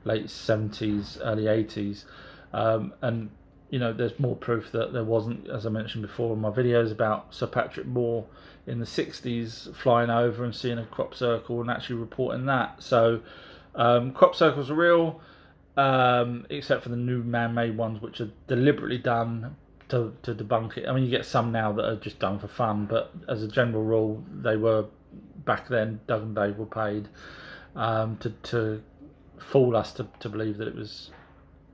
late 0.03 0.29
seventies, 0.29 1.17
early 1.23 1.47
eighties, 1.47 2.07
um, 2.53 2.93
and 3.03 3.31
you 3.71 3.79
know 3.79 3.93
there's 3.93 4.19
more 4.19 4.35
proof 4.35 4.73
that 4.73 4.93
there 4.93 5.05
wasn't, 5.05 5.49
as 5.49 5.65
I 5.65 5.69
mentioned 5.69 6.03
before 6.03 6.33
in 6.33 6.41
my 6.41 6.51
videos 6.51 6.91
about 6.91 7.33
Sir 7.33 7.47
Patrick 7.47 7.87
Moore 7.87 8.27
in 8.67 8.79
the 8.79 8.87
60s 8.87 9.75
flying 9.75 10.11
over 10.11 10.45
and 10.45 10.55
seeing 10.55 10.79
a 10.79 10.87
crop 10.87 11.15
circle 11.15 11.61
and 11.61 11.71
actually 11.71 11.97
reporting 11.97 12.47
that. 12.47 12.83
So 12.83 13.21
um, 13.75 14.13
crop 14.13 14.35
circles 14.35 14.71
are 14.71 14.75
real, 14.75 15.21
um, 15.77 16.47
except 16.51 16.83
for 16.83 16.89
the 16.89 16.97
new 16.97 17.23
man-made 17.23 17.77
ones, 17.77 18.01
which 18.01 18.21
are 18.21 18.31
deliberately 18.47 18.99
done 18.99 19.57
to, 19.89 20.15
to 20.23 20.35
debunk 20.35 20.77
it. 20.77 20.89
I 20.89 20.93
mean, 20.93 21.05
you 21.05 21.11
get 21.11 21.25
some 21.25 21.53
now 21.53 21.73
that 21.73 21.85
are 21.85 21.97
just 21.97 22.19
done 22.19 22.39
for 22.39 22.49
fun, 22.49 22.87
but 22.87 23.13
as 23.29 23.43
a 23.43 23.49
general 23.49 23.83
rule, 23.83 24.25
they 24.31 24.57
were 24.57 24.87
back 25.45 25.69
then. 25.69 26.01
Doug 26.07 26.23
and 26.23 26.35
Dave 26.35 26.57
were 26.57 26.67
paid 26.67 27.09
um, 27.77 28.17
to 28.19 28.31
to 28.31 28.83
fool 29.39 29.77
us 29.77 29.93
to, 29.95 30.07
to 30.21 30.29
believe 30.29 30.59
that 30.59 30.69
it 30.69 30.75
was, 30.75 31.11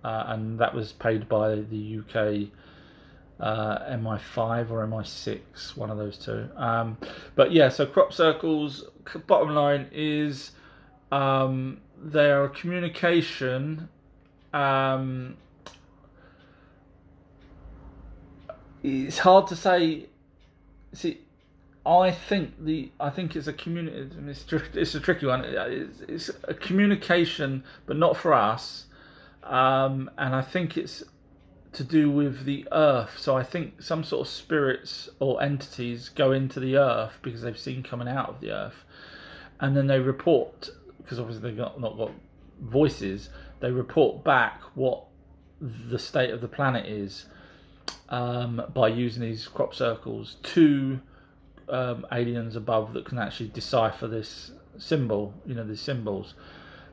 uh, 0.05 0.24
and 0.28 0.59
that 0.59 0.74
was 0.74 0.93
paid 0.93 1.28
by 1.28 1.57
the 1.57 1.99
UK 2.01 2.49
uh, 3.41 3.78
MI5 3.91 4.70
or 4.70 4.87
MI6, 4.87 5.76
one 5.76 5.91
of 5.91 5.99
those 5.99 6.16
two. 6.16 6.49
Um, 6.57 6.97
but 7.34 7.53
yeah, 7.53 7.68
so 7.68 7.87
crop 7.87 8.12
circles, 8.12 8.84
bottom 9.26 9.55
line 9.55 9.89
is 9.93 10.53
um, 11.12 11.80
they 12.03 12.30
are 12.30 12.49
communication. 12.49 13.89
Um, 14.53 15.37
it's 18.82 19.18
hard 19.18 19.47
to 19.49 19.57
say. 19.57 20.07
See, 20.93 21.20
I 21.84 22.11
think 22.11 22.64
the 22.64 22.91
I 22.99 23.11
think 23.11 23.37
it's 23.37 23.47
a 23.47 23.53
community. 23.53 24.11
It's, 24.26 24.45
it's 24.74 24.95
a 24.95 25.01
tricky 25.01 25.26
one. 25.26 25.45
It's, 25.45 26.01
it's, 26.09 26.30
a 26.45 26.55
communication, 26.55 27.64
but 27.87 27.97
not 27.97 28.16
for 28.16 28.32
us. 28.32 28.87
Um, 29.43 30.11
and 30.18 30.34
I 30.34 30.43
think 30.43 30.76
it's 30.76 31.05
to 31.77 31.85
do 31.85 32.11
with 32.11 32.45
the 32.45 32.66
earth. 32.72 33.18
So 33.18 33.37
I 33.37 33.43
think 33.43 33.83
some 33.83 34.03
sort 34.03 34.27
of 34.27 34.33
spirits 34.33 35.11
or 35.20 35.43
entities 35.43 36.09
go 36.09 36.33
into 36.33 36.59
the 36.59 36.77
earth 36.77 37.18
because 37.20 37.43
they've 37.43 37.59
seen 37.59 37.83
coming 37.83 38.09
out 38.09 38.31
of 38.31 38.41
the 38.41 38.51
earth, 38.51 38.85
and 39.61 39.77
then 39.77 39.87
they 39.87 39.99
report 39.99 40.70
because 40.99 41.20
obviously 41.20 41.51
they've 41.51 41.59
got, 41.59 41.79
not 41.79 41.97
got 41.99 42.11
voices. 42.62 43.29
They 43.61 43.70
report 43.70 44.24
back 44.24 44.62
what 44.74 45.05
the 45.61 45.99
state 45.99 46.31
of 46.31 46.41
the 46.41 46.49
planet 46.49 46.87
is 46.87 47.27
um, 48.09 48.62
by 48.72 48.89
using 48.89 49.22
these 49.22 49.47
crop 49.47 49.74
circles 49.74 50.37
to 50.43 50.99
um, 51.68 52.07
aliens 52.11 52.57
above 52.57 52.95
that 52.95 53.05
can 53.05 53.18
actually 53.18 53.49
decipher 53.49 54.09
this 54.09 54.51
symbol. 54.79 55.35
You 55.45 55.55
know 55.55 55.64
these 55.64 55.83
symbols. 55.83 56.33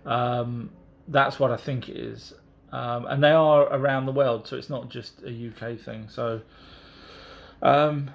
Um, 0.06 0.72
that's 1.08 1.40
what 1.40 1.52
I 1.52 1.58
think 1.58 1.88
it 1.88 1.96
is 1.96 2.34
um, 2.74 3.06
and 3.06 3.24
they 3.24 3.30
are 3.30 3.66
around 3.72 4.08
the 4.08 4.12
world, 4.12 4.48
so 4.48 4.58
it's 4.58 4.70
not 4.70 4.90
just 4.90 5.22
a 5.22 5.30
UK 5.30 5.78
thing. 5.78 6.10
So, 6.10 6.42
um, 7.62 8.10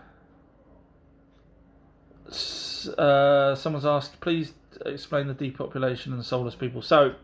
uh, 2.99 3.55
someone's 3.55 3.87
asked, 3.87 4.21
please 4.21 4.55
explain 4.85 5.29
the 5.29 5.35
depopulation 5.35 6.13
and 6.13 6.25
soulless 6.25 6.57
people. 6.57 6.83
So, 6.83 7.15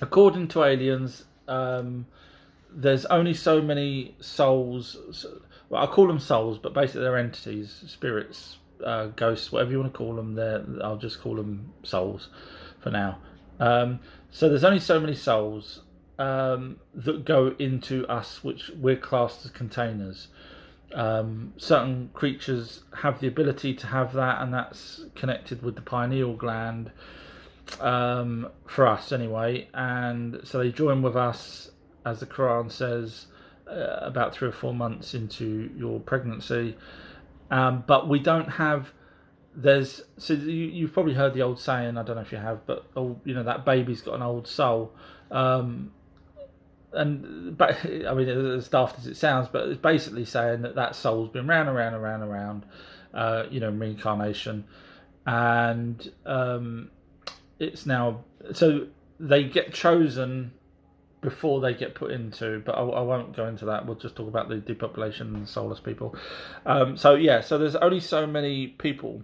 according 0.00 0.46
to 0.48 0.62
aliens, 0.62 1.24
um, 1.48 2.06
there's 2.70 3.06
only 3.06 3.34
so 3.34 3.60
many 3.60 4.14
souls. 4.20 5.26
Well, 5.68 5.82
I 5.82 5.86
call 5.86 6.06
them 6.06 6.20
souls, 6.20 6.58
but 6.58 6.74
basically 6.74 7.00
they're 7.00 7.18
entities, 7.18 7.82
spirits, 7.88 8.58
uh, 8.86 9.06
ghosts, 9.06 9.50
whatever 9.50 9.72
you 9.72 9.80
want 9.80 9.92
to 9.92 9.98
call 9.98 10.14
them. 10.14 10.36
There, 10.36 10.64
I'll 10.80 10.96
just 10.96 11.20
call 11.20 11.34
them 11.34 11.72
souls 11.82 12.28
for 12.78 12.90
now. 12.90 13.18
Um, 13.58 13.98
so 14.30 14.48
there's 14.48 14.64
only 14.64 14.78
so 14.78 15.00
many 15.00 15.16
souls 15.16 15.80
um, 16.22 16.76
that 16.94 17.24
go 17.24 17.52
into 17.58 18.06
us, 18.06 18.44
which 18.44 18.70
we're 18.76 18.96
classed 18.96 19.44
as 19.44 19.50
containers. 19.50 20.28
Um, 20.94 21.52
certain 21.56 22.10
creatures 22.14 22.84
have 22.98 23.18
the 23.18 23.26
ability 23.26 23.74
to 23.74 23.88
have 23.88 24.12
that, 24.12 24.40
and 24.40 24.54
that's 24.54 25.04
connected 25.16 25.62
with 25.62 25.74
the 25.74 25.82
pineal 25.82 26.34
gland 26.34 26.92
um, 27.80 28.48
for 28.66 28.86
us 28.86 29.10
anyway. 29.10 29.68
And 29.74 30.40
so 30.44 30.58
they 30.58 30.70
join 30.70 31.02
with 31.02 31.16
us, 31.16 31.72
as 32.06 32.20
the 32.20 32.26
Quran 32.26 32.70
says, 32.70 33.26
uh, 33.68 33.98
about 34.02 34.32
three 34.32 34.48
or 34.48 34.52
four 34.52 34.74
months 34.74 35.14
into 35.14 35.72
your 35.76 35.98
pregnancy. 35.98 36.76
Um, 37.50 37.82
but 37.84 38.08
we 38.08 38.20
don't 38.20 38.48
have. 38.48 38.92
There's 39.56 40.02
so 40.18 40.34
you, 40.34 40.86
have 40.86 40.94
probably 40.94 41.14
heard 41.14 41.34
the 41.34 41.42
old 41.42 41.58
saying. 41.58 41.98
I 41.98 42.04
don't 42.04 42.14
know 42.14 42.22
if 42.22 42.30
you 42.30 42.38
have, 42.38 42.64
but 42.64 42.86
oh, 42.96 43.20
you 43.24 43.34
know 43.34 43.42
that 43.42 43.64
baby's 43.64 44.02
got 44.02 44.14
an 44.14 44.22
old 44.22 44.46
soul. 44.46 44.94
Um, 45.32 45.90
and 46.94 47.56
but 47.56 47.84
I 47.84 48.14
mean, 48.14 48.28
as 48.28 48.68
daft 48.68 48.98
as 48.98 49.06
it 49.06 49.16
sounds, 49.16 49.48
but 49.48 49.68
it's 49.68 49.80
basically 49.80 50.24
saying 50.24 50.62
that 50.62 50.74
that 50.74 50.94
soul's 50.94 51.30
been 51.30 51.46
round 51.46 51.68
and 51.68 51.76
round 51.76 51.94
and 51.94 52.04
round 52.04 52.22
and 52.22 52.32
round, 52.32 52.66
uh, 53.14 53.44
you 53.50 53.60
know, 53.60 53.70
reincarnation, 53.70 54.64
and 55.26 56.12
um, 56.26 56.90
it's 57.58 57.86
now 57.86 58.24
so 58.52 58.86
they 59.18 59.44
get 59.44 59.72
chosen 59.72 60.52
before 61.20 61.60
they 61.60 61.72
get 61.72 61.94
put 61.94 62.10
into. 62.10 62.60
But 62.64 62.72
I, 62.72 62.82
I, 62.82 63.00
won't 63.00 63.34
go 63.34 63.46
into 63.46 63.64
that. 63.66 63.86
We'll 63.86 63.96
just 63.96 64.16
talk 64.16 64.28
about 64.28 64.48
the 64.48 64.56
depopulation 64.56 65.34
and 65.34 65.48
soulless 65.48 65.80
people. 65.80 66.16
Um, 66.66 66.96
so 66.96 67.14
yeah, 67.14 67.40
so 67.40 67.58
there's 67.58 67.76
only 67.76 68.00
so 68.00 68.26
many 68.26 68.66
people, 68.66 69.22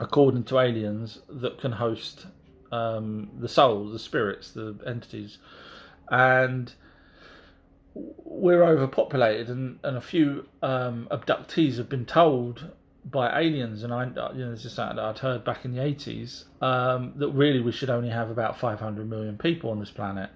according 0.00 0.44
to 0.44 0.58
aliens, 0.58 1.20
that 1.28 1.58
can 1.60 1.72
host 1.72 2.26
um, 2.72 3.30
the 3.38 3.48
souls, 3.48 3.92
the 3.92 3.98
spirits, 3.98 4.50
the 4.50 4.76
entities, 4.86 5.38
and 6.10 6.72
we're 7.94 8.62
overpopulated, 8.62 9.48
and, 9.48 9.78
and 9.82 9.96
a 9.96 10.00
few 10.00 10.46
um, 10.62 11.08
abductees 11.10 11.76
have 11.76 11.88
been 11.88 12.06
told 12.06 12.70
by 13.04 13.40
aliens, 13.40 13.82
and 13.82 13.92
I, 13.92 14.04
you 14.04 14.44
know, 14.44 14.50
this 14.50 14.64
is 14.64 14.72
something 14.72 14.96
that 14.96 15.04
I'd 15.04 15.18
heard 15.18 15.44
back 15.44 15.64
in 15.64 15.72
the 15.72 15.80
80s, 15.80 16.44
um, 16.62 17.12
that 17.16 17.28
really 17.30 17.60
we 17.60 17.72
should 17.72 17.90
only 17.90 18.10
have 18.10 18.30
about 18.30 18.58
500 18.58 19.08
million 19.08 19.38
people 19.38 19.70
on 19.70 19.80
this 19.80 19.90
planet. 19.90 20.30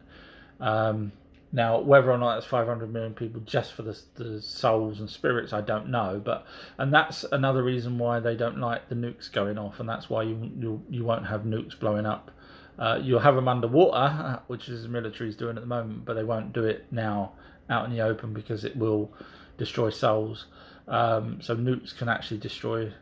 Um, 0.60 1.12
now, 1.52 1.80
whether 1.80 2.10
or 2.10 2.18
not 2.18 2.38
it's 2.38 2.46
500 2.46 2.92
million 2.92 3.14
people 3.14 3.40
just 3.42 3.74
for 3.74 3.82
the, 3.82 3.96
the, 4.16 4.42
souls 4.42 4.98
and 4.98 5.08
spirits, 5.08 5.52
I 5.52 5.60
don't 5.60 5.88
know. 5.88 6.20
But 6.24 6.46
and 6.78 6.92
that's 6.92 7.24
another 7.30 7.62
reason 7.62 7.96
why 7.96 8.18
they 8.18 8.34
don't 8.34 8.58
like 8.58 8.88
the 8.88 8.96
nukes 8.96 9.30
going 9.30 9.56
off, 9.56 9.78
and 9.78 9.88
that's 9.88 10.10
why 10.10 10.24
you 10.24 10.50
you, 10.58 10.82
you 10.90 11.04
won't 11.04 11.26
have 11.26 11.42
nukes 11.42 11.78
blowing 11.78 12.06
up. 12.06 12.32
Uh, 12.76 12.98
you'll 13.00 13.20
have 13.20 13.36
them 13.36 13.46
underwater, 13.46 14.40
which 14.48 14.68
is 14.68 14.82
the 14.82 14.88
military's 14.88 15.36
doing 15.36 15.56
at 15.56 15.62
the 15.62 15.68
moment, 15.68 16.04
but 16.04 16.14
they 16.14 16.24
won't 16.24 16.52
do 16.52 16.64
it 16.64 16.86
now 16.90 17.32
out 17.70 17.84
in 17.84 17.90
the 17.92 18.00
open 18.00 18.32
because 18.32 18.64
it 18.64 18.76
will 18.76 19.12
destroy 19.56 19.90
souls. 19.90 20.46
Um, 20.86 21.40
so 21.40 21.56
nukes 21.56 21.96
can 21.96 22.08
actually 22.08 22.38
destroy 22.38 22.92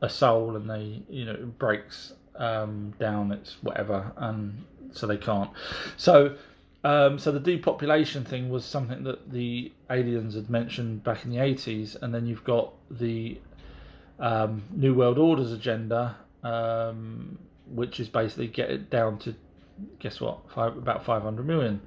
a 0.00 0.08
soul, 0.08 0.56
and 0.56 0.68
they 0.68 1.02
you 1.08 1.24
know 1.24 1.32
it 1.32 1.58
breaks 1.58 2.12
um, 2.36 2.94
down 2.98 3.32
its 3.32 3.56
whatever, 3.62 4.12
and 4.16 4.64
so 4.92 5.06
they 5.06 5.16
can't. 5.16 5.50
So 5.96 6.36
um, 6.84 7.18
so 7.18 7.32
the 7.32 7.40
depopulation 7.40 8.24
thing 8.24 8.50
was 8.50 8.64
something 8.64 9.04
that 9.04 9.32
the 9.32 9.72
aliens 9.90 10.34
had 10.34 10.50
mentioned 10.50 11.02
back 11.02 11.24
in 11.24 11.30
the 11.30 11.38
80s, 11.38 11.96
and 12.02 12.14
then 12.14 12.26
you've 12.26 12.44
got 12.44 12.74
the 12.90 13.38
um, 14.20 14.62
New 14.70 14.94
World 14.94 15.18
Order's 15.18 15.50
agenda, 15.50 16.16
um, 16.42 17.38
which 17.66 18.00
is 18.00 18.08
basically 18.10 18.48
get 18.48 18.70
it 18.70 18.90
down 18.90 19.18
to 19.20 19.34
guess 19.98 20.20
what, 20.20 20.38
Five, 20.54 20.76
about 20.76 21.04
500 21.04 21.46
million, 21.46 21.80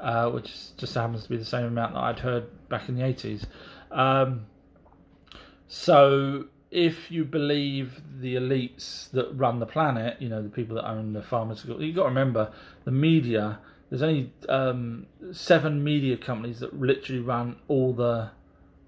uh, 0.00 0.30
which 0.30 0.76
just 0.76 0.94
happens 0.94 1.24
to 1.24 1.28
be 1.28 1.36
the 1.36 1.44
same 1.44 1.64
amount 1.64 1.94
that 1.94 2.00
I'd 2.00 2.18
heard 2.18 2.68
back 2.68 2.88
in 2.88 2.96
the 2.96 3.02
80s. 3.02 3.44
Um, 3.90 4.46
so 5.66 6.46
if 6.70 7.10
you 7.10 7.24
believe 7.24 8.00
the 8.20 8.36
elites 8.36 9.10
that 9.12 9.30
run 9.34 9.58
the 9.58 9.66
planet, 9.66 10.20
you 10.20 10.28
know, 10.28 10.42
the 10.42 10.48
people 10.48 10.76
that 10.76 10.88
own 10.88 11.12
the 11.12 11.22
pharmaceutical, 11.22 11.82
you've 11.82 11.96
got 11.96 12.04
to 12.04 12.08
remember 12.08 12.52
the 12.84 12.90
media. 12.90 13.58
There's 13.90 14.02
only 14.02 14.32
um, 14.48 15.06
seven 15.32 15.82
media 15.82 16.16
companies 16.16 16.60
that 16.60 16.78
literally 16.78 17.20
run 17.20 17.56
all 17.68 17.92
the 17.92 18.30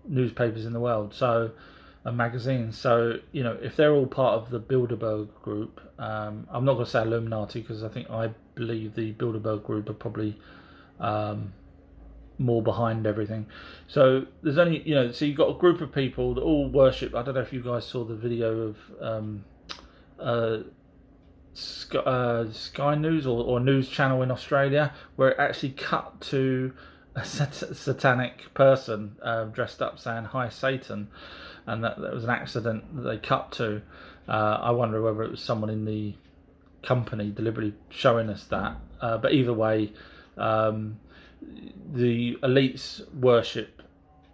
newspapers 0.07 0.67
in 0.67 0.73
the 0.73 0.81
world. 0.81 1.15
So, 1.15 1.53
and 2.05 2.17
magazines. 2.17 2.79
So, 2.79 3.19
you 3.33 3.43
know, 3.43 3.59
if 3.63 3.77
they're 3.77 3.93
all 3.93 4.07
part 4.07 4.35
of 4.35 4.51
the 4.51 4.61
Bilderberg 4.61 5.29
group, 5.43 5.81
um, 5.99 6.47
I'm 6.51 6.65
not 6.65 6.75
going 6.75 6.87
to 6.87 6.91
say 6.91 7.03
Illuminati 7.03 7.61
because 7.61 7.83
I 7.83 7.89
think 7.89 8.11
I 8.11 8.31
believe 8.55 8.95
the 8.95 9.13
Bilderberg 9.13 9.65
group 9.65 9.91
are 9.91 9.95
probably 9.95 10.39
um, 11.01 11.53
more 12.39 12.63
behind 12.63 13.07
everything. 13.07 13.47
So 13.87 14.27
there's 14.43 14.59
only 14.59 14.83
you 14.83 14.95
know 14.95 15.13
so 15.13 15.25
you've 15.25 15.37
got 15.37 15.51
a 15.51 15.59
group 15.59 15.81
of 15.81 15.93
people 15.93 16.35
that 16.35 16.43
all 16.43 16.69
worship. 16.69 17.15
I 17.15 17.23
don't 17.23 17.35
know 17.35 17.41
if 17.41 17.53
you 17.53 17.63
guys 17.63 17.85
saw 17.87 18.05
the 18.05 18.17
video 18.17 18.61
of 18.61 18.77
um, 19.01 19.45
uh, 20.19 20.59
Sky, 21.53 21.99
uh, 21.99 22.51
Sky, 22.53 22.95
News 22.95 23.27
or, 23.27 23.45
or 23.45 23.61
news 23.61 23.89
channel 23.89 24.23
in 24.23 24.31
Australia 24.31 24.95
where 25.17 25.31
it 25.31 25.37
actually 25.39 25.71
cut 25.71 26.21
to 26.23 26.73
a 27.15 27.25
sat- 27.25 27.77
satanic 27.77 28.55
person 28.55 29.17
uh, 29.23 29.45
dressed 29.45 29.83
up 29.83 29.99
saying 29.99 30.25
"Hi 30.27 30.49
Satan," 30.49 31.09
and 31.67 31.85
that, 31.85 32.01
that 32.01 32.15
was 32.15 32.25
an 32.25 32.31
accident 32.31 32.97
that 32.97 33.03
they 33.03 33.19
cut 33.19 33.53
to. 33.53 33.83
Uh, 34.29 34.59
I 34.63 34.71
wonder 34.71 35.03
whether 35.03 35.23
it 35.25 35.31
was 35.31 35.43
someone 35.43 35.71
in 35.71 35.85
the 35.85 36.15
company 36.83 37.31
deliberately 37.31 37.75
showing 37.91 38.31
us 38.31 38.45
that. 38.45 38.77
Uh, 39.01 39.19
but 39.19 39.33
either 39.33 39.53
way. 39.53 39.93
Um, 40.41 40.99
the 41.93 42.37
elites 42.43 43.03
worship 43.15 43.83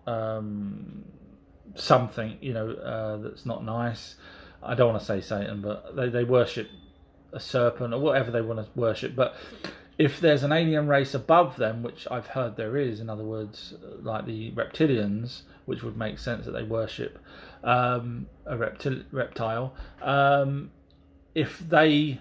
um, 0.07 1.05
something, 1.75 2.39
you 2.41 2.53
know, 2.53 2.71
uh, 2.71 3.17
that's 3.19 3.47
not 3.47 3.65
nice. 3.65 4.17
I 4.63 4.75
don't 4.75 4.89
want 4.89 5.01
to 5.01 5.07
say 5.07 5.21
Satan, 5.21 5.61
but 5.61 5.95
they, 5.97 6.09
they 6.09 6.25
worship 6.25 6.69
a 7.33 7.41
serpent 7.41 7.93
or 7.93 8.01
whatever 8.01 8.31
they 8.31 8.41
want 8.41 8.61
to 8.61 8.81
worship. 8.81 9.15
But 9.15 9.37
if 9.99 10.21
there's 10.21 10.43
an 10.43 10.53
alien 10.53 10.89
race 10.89 11.15
above 11.15 11.57
them, 11.57 11.83
which 11.83 12.07
I've 12.11 12.27
heard 12.27 12.57
there 12.57 12.77
is, 12.77 13.01
in 13.01 13.09
other 13.09 13.25
words, 13.25 13.75
like 14.03 14.27
the 14.27 14.53
reptilians, 14.53 15.43
which 15.65 15.83
would 15.83 15.97
make 15.97 16.19
sense 16.19 16.45
that 16.45 16.53
they 16.53 16.63
worship 16.63 17.19
um, 17.65 18.27
a 18.45 18.57
reptil- 18.57 19.05
reptile, 19.11 19.75
um, 20.03 20.71
if 21.35 21.59
they 21.59 22.21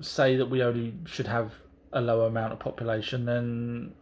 say 0.00 0.36
that 0.36 0.46
we 0.46 0.62
only 0.62 0.94
should 1.06 1.26
have 1.26 1.52
a 1.92 2.00
lower 2.00 2.26
amount 2.26 2.52
of 2.52 2.58
population, 2.58 3.24
then 3.24 3.92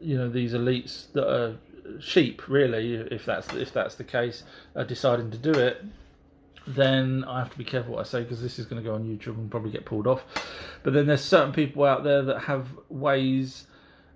you 0.00 0.16
know 0.16 0.28
these 0.28 0.52
elites 0.54 1.12
that 1.12 1.28
are 1.28 1.56
sheep, 2.00 2.48
really, 2.48 2.94
if 2.94 3.24
that's 3.24 3.52
if 3.54 3.72
that's 3.72 3.96
the 3.96 4.04
case, 4.04 4.44
are 4.76 4.84
deciding 4.84 5.30
to 5.30 5.38
do 5.38 5.52
it. 5.52 5.84
Then 6.66 7.24
I 7.24 7.38
have 7.40 7.50
to 7.50 7.58
be 7.58 7.64
careful 7.64 7.94
what 7.94 8.00
I 8.00 8.08
say 8.08 8.22
because 8.22 8.42
this 8.42 8.58
is 8.58 8.66
going 8.66 8.82
to 8.82 8.88
go 8.88 8.94
on 8.94 9.04
YouTube 9.04 9.34
and 9.38 9.50
probably 9.50 9.70
get 9.70 9.86
pulled 9.86 10.06
off. 10.06 10.24
But 10.82 10.92
then 10.92 11.06
there's 11.06 11.24
certain 11.24 11.52
people 11.52 11.84
out 11.84 12.04
there 12.04 12.22
that 12.22 12.40
have 12.40 12.68
ways. 12.88 13.66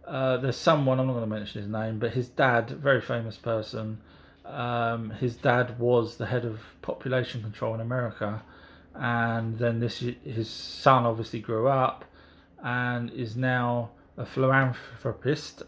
Uh, 0.07 0.37
there's 0.37 0.57
someone 0.57 1.01
I'm 1.01 1.07
not 1.07 1.15
going 1.15 1.25
to 1.25 1.35
mention 1.35 1.63
his 1.63 1.71
name, 1.71 1.99
but 1.99 2.13
his 2.13 2.29
dad, 2.29 2.71
very 2.71 3.01
famous 3.01 3.37
person. 3.37 4.01
Um, 4.45 5.11
his 5.11 5.37
dad 5.37 5.79
was 5.79 6.19
the 6.19 6.27
head 6.27 6.45
of 6.45 6.61
population 6.83 7.41
control 7.41 7.75
in 7.75 7.81
America, 7.81 8.43
and 8.95 9.59
then 9.59 9.81
this 9.81 9.99
his 9.99 10.51
son 10.51 11.07
obviously 11.07 11.41
grew 11.41 11.67
up 11.69 12.05
and 12.65 13.11
is 13.13 13.37
now 13.37 13.91
a 14.17 14.25
philanthropist 14.25 15.63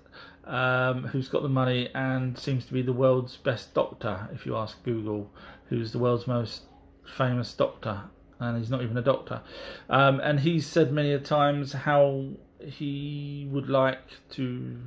um, 0.44 1.04
who's 1.04 1.28
got 1.28 1.42
the 1.42 1.48
money 1.48 1.90
and 1.94 2.38
seems 2.38 2.64
to 2.66 2.72
be 2.72 2.82
the 2.82 2.92
world's 2.92 3.36
best 3.36 3.74
doctor, 3.74 4.28
if 4.32 4.46
you 4.46 4.56
ask 4.56 4.82
Google, 4.82 5.30
who's 5.68 5.92
the 5.92 5.98
world's 5.98 6.26
most 6.26 6.62
famous 7.04 7.52
doctor, 7.52 8.00
and 8.40 8.56
he's 8.58 8.70
not 8.70 8.82
even 8.82 8.96
a 8.96 9.02
doctor. 9.02 9.42
Um, 9.90 10.20
and 10.20 10.40
he's 10.40 10.66
said 10.66 10.92
many 10.92 11.12
a 11.12 11.18
times 11.18 11.72
how 11.72 12.28
he 12.60 13.46
would 13.50 13.68
like 13.68 14.00
to 14.30 14.78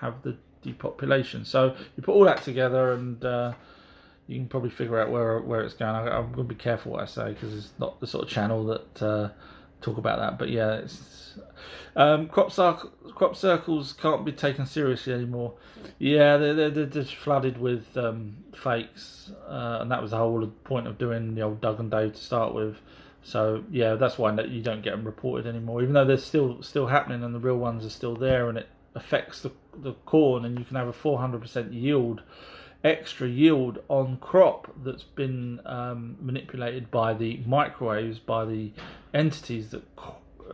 have 0.00 0.22
the 0.22 0.36
depopulation. 0.62 1.44
So 1.44 1.76
you 1.96 2.02
put 2.02 2.14
all 2.14 2.24
that 2.24 2.42
together, 2.42 2.92
and 2.92 3.22
uh, 3.24 3.52
you 4.26 4.36
can 4.36 4.48
probably 4.48 4.70
figure 4.70 4.98
out 5.00 5.10
where 5.10 5.40
where 5.40 5.62
it's 5.62 5.74
going. 5.74 5.94
I, 5.94 6.18
am 6.18 6.32
going 6.32 6.48
to 6.48 6.54
be 6.54 6.54
careful 6.54 6.92
what 6.92 7.02
I 7.02 7.06
say 7.06 7.32
because 7.34 7.54
it's 7.54 7.72
not 7.78 8.00
the 8.00 8.06
sort 8.06 8.24
of 8.24 8.30
channel 8.30 8.64
that. 8.66 9.02
Uh, 9.02 9.28
talk 9.80 9.98
about 9.98 10.18
that. 10.18 10.38
But 10.38 10.50
yeah, 10.50 10.74
it's 10.74 11.38
um, 11.96 12.28
crop 12.28 12.52
circle, 12.52 12.90
crop 13.14 13.36
circles 13.36 13.92
can't 13.92 14.24
be 14.24 14.32
taken 14.32 14.66
seriously 14.66 15.12
anymore. 15.12 15.54
Yeah, 15.98 16.36
they're 16.36 16.54
they're, 16.54 16.70
they're 16.70 16.86
just 16.86 17.14
flooded 17.16 17.58
with 17.58 17.96
um, 17.96 18.36
fakes, 18.54 19.30
uh, 19.48 19.78
and 19.80 19.90
that 19.90 20.02
was 20.02 20.12
the 20.12 20.16
whole 20.16 20.46
point 20.64 20.86
of 20.86 20.98
doing 20.98 21.34
the 21.34 21.42
old 21.42 21.60
Doug 21.60 21.80
and 21.80 21.90
Dave 21.90 22.14
to 22.14 22.20
start 22.20 22.54
with. 22.54 22.76
So 23.22 23.64
yeah, 23.70 23.94
that's 23.94 24.16
why 24.16 24.32
you 24.42 24.62
don't 24.62 24.82
get 24.82 24.92
them 24.92 25.04
reported 25.04 25.46
anymore, 25.46 25.82
even 25.82 25.94
though 25.94 26.04
they're 26.04 26.16
still 26.18 26.62
still 26.62 26.86
happening 26.86 27.24
and 27.24 27.34
the 27.34 27.40
real 27.40 27.58
ones 27.58 27.84
are 27.84 27.90
still 27.90 28.16
there, 28.16 28.48
and 28.48 28.58
it 28.58 28.68
affects 28.94 29.42
the 29.42 29.52
the 29.82 29.94
corn, 30.06 30.44
and 30.44 30.58
you 30.58 30.64
can 30.64 30.76
have 30.76 30.88
a 30.88 30.92
400% 30.92 31.72
yield 31.72 32.22
extra 32.84 33.28
yield 33.28 33.82
on 33.88 34.16
crop 34.18 34.72
that's 34.84 35.02
been 35.02 35.60
um, 35.66 36.16
manipulated 36.20 36.90
by 36.90 37.14
the 37.14 37.40
microwaves, 37.46 38.18
by 38.18 38.44
the 38.44 38.70
entities 39.12 39.70
that 39.70 39.82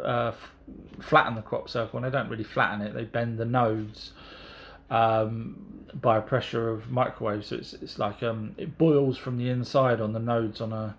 uh, 0.03 0.33
flatten 1.01 1.35
the 1.35 1.43
crop 1.43 1.69
circle, 1.69 1.99
and 1.99 2.07
they 2.07 2.17
don't 2.17 2.29
really 2.29 2.45
flatten 2.45 2.81
it; 2.81 2.95
they 2.95 3.05
bend 3.05 3.39
the 3.39 3.45
nodes 3.45 4.13
um, 4.91 5.85
by 5.95 6.19
a 6.19 6.23
pressure 6.23 6.71
of 6.71 6.91
microwaves. 6.91 7.49
So 7.49 7.57
it's 7.57 7.75
it's 7.75 7.99
like 7.99 8.23
um, 8.23 8.55
it 8.57 8.79
boils 8.79 9.19
from 9.19 9.37
the 9.37 9.49
inside 9.49 10.01
on 10.01 10.13
the 10.13 10.19
nodes 10.19 10.61
on 10.61 10.73
a 10.73 10.97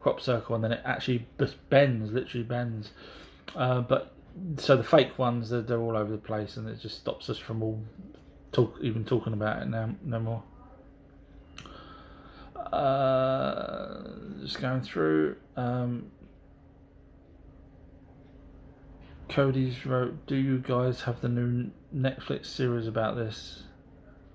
crop 0.00 0.20
circle, 0.20 0.54
and 0.54 0.64
then 0.64 0.72
it 0.72 0.80
actually 0.84 1.26
bends, 1.68 2.12
literally 2.12 2.44
bends. 2.44 2.90
Uh, 3.56 3.80
but 3.80 4.12
so 4.56 4.76
the 4.76 4.84
fake 4.84 5.18
ones, 5.18 5.50
they're, 5.50 5.60
they're 5.60 5.80
all 5.80 5.96
over 5.96 6.10
the 6.10 6.18
place, 6.18 6.56
and 6.56 6.68
it 6.68 6.80
just 6.80 6.98
stops 6.98 7.28
us 7.28 7.38
from 7.38 7.62
all 7.62 7.82
talk 8.52 8.76
even 8.82 9.04
talking 9.04 9.32
about 9.32 9.62
it 9.62 9.68
now 9.68 9.90
no 10.04 10.20
more. 10.20 10.42
Uh, 12.72 14.02
just 14.40 14.60
going 14.60 14.82
through. 14.82 15.36
Um, 15.56 16.10
Cody's 19.28 19.86
wrote, 19.86 20.26
"Do 20.26 20.36
you 20.36 20.58
guys 20.58 21.02
have 21.02 21.20
the 21.20 21.28
new 21.28 21.70
Netflix 21.94 22.46
series 22.46 22.86
about 22.86 23.16
this? 23.16 23.62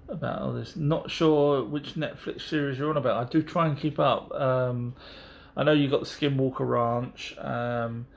About 0.10 0.42
all 0.42 0.54
this? 0.54 0.76
Not 0.76 1.12
sure 1.12 1.64
which 1.64 1.94
Netflix 1.94 2.42
series 2.42 2.80
you're 2.80 2.90
on 2.90 2.98
about. 2.98 3.28
I 3.28 3.30
do 3.30 3.44
try 3.44 3.68
and 3.68 3.78
keep 3.78 4.00
up. 4.00 4.34
Um, 4.34 4.96
I 5.56 5.64
know 5.64 5.72
you 5.72 5.90
got 5.90 6.02
the 6.02 6.06
Skinwalker 6.06 6.68
Ranch, 6.68 7.36
um, 7.38 8.08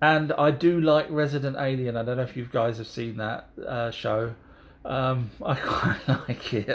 and 0.00 0.32
I 0.32 0.50
do 0.50 0.80
like 0.80 1.06
Resident 1.10 1.56
Alien. 1.58 1.96
I 1.96 2.02
don't 2.02 2.16
know 2.16 2.22
if 2.22 2.36
you 2.36 2.48
guys 2.50 2.78
have 2.78 2.86
seen 2.86 3.18
that 3.18 3.48
uh, 3.66 3.90
show. 3.90 4.34
Um, 4.84 5.30
I 5.44 5.54
quite 5.54 6.08
like 6.28 6.54
it 6.54 6.68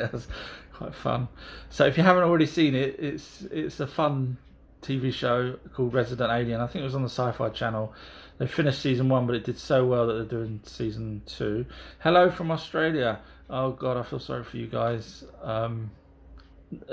quite 0.82 0.96
fun. 0.96 1.28
So 1.70 1.86
if 1.86 1.98
you 1.98 2.04
haven't 2.04 2.24
already 2.24 2.48
seen 2.48 2.74
it, 2.74 2.96
it's 3.00 3.44
it's 3.52 3.80
a 3.80 3.88
fun 3.88 4.38
TV 4.82 5.14
show 5.14 5.58
called 5.74 5.94
Resident 5.94 6.32
Alien. 6.32 6.60
I 6.60 6.68
think 6.68 6.82
it 6.82 6.86
was 6.86 6.96
on 6.96 7.04
the 7.04 7.10
Sci-Fi 7.10 7.50
Channel. 7.50 7.94
They 8.40 8.48
finished 8.48 8.82
season 8.82 9.08
one, 9.08 9.28
but 9.28 9.36
it 9.36 9.44
did 9.44 9.60
so 9.60 9.86
well 9.86 10.08
that 10.08 10.14
they're 10.14 10.40
doing 10.40 10.60
season 10.64 11.22
two. 11.28 11.68
Hello 12.00 12.32
from 12.32 12.50
Australia. 12.50 13.20
Oh 13.50 13.72
God, 13.72 13.98
I 13.98 14.02
feel 14.02 14.20
sorry 14.20 14.44
for 14.44 14.58
you 14.58 14.66
guys. 14.66 15.24
Um, 15.44 15.92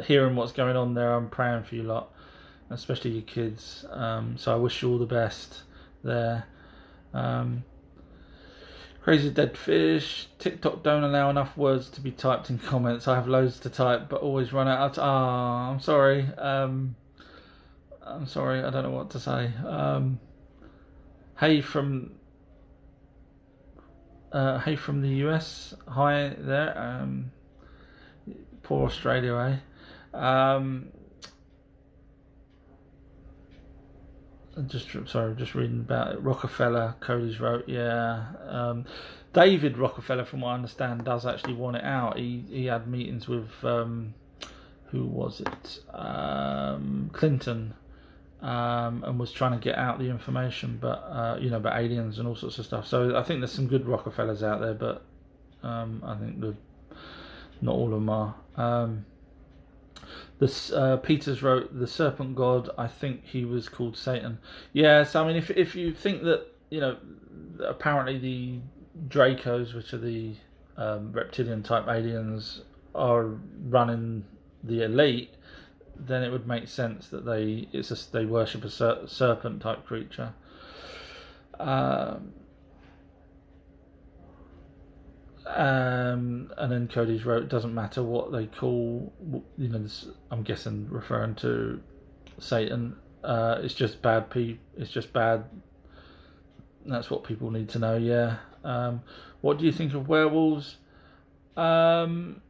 hearing 0.04 0.36
what's 0.36 0.52
going 0.52 0.76
on 0.76 0.92
there, 0.92 1.14
I'm 1.14 1.30
praying 1.30 1.62
for 1.62 1.76
you 1.76 1.84
lot, 1.84 2.12
especially 2.68 3.12
your 3.12 3.22
kids. 3.22 3.86
Um, 3.90 4.36
so 4.36 4.52
I 4.52 4.56
wish 4.56 4.82
you 4.82 4.90
all 4.90 4.98
the 4.98 5.06
best 5.06 5.62
there. 6.04 6.44
Um, 7.14 7.64
Crazy 9.02 9.30
dead 9.30 9.56
fish. 9.56 10.28
TikTok 10.38 10.82
don't 10.82 11.04
allow 11.04 11.30
enough 11.30 11.56
words 11.56 11.88
to 11.90 12.00
be 12.00 12.10
typed 12.10 12.50
in 12.50 12.58
comments. 12.58 13.08
I 13.08 13.14
have 13.14 13.26
loads 13.26 13.58
to 13.60 13.70
type, 13.70 14.08
but 14.08 14.20
always 14.20 14.52
run 14.52 14.68
out. 14.68 14.98
Ah, 14.98 15.68
oh, 15.68 15.72
I'm 15.72 15.80
sorry. 15.80 16.26
Um, 16.36 16.96
I'm 18.02 18.26
sorry. 18.26 18.62
I 18.62 18.70
don't 18.70 18.82
know 18.82 18.90
what 18.90 19.10
to 19.10 19.20
say. 19.20 19.52
Um, 19.66 20.20
hey 21.38 21.60
from 21.60 22.12
uh, 24.32 24.58
hey 24.58 24.76
from 24.76 25.00
the 25.00 25.08
US. 25.26 25.74
Hi 25.86 26.34
there. 26.36 26.76
Um, 26.76 27.30
poor 28.62 28.86
Australia, 28.86 29.34
eh? 30.14 30.16
Um, 30.18 30.88
just 34.66 34.88
sorry, 35.08 35.34
just 35.36 35.54
reading 35.54 35.80
about 35.80 36.12
it. 36.12 36.22
Rockefeller, 36.22 36.96
Cody's 37.00 37.40
wrote, 37.40 37.68
yeah. 37.68 38.24
Um, 38.46 38.84
David 39.32 39.78
Rockefeller, 39.78 40.24
from 40.24 40.40
what 40.40 40.50
I 40.50 40.54
understand, 40.54 41.04
does 41.04 41.26
actually 41.26 41.54
want 41.54 41.76
it 41.76 41.84
out. 41.84 42.18
He 42.18 42.44
he 42.48 42.66
had 42.66 42.86
meetings 42.88 43.28
with 43.28 43.64
um, 43.64 44.14
who 44.86 45.04
was 45.04 45.40
it? 45.40 45.80
Um, 45.94 47.10
Clinton, 47.12 47.74
um, 48.40 49.04
and 49.04 49.18
was 49.18 49.32
trying 49.32 49.52
to 49.52 49.58
get 49.58 49.76
out 49.76 49.98
the 49.98 50.08
information, 50.08 50.78
but 50.80 51.04
uh, 51.10 51.38
you 51.40 51.50
know, 51.50 51.58
about 51.58 51.78
aliens 51.78 52.18
and 52.18 52.26
all 52.26 52.36
sorts 52.36 52.58
of 52.58 52.66
stuff. 52.66 52.86
So 52.86 53.16
I 53.16 53.22
think 53.22 53.40
there's 53.40 53.52
some 53.52 53.68
good 53.68 53.86
Rockefellers 53.86 54.42
out 54.42 54.60
there, 54.60 54.74
but 54.74 55.04
um, 55.62 56.02
I 56.04 56.16
think 56.16 56.40
the 56.40 56.56
not 57.60 57.74
all 57.74 57.86
of 57.86 57.90
them 57.92 58.08
are. 58.08 58.34
Uh, 60.40 60.96
Peters 60.98 61.42
wrote 61.42 61.76
the 61.78 61.86
serpent 61.86 62.36
god. 62.36 62.70
I 62.78 62.86
think 62.86 63.24
he 63.24 63.44
was 63.44 63.68
called 63.68 63.96
Satan. 63.96 64.38
Yes, 64.72 65.16
I 65.16 65.26
mean 65.26 65.36
if 65.36 65.50
if 65.50 65.74
you 65.74 65.92
think 65.92 66.22
that 66.22 66.46
you 66.70 66.80
know, 66.80 66.96
apparently 67.66 68.18
the 68.18 68.60
Dracos, 69.08 69.74
which 69.74 69.92
are 69.92 69.98
the 69.98 70.34
um, 70.76 71.12
reptilian 71.12 71.62
type 71.62 71.88
aliens, 71.88 72.62
are 72.94 73.38
running 73.68 74.24
the 74.62 74.84
elite, 74.84 75.34
then 75.96 76.22
it 76.22 76.30
would 76.30 76.46
make 76.46 76.68
sense 76.68 77.08
that 77.08 77.24
they 77.24 77.68
it's 77.72 77.90
a, 77.90 78.12
they 78.12 78.24
worship 78.24 78.64
a 78.64 78.70
ser- 78.70 79.06
serpent 79.06 79.62
type 79.62 79.84
creature. 79.86 80.34
Um, 81.58 82.32
um, 85.54 86.52
and 86.56 86.70
then 86.70 86.88
Cody's 86.88 87.24
wrote, 87.24 87.44
it 87.44 87.48
doesn't 87.48 87.74
matter 87.74 88.02
what 88.02 88.32
they 88.32 88.46
call, 88.46 89.12
you 89.56 89.68
know, 89.68 89.78
this, 89.78 90.06
I'm 90.30 90.42
guessing 90.42 90.88
referring 90.90 91.34
to 91.36 91.80
Satan. 92.38 92.96
Uh, 93.24 93.60
it's 93.62 93.74
just 93.74 94.02
bad 94.02 94.30
pe- 94.30 94.58
It's 94.76 94.90
just 94.90 95.12
bad. 95.12 95.44
That's 96.86 97.10
what 97.10 97.24
people 97.24 97.50
need 97.50 97.68
to 97.70 97.78
know. 97.78 97.96
Yeah. 97.96 98.36
Um, 98.64 99.02
what 99.40 99.58
do 99.58 99.64
you 99.64 99.72
think 99.72 99.94
of 99.94 100.08
werewolves? 100.08 100.76
Um, 101.56 102.42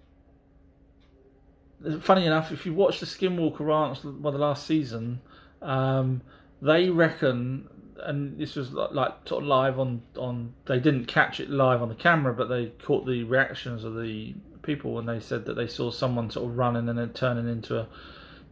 funny 2.01 2.27
enough, 2.27 2.53
if 2.53 2.67
you 2.67 2.75
watch 2.75 3.01
the 3.01 3.07
Skinwalker 3.07 3.61
Ranch, 3.61 4.05
well, 4.05 4.33
the 4.33 4.39
last 4.39 4.67
season, 4.67 5.21
um, 5.63 6.23
they 6.61 6.91
reckon 6.91 7.69
and 8.05 8.39
this 8.39 8.57
was 8.57 8.73
like, 8.73 9.13
sort 9.27 9.43
of 9.43 9.49
live 9.49 9.79
on 9.79 10.03
on. 10.17 10.55
They 10.67 10.81
didn't 10.81 11.07
catch 11.07 11.41
it 11.41 11.51
live 11.51 11.83
on 11.83 11.89
the 11.89 11.95
camera, 11.95 12.35
but 12.35 12.49
they 12.49 12.67
caught 12.83 13.07
the 13.07 13.25
reactions 13.25 13.85
of 13.85 13.95
the 13.95 14.35
people 14.63 14.93
when 14.93 15.07
they 15.07 15.21
said 15.21 15.45
that 15.47 15.55
they 15.55 15.67
saw 15.67 15.91
someone 15.91 16.31
sort 16.31 16.51
of 16.51 16.57
running 16.57 16.89
and 16.89 16.99
then 16.99 17.11
turning 17.11 17.49
into 17.49 17.79
a 17.79 17.89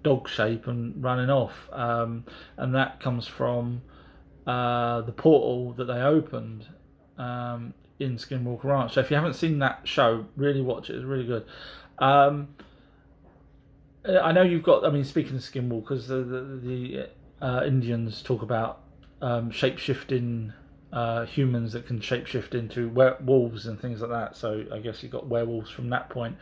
dog 0.03 0.28
shape 0.28 0.66
and 0.66 1.03
running 1.03 1.30
off. 1.30 1.68
Um, 1.72 2.24
and 2.57 2.74
that 2.74 3.01
comes 3.01 3.26
from 3.26 3.82
uh, 4.47 5.03
the 5.03 5.12
portal 5.12 5.72
that 5.72 5.84
they 5.84 6.01
opened 6.01 6.66
um, 7.18 7.74
in 7.99 8.16
Skinwalker 8.16 8.64
Ranch. 8.64 8.94
So 8.94 9.01
if 9.01 9.11
you 9.11 9.16
haven't 9.16 9.34
seen 9.34 9.59
that 9.61 9.80
show, 9.84 10.26
really 10.36 10.61
watch 10.61 10.90
it. 10.90 10.97
It's 10.97 11.05
really 11.05 11.26
good. 11.26 11.44
Um, 11.99 12.49
I 14.05 14.32
know 14.32 14.42
you've 14.42 14.62
got. 14.62 14.84
I 14.84 14.90
mean, 14.90 15.05
speaking 15.05 15.36
of 15.36 15.42
Skinwalkers, 15.42 16.07
the 16.07 16.22
the, 16.22 17.09
the 17.40 17.44
uh, 17.44 17.64
Indians 17.66 18.22
talk 18.22 18.42
about 18.42 18.80
um, 19.21 19.51
shape 19.51 19.79
shifting 19.79 20.53
uh, 20.93 21.27
humans 21.27 21.73
that 21.73 21.87
can 21.87 22.01
shapeshift 22.01 22.55
into 22.55 22.89
wolves 23.21 23.67
and 23.67 23.81
things 23.81 24.01
like 24.01 24.11
that. 24.11 24.37
So 24.37 24.64
I 24.73 24.79
guess 24.79 25.03
you 25.03 25.09
got 25.09 25.27
werewolves 25.27 25.71
from 25.71 25.91
that 25.91 26.09
point. 26.09 26.37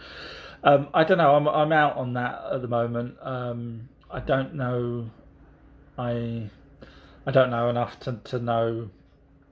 Um, 0.62 0.88
I 0.94 1.04
don't 1.04 1.18
know. 1.18 1.34
I'm 1.34 1.48
I'm 1.48 1.72
out 1.72 1.96
on 1.96 2.14
that 2.14 2.42
at 2.52 2.62
the 2.62 2.68
moment. 2.68 3.16
Um, 3.20 3.88
I 4.10 4.20
don't 4.20 4.54
know. 4.54 5.10
I 5.98 6.50
I 7.26 7.30
don't 7.30 7.50
know 7.50 7.68
enough 7.68 8.00
to 8.00 8.20
to 8.24 8.38
know 8.38 8.90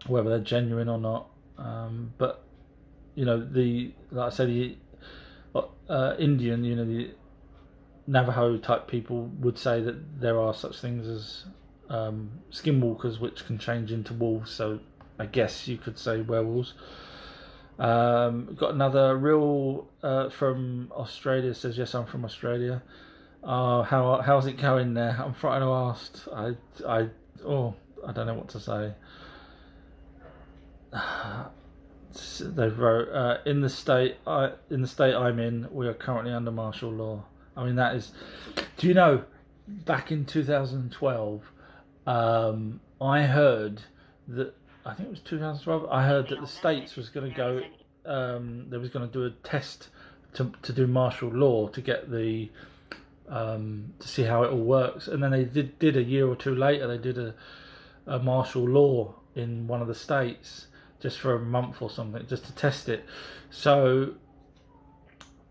whether 0.07 0.31
they're 0.31 0.39
genuine 0.41 0.89
or 0.89 0.99
not. 0.99 1.29
Um, 1.59 2.15
but 2.19 2.45
you 3.15 3.25
know 3.25 3.45
the 3.45 3.93
like 4.11 4.33
I 4.33 4.35
said 4.35 4.49
the 4.49 4.77
uh, 5.89 6.15
Indian, 6.19 6.65
you 6.65 6.77
know 6.77 6.85
the 6.85 7.11
Navajo 8.07 8.57
type 8.59 8.89
people 8.89 9.31
would 9.41 9.59
say 9.59 9.81
that 9.83 10.21
there 10.21 10.41
are 10.41 10.55
such 10.55 10.81
things 10.81 11.07
as 11.07 11.45
um, 11.93 12.31
skinwalkers, 12.51 13.21
which 13.21 13.45
can 13.47 13.59
change 13.59 13.93
into 13.93 14.15
wolves. 14.15 14.51
So 14.51 14.81
I 15.19 15.27
guess 15.27 15.69
you 15.69 15.77
could 15.77 15.99
say 15.99 16.23
werewolves. 16.23 16.75
Um, 17.79 18.55
got 18.59 18.75
another 18.75 19.17
real 19.17 19.89
uh, 20.03 20.31
from 20.31 20.91
Australia. 20.93 21.55
Says 21.55 21.77
yes, 21.77 21.95
I'm 21.95 22.07
from 22.07 22.25
Australia. 22.25 22.83
Uh, 23.45 23.83
how 23.83 24.23
how's 24.25 24.47
it 24.47 24.57
going 24.57 24.95
there? 24.95 25.21
I'm 25.23 25.35
frightened 25.35 25.65
to 25.65 25.73
ask. 25.73 26.29
I 26.35 26.55
I 26.89 27.09
oh 27.45 27.75
I 28.07 28.13
don't 28.13 28.27
know 28.27 28.35
what 28.35 28.49
to 28.51 28.61
say. 28.61 28.95
they 32.41 32.69
wrote 32.69 33.09
uh, 33.09 33.39
in 33.47 33.61
the 33.61 33.71
state 33.71 34.17
I 34.27 34.53
in 34.71 34.83
the 34.83 34.89
state 34.89 35.15
I'm 35.15 35.39
in, 35.39 35.69
we 35.71 35.89
are 35.89 35.95
currently 35.95 36.33
under 36.33 36.51
martial 36.51 36.91
law. 36.91 37.25
I 37.57 37.65
mean 37.65 37.77
that 37.77 37.97
is. 37.97 38.13
Do 38.77 38.87
you 38.87 38.95
know? 38.95 39.25
Back 39.69 40.11
in 40.11 40.25
2012, 40.25 41.52
um, 42.07 42.81
I 43.01 43.23
heard 43.23 43.83
that 44.29 44.55
I 44.85 44.95
think 44.95 45.09
it 45.09 45.11
was 45.11 45.21
2012. 45.21 45.89
I 45.91 46.07
heard 46.07 46.29
that 46.29 46.41
the 46.41 46.47
states 46.47 46.97
was 46.97 47.09
going 47.09 47.31
to 47.31 47.37
go. 47.37 47.61
Um, 48.05 48.67
they 48.69 48.79
was 48.79 48.91
going 48.91 49.07
to 49.07 49.13
do 49.13 49.25
a 49.25 49.31
test 49.47 49.89
to 50.35 50.53
to 50.63 50.73
do 50.73 50.87
martial 50.87 51.29
law 51.29 51.69
to 51.69 51.81
get 51.81 52.11
the 52.11 52.51
um, 53.29 53.95
to 54.01 54.09
see 54.09 54.25
how 54.25 54.43
it 54.43 54.51
all 54.51 54.65
works, 54.65 55.09
and 55.09 55.23
then 55.23 55.31
they 55.31 55.45
did 55.45 55.79
did 55.79 55.97
a 55.97 56.03
year 56.03 56.27
or 56.27 56.37
two 56.37 56.55
later. 56.55 56.87
They 56.87 56.99
did 56.99 57.19
a, 57.19 57.35
a 58.07 58.19
martial 58.19 58.65
law 58.65 59.15
in 59.35 59.67
one 59.67 59.81
of 59.81 59.89
the 59.89 59.95
states 59.95 60.67
just 61.01 61.19
for 61.19 61.35
a 61.35 61.41
month 61.41 61.83
or 61.83 61.91
something, 61.91 62.25
just 62.29 62.45
to 62.47 62.55
test 62.55 62.89
it. 62.89 63.05
So 63.51 64.15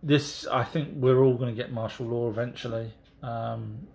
this, 0.01 0.47
I 0.47 0.63
think, 0.63 0.89
we're 0.93 1.21
all 1.23 1.35
going 1.35 1.53
to 1.53 1.61
get 1.61 1.71
martial 1.73 2.05
law 2.05 2.29
eventually. 2.29 2.93
Um, 3.21 3.87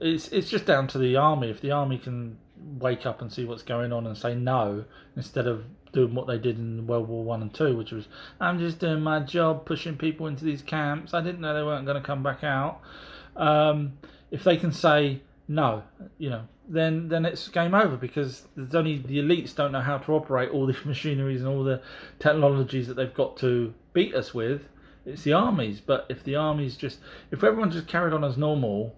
it's 0.00 0.28
it's 0.28 0.50
just 0.50 0.66
down 0.66 0.86
to 0.88 0.98
the 0.98 1.16
army. 1.16 1.50
If 1.50 1.60
the 1.60 1.70
army 1.70 1.98
can 1.98 2.38
wake 2.78 3.06
up 3.06 3.22
and 3.22 3.32
see 3.32 3.44
what's 3.44 3.62
going 3.62 3.92
on 3.92 4.06
and 4.06 4.16
say 4.16 4.34
no 4.34 4.84
instead 5.14 5.46
of 5.46 5.64
doing 5.92 6.14
what 6.14 6.26
they 6.26 6.38
did 6.38 6.58
in 6.58 6.86
World 6.86 7.08
War 7.08 7.24
One 7.24 7.42
and 7.42 7.52
Two, 7.52 7.76
which 7.76 7.92
was 7.92 8.08
I'm 8.40 8.58
just 8.58 8.78
doing 8.78 9.00
my 9.00 9.20
job, 9.20 9.64
pushing 9.64 9.96
people 9.96 10.26
into 10.26 10.44
these 10.44 10.62
camps. 10.62 11.14
I 11.14 11.20
didn't 11.20 11.40
know 11.40 11.54
they 11.54 11.62
weren't 11.62 11.86
going 11.86 12.00
to 12.00 12.06
come 12.06 12.22
back 12.22 12.44
out. 12.44 12.80
Um, 13.36 13.98
if 14.30 14.44
they 14.44 14.56
can 14.56 14.72
say 14.72 15.22
no, 15.48 15.82
you 16.18 16.30
know, 16.30 16.42
then 16.68 17.08
then 17.08 17.24
it's 17.24 17.48
game 17.48 17.74
over 17.74 17.96
because 17.96 18.46
there's 18.56 18.74
only 18.74 18.98
the 18.98 19.18
elites 19.18 19.54
don't 19.54 19.72
know 19.72 19.80
how 19.80 19.98
to 19.98 20.12
operate 20.12 20.50
all 20.50 20.66
the 20.72 20.76
machineries 20.84 21.40
and 21.40 21.48
all 21.48 21.64
the 21.64 21.80
technologies 22.18 22.88
that 22.88 22.94
they've 22.94 23.14
got 23.14 23.36
to 23.38 23.72
beat 23.92 24.14
us 24.14 24.34
with. 24.34 24.68
It's 25.04 25.22
the 25.22 25.34
armies, 25.34 25.80
but 25.80 26.04
if 26.08 26.24
the 26.24 26.34
armies 26.34 26.76
just 26.76 26.98
if 27.30 27.44
everyone 27.44 27.70
just 27.70 27.86
carried 27.86 28.12
on 28.12 28.24
as 28.24 28.36
normal 28.36 28.96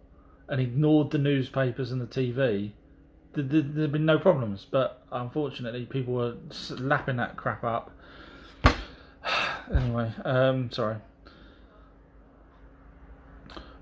and 0.49 0.61
ignored 0.61 1.11
the 1.11 1.19
newspapers 1.19 1.93
and 1.93 2.01
the 2.01 2.07
TV, 2.07 2.71
there'd, 3.35 3.93
been 3.93 4.07
no 4.07 4.19
problems. 4.19 4.67
But 4.71 5.03
unfortunately, 5.13 5.87
people 5.87 6.15
were 6.15 6.35
lapping 6.79 7.17
that 7.17 7.37
crap 7.37 7.65
up. 7.65 7.91
anyway, 9.75 10.13
um, 10.25 10.71
sorry. 10.71 10.97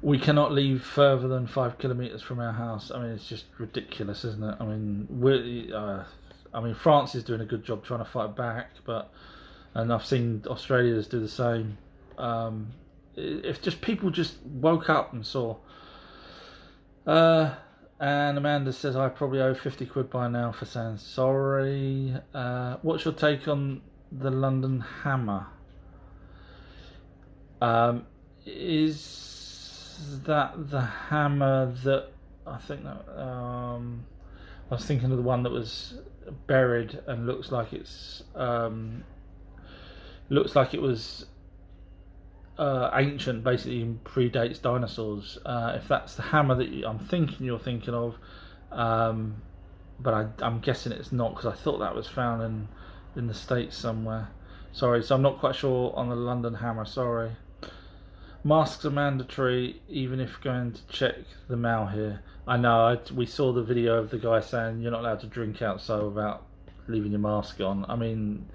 We 0.02 0.18
cannot 0.18 0.52
leave 0.52 0.82
further 0.82 1.26
than 1.26 1.46
five 1.46 1.78
kilometres 1.78 2.22
from 2.22 2.38
our 2.38 2.52
house. 2.52 2.90
I 2.90 3.00
mean, 3.00 3.10
it's 3.10 3.28
just 3.28 3.46
ridiculous, 3.58 4.24
isn't 4.24 4.44
it? 4.44 4.56
I 4.60 4.64
mean, 4.64 5.06
we 5.08 5.72
uh, 5.72 6.04
I 6.52 6.60
mean, 6.60 6.74
France 6.74 7.14
is 7.14 7.24
doing 7.24 7.40
a 7.40 7.44
good 7.44 7.64
job 7.64 7.84
trying 7.84 8.00
to 8.00 8.04
fight 8.04 8.36
back, 8.36 8.70
but 8.84 9.10
and 9.74 9.92
I've 9.92 10.06
seen 10.06 10.42
Australians 10.46 11.06
do 11.06 11.20
the 11.20 11.28
same. 11.28 11.76
Um, 12.18 12.72
if 13.14 13.60
just 13.60 13.80
people 13.82 14.10
just 14.10 14.40
woke 14.42 14.88
up 14.88 15.12
and 15.12 15.24
saw 15.24 15.56
uh, 17.06 17.54
and 17.98 18.36
Amanda 18.36 18.72
says, 18.72 18.96
I 18.96 19.08
probably 19.08 19.40
owe 19.40 19.54
50 19.54 19.86
quid 19.86 20.10
by 20.10 20.28
now 20.28 20.52
for 20.52 20.64
saying 20.64 20.98
sorry. 20.98 22.14
Uh, 22.34 22.76
what's 22.82 23.04
your 23.04 23.14
take 23.14 23.48
on 23.48 23.80
the 24.12 24.30
London 24.30 24.80
Hammer? 25.02 25.46
Um, 27.60 28.06
is 28.44 30.22
that 30.24 30.70
the 30.70 30.82
hammer 30.82 31.72
that 31.84 32.10
I 32.46 32.58
think 32.58 32.84
that 32.84 33.20
um, 33.20 34.04
I 34.70 34.74
was 34.74 34.84
thinking 34.84 35.10
of 35.10 35.16
the 35.16 35.22
one 35.22 35.42
that 35.42 35.52
was 35.52 35.94
buried 36.46 37.00
and 37.06 37.26
looks 37.26 37.50
like 37.50 37.72
it's 37.72 38.22
um, 38.34 39.04
looks 40.28 40.54
like 40.54 40.74
it 40.74 40.82
was 40.82 41.26
uh, 42.58 42.90
ancient, 42.94 43.44
basically 43.44 43.96
predates 44.04 44.60
dinosaurs. 44.60 45.38
Uh, 45.44 45.74
if 45.76 45.88
that's 45.88 46.14
the 46.14 46.22
hammer 46.22 46.54
that 46.54 46.68
you, 46.68 46.86
I'm 46.86 46.98
thinking 46.98 47.46
you're 47.46 47.58
thinking 47.58 47.94
of, 47.94 48.16
um, 48.72 49.42
but 50.00 50.14
I, 50.14 50.46
am 50.46 50.60
guessing 50.60 50.92
it's 50.92 51.12
not 51.12 51.34
because 51.34 51.46
I 51.46 51.56
thought 51.56 51.78
that 51.78 51.94
was 51.94 52.06
found 52.06 52.42
in 52.42 52.68
in 53.16 53.26
the 53.26 53.34
states 53.34 53.76
somewhere. 53.76 54.28
Sorry, 54.72 55.02
so 55.02 55.14
I'm 55.14 55.22
not 55.22 55.38
quite 55.38 55.54
sure 55.54 55.92
on 55.96 56.08
the 56.08 56.16
London 56.16 56.54
hammer. 56.54 56.84
Sorry. 56.84 57.32
masks 58.44 58.84
are 58.84 58.90
mandatory, 58.90 59.80
even 59.88 60.20
if 60.20 60.40
going 60.40 60.72
to 60.72 60.86
check 60.88 61.14
the 61.48 61.56
mail 61.56 61.86
here. 61.86 62.22
I 62.46 62.56
know. 62.56 62.86
I, 62.86 62.98
we 63.12 63.26
saw 63.26 63.52
the 63.52 63.62
video 63.62 63.98
of 63.98 64.10
the 64.10 64.18
guy 64.18 64.40
saying 64.40 64.80
you're 64.80 64.92
not 64.92 65.00
allowed 65.00 65.20
to 65.20 65.26
drink 65.26 65.62
outside 65.62 66.02
without 66.02 66.46
leaving 66.88 67.10
your 67.12 67.20
mask 67.20 67.60
on. 67.60 67.84
I 67.88 67.96
mean, 67.96 68.48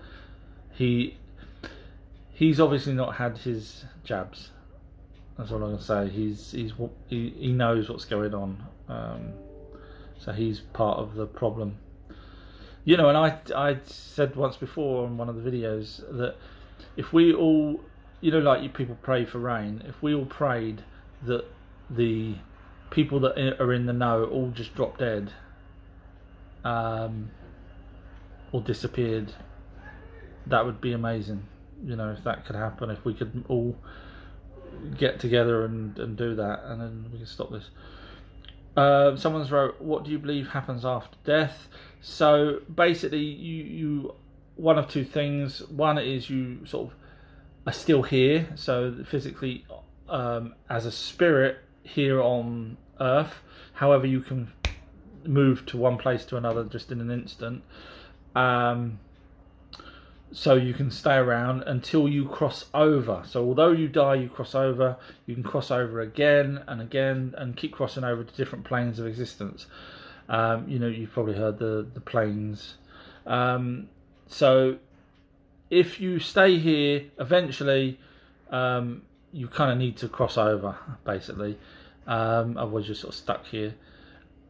he 0.73 1.17
he's 2.41 2.59
obviously 2.59 2.93
not 2.93 3.15
had 3.17 3.37
his 3.37 3.85
jabs. 4.03 4.49
That's 5.37 5.51
all 5.51 5.63
I'm 5.63 5.73
gonna 5.73 5.81
say. 5.81 6.09
He's 6.09 6.51
he's 6.51 6.73
he, 7.07 7.29
he 7.37 7.51
knows 7.51 7.87
what's 7.87 8.05
going 8.05 8.33
on. 8.33 8.63
Um, 8.89 9.33
so 10.17 10.31
he's 10.31 10.59
part 10.59 10.97
of 10.97 11.13
the 11.13 11.27
problem. 11.27 11.77
You 12.83 12.97
know, 12.97 13.09
and 13.09 13.17
I 13.17 13.37
I 13.55 13.77
said 13.83 14.35
once 14.35 14.57
before 14.57 15.05
on 15.05 15.17
one 15.17 15.29
of 15.29 15.43
the 15.43 15.51
videos 15.51 15.99
that 16.17 16.35
if 16.97 17.13
we 17.13 17.31
all, 17.31 17.79
you 18.21 18.31
know, 18.31 18.39
like 18.39 18.63
you 18.63 18.69
people 18.69 18.97
pray 19.03 19.23
for 19.23 19.37
rain, 19.37 19.83
if 19.87 20.01
we 20.01 20.15
all 20.15 20.25
prayed 20.25 20.83
that 21.27 21.45
the 21.91 22.37
people 22.89 23.19
that 23.19 23.37
are 23.61 23.71
in 23.71 23.85
the 23.85 23.93
know 23.93 24.23
all 24.23 24.49
just 24.49 24.73
dropped 24.73 24.97
dead, 24.97 25.31
um, 26.65 27.29
or 28.51 28.61
disappeared, 28.61 29.31
that 30.47 30.65
would 30.65 30.81
be 30.81 30.91
amazing. 30.91 31.45
You 31.83 31.95
know, 31.95 32.11
if 32.11 32.23
that 32.23 32.45
could 32.45 32.55
happen, 32.55 32.89
if 32.89 33.03
we 33.05 33.13
could 33.13 33.43
all 33.47 33.75
get 34.97 35.19
together 35.19 35.65
and, 35.65 35.97
and 35.99 36.17
do 36.17 36.35
that, 36.35 36.61
and 36.65 36.81
then 36.81 37.09
we 37.11 37.17
can 37.17 37.27
stop 37.27 37.51
this. 37.51 37.69
Uh, 38.75 39.15
someone's 39.15 39.51
wrote, 39.51 39.81
"What 39.81 40.05
do 40.05 40.11
you 40.11 40.19
believe 40.19 40.49
happens 40.49 40.85
after 40.85 41.17
death?" 41.23 41.67
So 42.01 42.59
basically, 42.73 43.23
you 43.23 43.63
you 43.63 44.15
one 44.55 44.77
of 44.77 44.87
two 44.87 45.03
things. 45.03 45.67
One 45.69 45.97
is 45.97 46.29
you 46.29 46.65
sort 46.65 46.89
of 46.91 46.97
are 47.67 47.73
still 47.73 48.03
here, 48.03 48.47
so 48.55 48.95
physically 49.05 49.65
um, 50.09 50.55
as 50.69 50.85
a 50.85 50.91
spirit 50.91 51.59
here 51.83 52.21
on 52.21 52.77
Earth. 52.99 53.41
However, 53.73 54.05
you 54.05 54.21
can 54.21 54.51
move 55.25 55.65
to 55.67 55.77
one 55.77 55.97
place 55.97 56.25
to 56.25 56.37
another 56.37 56.63
just 56.63 56.91
in 56.91 57.01
an 57.01 57.11
instant. 57.11 57.63
Um, 58.35 58.99
so 60.33 60.55
you 60.55 60.73
can 60.73 60.89
stay 60.89 61.15
around 61.15 61.63
until 61.63 62.07
you 62.07 62.25
cross 62.25 62.65
over. 62.73 63.23
So 63.25 63.43
although 63.43 63.71
you 63.71 63.87
die, 63.87 64.15
you 64.15 64.29
cross 64.29 64.55
over. 64.55 64.97
You 65.25 65.35
can 65.35 65.43
cross 65.43 65.71
over 65.71 65.99
again 65.99 66.63
and 66.67 66.81
again 66.81 67.33
and 67.37 67.55
keep 67.55 67.73
crossing 67.73 68.03
over 68.03 68.23
to 68.23 68.35
different 68.35 68.63
planes 68.63 68.99
of 68.99 69.07
existence. 69.07 69.65
Um, 70.29 70.69
you 70.69 70.79
know, 70.79 70.87
you've 70.87 71.11
probably 71.11 71.35
heard 71.35 71.59
the 71.59 71.85
the 71.93 71.99
planes. 71.99 72.75
Um, 73.25 73.89
so 74.27 74.77
if 75.69 75.99
you 75.99 76.19
stay 76.19 76.57
here, 76.57 77.03
eventually 77.19 77.99
um, 78.49 79.01
you 79.33 79.47
kind 79.47 79.71
of 79.71 79.77
need 79.77 79.97
to 79.97 80.07
cross 80.07 80.37
over, 80.37 80.77
basically. 81.03 81.57
Um, 82.07 82.57
otherwise, 82.57 82.87
you're 82.87 82.95
sort 82.95 83.13
of 83.13 83.19
stuck 83.19 83.45
here. 83.45 83.75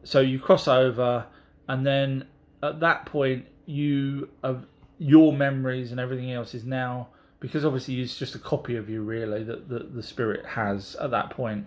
So 0.04 0.20
you 0.20 0.38
cross 0.38 0.68
over, 0.68 1.26
and 1.68 1.86
then 1.86 2.26
at 2.62 2.80
that 2.80 3.06
point, 3.06 3.46
you 3.66 4.28
have 4.42 4.66
your 5.02 5.32
memories 5.32 5.90
and 5.90 6.00
everything 6.00 6.32
else 6.32 6.54
is 6.54 6.64
now 6.64 7.08
because 7.40 7.64
obviously 7.64 8.00
it's 8.00 8.16
just 8.16 8.34
a 8.34 8.38
copy 8.38 8.76
of 8.76 8.88
you 8.88 9.02
really 9.02 9.42
that 9.42 9.68
the, 9.68 9.80
the 9.80 10.02
spirit 10.02 10.44
has 10.46 10.94
at 10.96 11.10
that 11.10 11.30
point. 11.30 11.66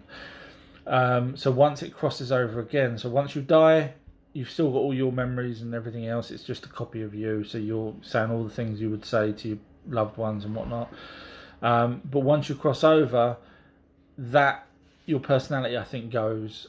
Um, 0.87 1.35
so 1.35 1.51
once 1.51 1.81
it 1.81 1.93
crosses 1.93 2.31
over 2.31 2.59
again 2.59 2.97
so 2.97 3.09
once 3.09 3.35
you 3.35 3.41
die 3.41 3.93
you've 4.33 4.49
still 4.49 4.71
got 4.71 4.79
all 4.79 4.93
your 4.93 5.11
memories 5.11 5.61
and 5.61 5.73
everything 5.73 6.07
else. 6.07 6.29
It's 6.29 6.43
just 6.43 6.65
a 6.65 6.69
copy 6.69 7.01
of 7.01 7.15
you. 7.15 7.45
So 7.45 7.57
you're 7.57 7.93
saying 8.01 8.31
all 8.31 8.43
the 8.43 8.49
things 8.49 8.81
you 8.81 8.89
would 8.89 9.05
say 9.05 9.31
to 9.31 9.47
your 9.47 9.57
loved 9.87 10.17
ones 10.17 10.43
and 10.43 10.53
whatnot. 10.53 10.93
Um, 11.61 12.01
but 12.03 12.19
once 12.19 12.49
you 12.49 12.55
cross 12.55 12.83
over 12.83 13.37
that 14.17 14.65
your 15.05 15.19
personality 15.19 15.77
i 15.77 15.83
think 15.83 16.11
goes 16.11 16.67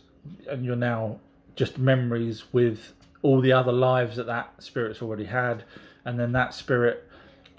and 0.48 0.64
you're 0.64 0.76
now 0.76 1.18
just 1.54 1.78
memories 1.78 2.44
with 2.52 2.92
all 3.22 3.40
the 3.40 3.52
other 3.52 3.72
lives 3.72 4.16
that 4.16 4.26
that 4.26 4.52
spirit's 4.58 5.00
already 5.00 5.24
had 5.24 5.64
and 6.06 6.18
then 6.18 6.32
that 6.32 6.54
spirit 6.54 7.06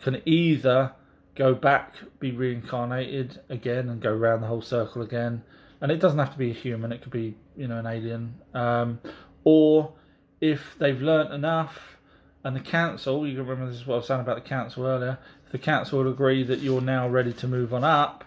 can 0.01 0.21
either 0.25 0.93
go 1.35 1.53
back, 1.53 1.93
be 2.19 2.31
reincarnated 2.31 3.39
again, 3.49 3.89
and 3.89 4.01
go 4.01 4.11
around 4.11 4.41
the 4.41 4.47
whole 4.47 4.61
circle 4.61 5.03
again. 5.03 5.43
And 5.81 5.91
it 5.91 5.99
doesn't 5.99 6.17
have 6.17 6.31
to 6.31 6.37
be 6.37 6.49
a 6.49 6.53
human; 6.53 6.91
it 6.91 7.03
could 7.03 7.11
be, 7.11 7.35
you 7.55 7.67
know, 7.67 7.77
an 7.77 7.85
alien. 7.85 8.35
Um, 8.55 8.99
or 9.43 9.93
if 10.41 10.75
they've 10.79 10.99
learnt 10.99 11.31
enough, 11.31 11.97
and 12.43 12.55
the 12.55 12.61
council, 12.61 13.27
you 13.27 13.35
can 13.35 13.45
remember 13.45 13.69
this 13.69 13.81
is 13.81 13.87
what 13.87 13.95
I 13.95 13.97
was 13.97 14.07
saying 14.07 14.21
about 14.21 14.43
the 14.43 14.49
council 14.49 14.85
earlier. 14.85 15.19
If 15.45 15.51
the 15.51 15.59
council 15.59 15.99
would 15.99 16.07
agree 16.07 16.43
that 16.43 16.59
you're 16.59 16.81
now 16.81 17.07
ready 17.07 17.33
to 17.33 17.47
move 17.47 17.73
on 17.73 17.83
up, 17.83 18.23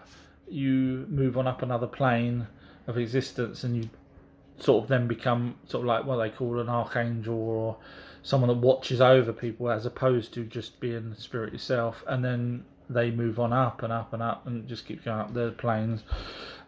you 0.47 1.05
move 1.09 1.37
on 1.37 1.47
up 1.47 1.61
another 1.61 1.87
plane 1.87 2.47
of 2.87 2.97
existence, 2.97 3.63
and 3.63 3.75
you 3.75 3.89
sort 4.59 4.83
of 4.83 4.89
then 4.89 5.07
become 5.07 5.55
sort 5.67 5.81
of 5.81 5.87
like 5.87 6.05
what 6.05 6.17
they 6.17 6.29
call 6.29 6.59
an 6.59 6.69
archangel 6.69 7.33
or 7.33 7.77
someone 8.23 8.47
that 8.47 8.57
watches 8.57 9.01
over 9.01 9.33
people 9.33 9.69
as 9.69 9.85
opposed 9.85 10.33
to 10.33 10.43
just 10.43 10.79
being 10.79 11.09
the 11.09 11.15
spirit 11.15 11.53
yourself 11.53 12.03
and 12.07 12.23
then 12.23 12.63
they 12.89 13.09
move 13.09 13.39
on 13.39 13.53
up 13.53 13.83
and 13.83 13.93
up 13.93 14.13
and 14.13 14.21
up 14.21 14.45
and 14.47 14.67
just 14.67 14.85
keep 14.85 15.03
going 15.03 15.19
up 15.19 15.33
the 15.33 15.51
planes. 15.57 16.03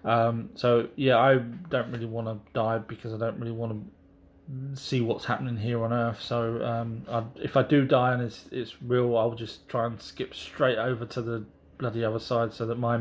Um, 0.05 0.49
so 0.55 0.89
yeah 0.97 1.17
i 1.17 1.35
don't 1.37 1.89
really 1.91 2.05
want 2.05 2.27
to 2.27 2.37
die 2.53 2.77
because 2.77 3.13
i 3.13 3.17
don't 3.17 3.39
really 3.39 3.53
want 3.53 3.71
to 3.71 4.77
see 4.77 4.99
what's 4.99 5.23
happening 5.23 5.55
here 5.55 5.81
on 5.81 5.93
earth. 5.93 6.21
So 6.21 6.61
um, 6.65 7.05
if 7.37 7.55
i 7.55 7.63
do 7.63 7.85
die 7.85 8.13
and 8.13 8.21
it's, 8.21 8.45
it's 8.51 8.81
real 8.81 9.17
i'll 9.17 9.35
just 9.35 9.67
try 9.69 9.85
and 9.85 10.01
skip 10.01 10.35
straight 10.35 10.77
over 10.77 11.05
to 11.05 11.21
the 11.21 11.45
bloody 11.77 12.03
other 12.03 12.19
side 12.19 12.53
so 12.53 12.65
that 12.65 12.79
my 12.79 12.99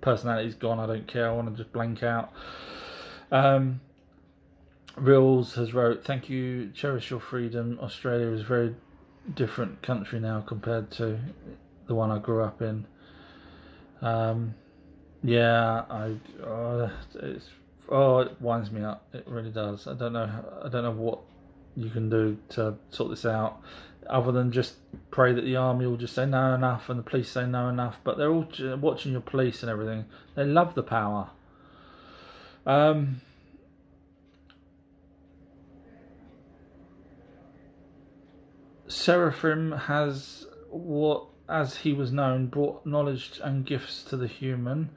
personality's 0.00 0.54
gone. 0.54 0.80
I 0.80 0.86
don't 0.86 1.06
care. 1.06 1.28
I 1.28 1.32
want 1.32 1.50
to 1.50 1.56
just 1.56 1.72
blank 1.72 2.02
out. 2.02 2.32
Um, 3.30 3.80
Reels 4.96 5.54
has 5.54 5.74
wrote, 5.74 6.04
"Thank 6.04 6.28
you, 6.28 6.70
cherish 6.70 7.10
your 7.10 7.20
freedom. 7.20 7.78
Australia 7.82 8.28
is 8.28 8.42
a 8.42 8.44
very 8.44 8.74
different 9.34 9.82
country 9.82 10.20
now 10.20 10.40
compared 10.40 10.90
to 10.92 11.18
the 11.86 11.94
one 11.94 12.10
I 12.10 12.18
grew 12.18 12.42
up 12.42 12.62
in." 12.62 12.86
Um, 14.00 14.54
yeah, 15.22 15.84
I 15.90 16.16
oh, 16.44 16.90
it's 17.14 17.48
oh 17.88 18.18
it 18.18 18.40
winds 18.40 18.70
me 18.70 18.82
up. 18.82 19.06
It 19.12 19.24
really 19.26 19.50
does. 19.50 19.86
I 19.86 19.94
don't 19.94 20.12
know. 20.12 20.30
I 20.62 20.68
don't 20.68 20.84
know 20.84 20.92
what 20.92 21.20
you 21.76 21.90
can 21.90 22.08
do 22.08 22.38
to 22.50 22.76
sort 22.90 23.10
this 23.10 23.26
out, 23.26 23.60
other 24.08 24.30
than 24.30 24.52
just 24.52 24.74
pray 25.10 25.32
that 25.32 25.42
the 25.42 25.56
army 25.56 25.86
will 25.86 25.96
just 25.96 26.14
say 26.14 26.26
no 26.26 26.54
enough 26.54 26.88
and 26.88 26.98
the 26.98 27.02
police 27.02 27.30
say 27.30 27.46
no 27.46 27.68
enough. 27.68 27.98
But 28.04 28.18
they're 28.18 28.30
all 28.30 28.46
watching 28.80 29.12
your 29.12 29.22
police 29.22 29.62
and 29.62 29.70
everything. 29.70 30.04
They 30.34 30.44
love 30.44 30.74
the 30.74 30.82
power. 30.82 31.30
Um, 32.66 33.20
Seraphim 38.86 39.72
has 39.72 40.46
what, 40.70 41.26
as 41.48 41.76
he 41.76 41.92
was 41.92 42.12
known, 42.12 42.46
brought 42.46 42.84
knowledge 42.84 43.40
and 43.42 43.64
gifts 43.64 44.02
to 44.04 44.16
the 44.16 44.26
human. 44.26 44.90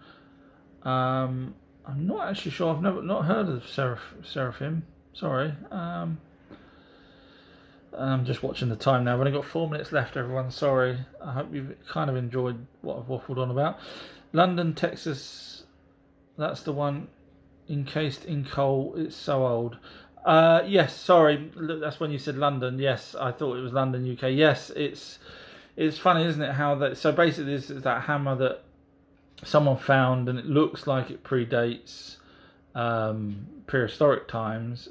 Um, 0.83 1.55
I'm 1.85 2.05
not 2.05 2.27
actually 2.27 2.51
sure. 2.51 2.73
I've 2.73 2.81
never 2.81 3.01
not 3.01 3.25
heard 3.25 3.47
of 3.47 3.67
Seraph, 3.67 4.13
Seraphim. 4.23 4.85
Sorry. 5.13 5.53
Um, 5.71 6.19
I'm 7.97 8.25
just 8.25 8.43
watching 8.43 8.69
the 8.69 8.75
time 8.75 9.05
now. 9.05 9.13
I've 9.13 9.19
only 9.19 9.31
got 9.31 9.45
four 9.45 9.69
minutes 9.69 9.91
left, 9.91 10.17
everyone. 10.17 10.51
Sorry. 10.51 10.97
I 11.23 11.31
hope 11.31 11.53
you've 11.53 11.73
kind 11.87 12.09
of 12.09 12.15
enjoyed 12.15 12.65
what 12.81 12.99
I've 12.99 13.05
waffled 13.05 13.37
on 13.37 13.51
about. 13.51 13.79
London, 14.33 14.75
Texas. 14.75 15.63
That's 16.37 16.61
the 16.61 16.73
one 16.73 17.07
encased 17.69 18.25
in 18.25 18.45
coal. 18.45 18.93
It's 18.97 19.15
so 19.15 19.47
old. 19.47 19.77
Uh, 20.27 20.61
yes, 20.67 20.93
sorry, 20.93 21.49
that's 21.55 22.01
when 22.01 22.11
you 22.11 22.19
said 22.19 22.35
London. 22.35 22.77
Yes, 22.79 23.15
I 23.17 23.31
thought 23.31 23.55
it 23.55 23.61
was 23.61 23.71
London, 23.71 24.11
UK. 24.11 24.31
Yes, 24.33 24.69
it's 24.75 25.19
it's 25.77 25.97
funny, 25.97 26.25
isn't 26.25 26.41
it? 26.41 26.51
How 26.51 26.75
that 26.75 26.97
so 26.97 27.13
basically 27.13 27.55
this 27.55 27.69
is 27.69 27.83
that 27.83 28.03
hammer 28.03 28.35
that 28.35 28.63
someone 29.45 29.77
found, 29.77 30.27
and 30.27 30.37
it 30.37 30.45
looks 30.45 30.85
like 30.85 31.09
it 31.09 31.23
predates 31.23 32.17
um, 32.75 33.47
prehistoric 33.67 34.27
times 34.27 34.89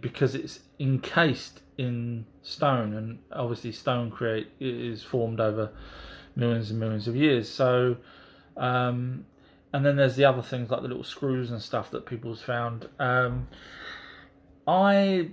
because 0.00 0.34
it's 0.34 0.58
encased 0.80 1.60
in 1.78 2.26
stone, 2.42 2.94
and 2.94 3.20
obviously 3.30 3.70
stone 3.70 4.10
create 4.10 4.48
is 4.58 5.04
formed 5.04 5.38
over 5.38 5.70
millions 6.34 6.72
and 6.72 6.80
millions 6.80 7.06
of 7.06 7.14
years. 7.14 7.48
So. 7.48 7.98
Um, 8.56 9.26
and 9.74 9.86
then 9.86 9.96
there's 9.96 10.16
the 10.16 10.26
other 10.26 10.42
things 10.42 10.70
like 10.70 10.82
the 10.82 10.88
little 10.88 11.02
screws 11.02 11.50
and 11.50 11.62
stuff 11.62 11.90
that 11.92 12.04
people's 12.04 12.42
found. 12.42 12.90
Um, 12.98 13.48
I, 14.66 15.30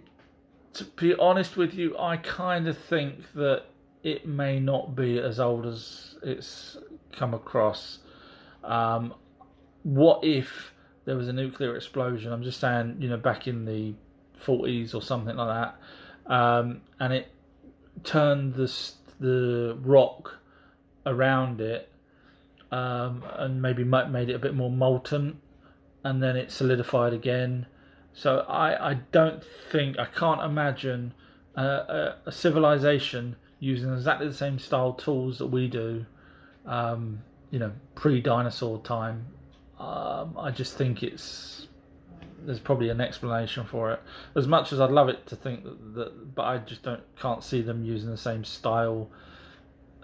to 0.73 0.83
be 0.83 1.15
honest 1.15 1.57
with 1.57 1.73
you, 1.73 1.97
I 1.97 2.17
kind 2.17 2.67
of 2.67 2.77
think 2.77 3.33
that 3.33 3.63
it 4.03 4.27
may 4.27 4.59
not 4.59 4.95
be 4.95 5.19
as 5.19 5.39
old 5.39 5.65
as 5.65 6.15
it's 6.23 6.77
come 7.11 7.33
across. 7.33 7.99
Um, 8.63 9.13
what 9.83 10.23
if 10.23 10.73
there 11.05 11.15
was 11.15 11.27
a 11.27 11.33
nuclear 11.33 11.75
explosion? 11.75 12.31
I'm 12.31 12.43
just 12.43 12.59
saying, 12.59 12.97
you 12.99 13.09
know, 13.09 13.17
back 13.17 13.47
in 13.47 13.65
the 13.65 13.93
40s 14.43 14.93
or 14.95 15.01
something 15.01 15.35
like 15.35 15.47
that, 16.27 16.33
um, 16.33 16.81
and 16.99 17.13
it 17.13 17.31
turned 18.03 18.53
the 18.53 18.71
the 19.19 19.77
rock 19.81 20.39
around 21.05 21.59
it 21.59 21.91
um, 22.71 23.23
and 23.35 23.61
maybe 23.61 23.83
made 23.83 24.29
it 24.29 24.33
a 24.33 24.39
bit 24.39 24.55
more 24.55 24.71
molten, 24.71 25.41
and 26.03 26.21
then 26.21 26.35
it 26.35 26.51
solidified 26.51 27.13
again. 27.13 27.65
So 28.19 28.39
I, 28.49 28.91
I 28.91 28.93
don't 29.13 29.41
think 29.71 29.97
I 29.97 30.03
can't 30.03 30.41
imagine 30.41 31.13
a, 31.55 32.15
a, 32.25 32.31
civilization 32.33 33.37
using 33.61 33.93
exactly 33.93 34.27
the 34.27 34.33
same 34.33 34.59
style 34.59 34.91
tools 34.91 35.37
that 35.37 35.45
we 35.45 35.69
do. 35.69 36.05
Um, 36.65 37.21
you 37.49 37.59
know, 37.59 37.71
pre-dinosaur 37.95 38.79
time. 38.79 39.25
Um, 39.79 40.35
I 40.37 40.51
just 40.51 40.77
think 40.77 41.01
it's 41.01 41.69
there's 42.45 42.59
probably 42.59 42.89
an 42.89 42.99
explanation 42.99 43.63
for 43.63 43.93
it. 43.93 44.01
As 44.35 44.47
much 44.47 44.73
as 44.73 44.81
I'd 44.81 44.91
love 44.91 45.07
it 45.07 45.25
to 45.27 45.37
think 45.37 45.63
that, 45.63 45.95
that 45.95 46.35
but 46.35 46.41
I 46.43 46.57
just 46.57 46.83
don't 46.83 47.03
can't 47.21 47.41
see 47.41 47.61
them 47.61 47.85
using 47.85 48.09
the 48.09 48.17
same 48.17 48.43
style 48.43 49.09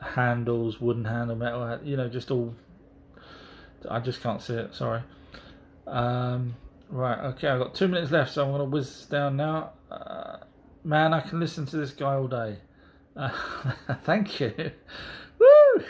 handles, 0.01 0.79
wooden 0.79 1.03
handle, 1.03 1.35
metal, 1.35 1.81
you 1.83 1.97
know, 1.97 2.07
just 2.07 2.31
all. 2.31 2.55
I 3.91 3.99
just 3.99 4.23
can't 4.23 4.41
see 4.41 4.53
it. 4.53 4.73
Sorry. 4.73 5.01
Um, 5.85 6.55
right. 6.89 7.19
Okay. 7.31 7.47
I've 7.47 7.59
got 7.59 7.75
two 7.75 7.87
minutes 7.87 8.11
left, 8.11 8.33
so 8.33 8.43
I'm 8.43 8.49
going 8.49 8.59
to 8.59 8.65
whiz 8.65 9.05
down 9.05 9.37
now. 9.37 9.73
Uh, 9.91 10.37
man, 10.83 11.13
I 11.13 11.21
can 11.21 11.39
listen 11.39 11.65
to 11.67 11.77
this 11.77 11.91
guy 11.91 12.15
all 12.15 12.27
day. 12.27 12.57
Uh, 13.15 13.29
thank 14.03 14.39
you. 14.39 14.53
Woo! 15.39 15.83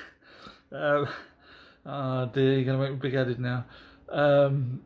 Um, 0.71 1.07
oh 1.85 2.25
dear, 2.33 2.53
you're 2.53 2.65
going 2.65 2.79
to 2.79 2.83
make 2.83 2.91
me 2.91 2.97
big-headed 2.97 3.39
now. 3.39 3.65
Um, 4.09 4.81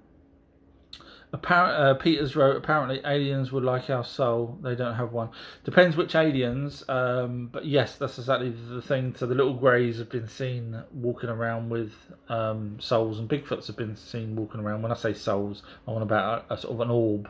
Uh, 1.31 1.93
Peters 1.93 2.35
wrote, 2.35 2.55
apparently 2.55 3.01
aliens 3.05 3.51
would 3.51 3.63
like 3.63 3.89
our 3.89 4.03
soul. 4.03 4.57
They 4.63 4.75
don't 4.75 4.95
have 4.95 5.11
one. 5.11 5.29
Depends 5.63 5.95
which 5.95 6.15
aliens, 6.15 6.83
um, 6.89 7.49
but 7.51 7.65
yes, 7.65 7.97
that's 7.97 8.17
exactly 8.17 8.49
the 8.49 8.81
thing. 8.81 9.13
So 9.15 9.27
the 9.27 9.35
little 9.35 9.53
greys 9.53 9.99
have 9.99 10.09
been 10.09 10.27
seen 10.27 10.81
walking 10.91 11.29
around 11.29 11.69
with 11.69 11.93
um, 12.29 12.79
souls, 12.79 13.19
and 13.19 13.29
Bigfoots 13.29 13.67
have 13.67 13.77
been 13.77 13.95
seen 13.95 14.35
walking 14.35 14.59
around. 14.59 14.81
When 14.81 14.91
I 14.91 14.95
say 14.95 15.13
souls, 15.13 15.61
I 15.87 15.91
want 15.91 16.03
about 16.03 16.45
a, 16.49 16.55
a 16.55 16.57
sort 16.57 16.73
of 16.73 16.81
an 16.81 16.89
orb, 16.89 17.29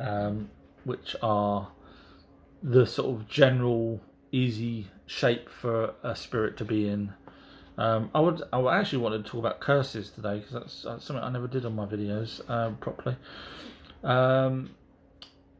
um, 0.00 0.50
which 0.82 1.14
are 1.22 1.70
the 2.60 2.86
sort 2.86 3.20
of 3.20 3.28
general 3.28 4.00
easy 4.32 4.88
shape 5.06 5.48
for 5.48 5.94
a 6.02 6.16
spirit 6.16 6.56
to 6.56 6.64
be 6.64 6.88
in. 6.88 7.12
Um, 7.78 8.10
I 8.14 8.20
would 8.20 8.42
I 8.52 8.78
actually 8.78 8.98
wanted 8.98 9.24
to 9.24 9.30
talk 9.30 9.38
about 9.38 9.60
curses 9.60 10.10
today 10.10 10.38
because 10.38 10.52
that's, 10.52 10.82
that's, 10.82 11.04
something 11.04 11.24
I 11.24 11.30
never 11.30 11.48
did 11.48 11.64
on 11.64 11.74
my 11.74 11.86
videos 11.86 12.40
uh, 12.48 12.70
properly. 12.80 13.16
Um, 14.04 14.70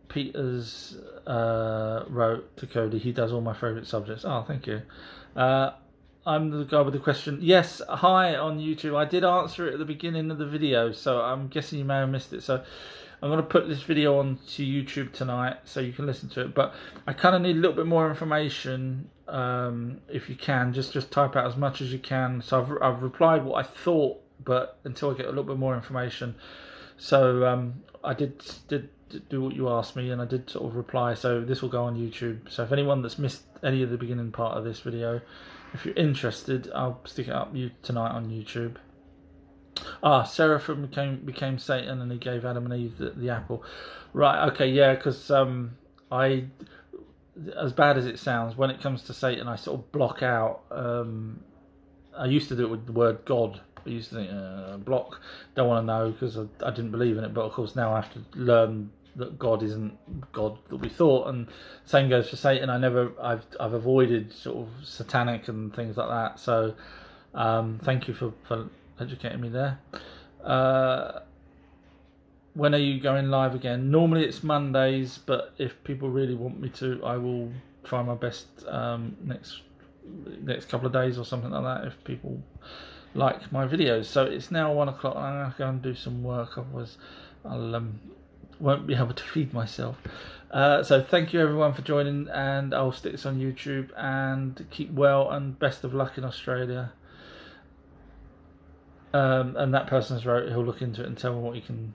Peters 0.09 0.97
uh, 1.27 2.05
wrote 2.09 2.55
to 2.59 2.67
Cody, 2.67 2.99
he 2.99 3.13
does 3.13 3.33
all 3.33 3.41
my 3.41 3.55
favourite 3.55 3.87
subjects. 3.87 4.25
Oh, 4.27 4.45
thank 4.47 4.67
you. 4.67 4.83
Uh, 5.35 5.71
I'm 6.27 6.51
the 6.51 6.65
guy 6.65 6.83
with 6.83 6.93
the 6.93 7.01
question. 7.01 7.39
Yes, 7.41 7.81
hi 7.89 8.37
on 8.37 8.59
YouTube. 8.59 8.95
I 8.95 9.07
did 9.07 9.25
answer 9.25 9.67
it 9.67 9.73
at 9.73 9.79
the 9.79 9.85
beginning 9.85 10.31
of 10.31 10.39
the 10.39 10.47
video, 10.47 10.93
so 10.93 11.21
I'm 11.21 11.49
guessing 11.49 11.79
you 11.79 11.85
may 11.85 11.97
have 11.97 12.11
missed 12.11 12.33
it. 12.33 12.43
So 12.43 12.63
I'm 13.23 13.29
going 13.29 13.39
to 13.39 13.47
put 13.47 13.69
this 13.69 13.83
video 13.83 14.19
on 14.19 14.39
to 14.55 14.65
YouTube 14.65 15.13
tonight 15.13 15.57
so 15.65 15.81
you 15.81 15.93
can 15.93 16.07
listen 16.07 16.29
to 16.31 16.43
it. 16.43 16.55
But 16.55 16.75
I 17.07 17.13
kind 17.13 17.35
of 17.35 17.43
need 17.43 17.57
a 17.57 17.59
little 17.59 17.77
bit 17.77 17.87
more 17.87 18.09
information 18.09 19.11
um, 19.33 20.01
if 20.09 20.29
you 20.29 20.37
can. 20.37 20.73
Just 20.73 20.93
just 20.93 21.11
type 21.11 21.35
out 21.37 21.47
as 21.47 21.57
much 21.57 21.81
as 21.81 21.93
you 21.93 21.99
can. 21.99 22.43
So 22.43 22.61
I've, 22.63 22.83
I've 22.83 23.03
replied 23.03 23.45
what 23.45 23.65
I 23.65 23.69
thought, 23.69 24.23
but 24.45 24.79
until 24.85 25.11
I 25.11 25.15
get 25.15 25.27
a 25.27 25.31
little 25.31 25.45
bit 25.45 25.59
more 25.59 25.75
information. 25.75 26.35
So 26.99 27.47
um, 27.47 27.83
I 28.05 28.15
did 28.15 28.43
did 28.69 28.89
do 29.29 29.43
what 29.43 29.55
you 29.55 29.69
asked 29.69 29.95
me 29.95 30.11
and 30.11 30.23
I 30.23 30.25
did 30.25 30.49
sort 30.49 30.67
of 30.67 30.77
reply. 30.77 31.15
So 31.15 31.41
this 31.41 31.63
will 31.63 31.69
go 31.69 31.85
on 31.85 31.97
YouTube. 31.97 32.51
So 32.51 32.63
if 32.63 32.73
anyone 32.73 33.03
that's 33.03 33.19
missed 33.19 33.43
any 33.63 33.83
of 33.83 33.91
the 33.91 33.99
beginning 33.99 34.33
part 34.33 34.57
of 34.57 34.65
this 34.65 34.81
video, 34.81 35.21
if 35.75 35.85
you're 35.85 35.95
interested, 35.95 36.71
I'll 36.75 37.01
stick 37.05 37.29
it 37.29 37.35
up 37.35 37.55
you 37.55 37.71
tonight 37.83 38.11
on 38.11 38.31
YouTube. 38.31 38.77
Ah, 40.03 40.23
Seraphim 40.23 40.83
became 40.83 41.17
became 41.25 41.59
Satan, 41.59 42.01
and 42.01 42.13
he 42.13 42.19
gave 42.19 42.45
Adam 42.45 42.71
and 42.71 42.75
Eve 42.75 42.99
the, 42.99 43.11
the 43.11 43.31
apple. 43.31 43.65
Right? 44.13 44.49
Okay, 44.49 44.69
yeah. 44.69 44.95
Because 44.95 45.31
um, 45.31 45.77
I, 46.11 46.45
as 47.59 47.73
bad 47.73 47.97
as 47.97 48.07
it 48.07 48.19
sounds, 48.19 48.57
when 48.57 48.71
it 48.71 48.81
comes 48.81 49.03
to 49.05 49.15
Satan, 49.15 49.49
I 49.49 49.57
sort 49.57 49.81
of 49.81 49.93
block 49.93 50.23
out. 50.23 50.63
Um, 50.71 51.41
I 52.17 52.27
used 52.27 52.49
to 52.49 52.57
do 52.57 52.65
it 52.65 52.71
with 52.71 52.87
the 52.87 52.93
word 52.93 53.25
God. 53.25 53.61
I 53.85 53.89
used 53.89 54.11
to 54.11 54.17
think 54.17 54.31
uh, 54.31 54.77
block. 54.77 55.21
Don't 55.55 55.69
want 55.69 55.83
to 55.83 55.87
know 55.87 56.11
because 56.11 56.37
I, 56.37 56.47
I 56.65 56.71
didn't 56.71 56.91
believe 56.91 57.17
in 57.17 57.25
it. 57.25 57.35
But 57.35 57.43
of 57.43 57.53
course, 57.53 57.75
now 57.75 57.93
I 57.93 58.01
have 58.01 58.13
to 58.13 58.21
learn 58.35 58.91
that 59.17 59.39
God 59.39 59.63
isn't 59.63 59.99
God 60.33 60.59
that 60.69 60.77
we 60.77 60.89
thought, 60.89 61.29
and 61.29 61.49
same 61.85 62.09
goes 62.09 62.31
for 62.31 62.37
Satan. 62.37 62.71
I 62.71 62.79
never, 62.79 63.13
I've, 63.21 63.45
I've 63.61 63.75
avoided 63.75 64.33
sort 64.33 64.57
of 64.59 64.69
satanic 64.87 65.49
and 65.49 65.75
things 65.75 65.97
like 65.97 66.09
that. 66.09 66.39
So, 66.39 66.75
um, 67.35 67.79
thank 67.83 68.09
you 68.09 68.15
for, 68.15 68.33
for 68.45 68.69
educating 69.01 69.41
me 69.41 69.49
there. 69.49 69.79
Uh, 70.43 71.21
when 72.55 72.75
are 72.75 72.79
you 72.79 73.01
going 73.01 73.31
live 73.31 73.55
again? 73.55 73.91
Normally 73.91 74.25
it's 74.25 74.43
Mondays, 74.43 75.19
but 75.19 75.55
if 75.59 75.83
people 75.85 76.11
really 76.11 76.35
want 76.35 76.61
me 76.61 76.69
to, 76.71 77.03
I 77.05 77.17
will 77.17 77.51
try 77.85 78.03
my 78.03 78.15
best 78.15 78.47
um, 78.69 79.17
next 79.25 79.63
next 80.43 80.69
couple 80.69 80.87
of 80.87 80.93
days 80.93 81.19
or 81.19 81.25
something 81.25 81.51
like 81.51 81.63
that. 81.63 81.87
If 81.87 82.03
people 82.05 82.43
like 83.15 83.53
my 83.53 83.67
videos, 83.67 84.07
so 84.07 84.25
it's 84.25 84.51
now 84.51 84.73
one 84.73 84.89
o'clock. 84.89 85.17
I'm 85.17 85.35
gonna 85.35 85.55
go 85.57 85.69
and 85.69 85.83
do 85.83 85.95
some 85.95 86.23
work. 86.23 86.59
Otherwise, 86.59 86.99
I'll 87.45 87.75
um, 87.75 88.01
won't 88.61 88.87
be 88.87 88.95
able 88.95 89.15
to 89.15 89.25
feed 89.25 89.55
myself. 89.55 89.97
Uh, 90.51 90.83
so 90.83 91.03
thank 91.03 91.33
you 91.33 91.41
everyone 91.41 91.73
for 91.73 91.83
joining, 91.83 92.29
and 92.29 92.75
I'll 92.75 92.93
stick 92.93 93.13
this 93.13 93.25
on 93.25 93.41
YouTube. 93.41 93.91
And 93.97 94.67
keep 94.71 94.93
well, 94.93 95.31
and 95.31 95.59
best 95.59 95.85
of 95.85 95.95
luck 95.95 96.19
in 96.19 96.25
Australia. 96.25 96.93
Um, 99.15 99.57
and 99.57 99.75
that 99.75 99.89
person's 99.89 100.25
wrote, 100.25 100.49
he'll 100.49 100.65
look 100.65 100.81
into 100.81 101.03
it 101.03 101.07
and 101.07 101.19
tell 101.19 101.35
me 101.35 101.41
what 101.41 101.55
he 101.55 101.61
can 101.61 101.93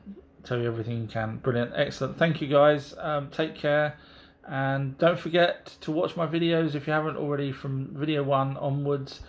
tell 0.47 0.59
you 0.59 0.67
everything 0.67 1.01
you 1.01 1.07
can. 1.07 1.37
Brilliant, 1.37 1.71
excellent. 1.75 2.17
Thank 2.17 2.41
you 2.41 2.47
guys. 2.47 2.95
Um, 2.97 3.29
take 3.29 3.55
care. 3.55 3.97
And 4.47 4.97
don't 4.97 5.19
forget 5.19 5.75
to 5.81 5.91
watch 5.91 6.15
my 6.15 6.25
videos 6.25 6.73
if 6.73 6.87
you 6.87 6.93
haven't 6.93 7.17
already 7.17 7.51
from 7.51 7.89
video 7.93 8.23
one 8.23 8.55
onwards. 8.57 9.19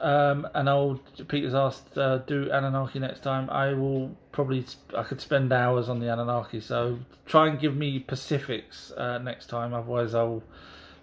Um, 0.00 0.48
and 0.54 0.68
I'll, 0.68 1.00
Peter's 1.28 1.54
asked, 1.54 1.96
uh, 1.98 2.18
do 2.18 2.50
Anunnaki 2.50 2.98
next 2.98 3.22
time. 3.22 3.50
I 3.50 3.74
will 3.74 4.16
probably, 4.32 4.64
I 4.96 5.02
could 5.02 5.20
spend 5.20 5.52
hours 5.52 5.88
on 5.88 6.00
the 6.00 6.10
Anunnaki. 6.10 6.60
So 6.60 6.98
try 7.26 7.48
and 7.48 7.60
give 7.60 7.76
me 7.76 8.00
Pacifics 8.00 8.90
uh, 8.92 9.18
next 9.18 9.46
time. 9.46 9.74
Otherwise, 9.74 10.14
I'll, 10.14 10.42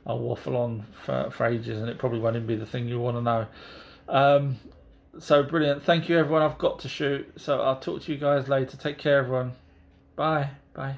I'll 0.08 0.20
waffle 0.20 0.58
on 0.58 0.86
for, 1.06 1.30
for 1.30 1.46
ages 1.46 1.80
and 1.80 1.88
it 1.88 2.00
probably 2.00 2.20
won't 2.20 2.36
even 2.36 2.48
be 2.48 2.56
the 2.56 2.66
thing 2.66 2.88
you 2.88 3.00
want 3.00 3.18
to 3.18 3.22
know. 3.22 3.48
Um, 4.08 4.58
so 5.20 5.44
brilliant. 5.44 5.84
Thank 5.84 6.10
you, 6.10 6.18
everyone. 6.18 6.42
I've 6.42 6.58
got 6.58 6.80
to 6.80 6.90
shoot. 6.90 7.32
So 7.38 7.62
I'll 7.62 7.80
talk 7.80 8.04
to 8.04 8.12
you 8.12 8.18
guys 8.18 8.48
later. 8.48 8.78
Take 8.78 8.98
care, 8.98 9.20
everyone. 9.20 9.54
Bye. 10.16 10.52
Bye. 10.74 10.98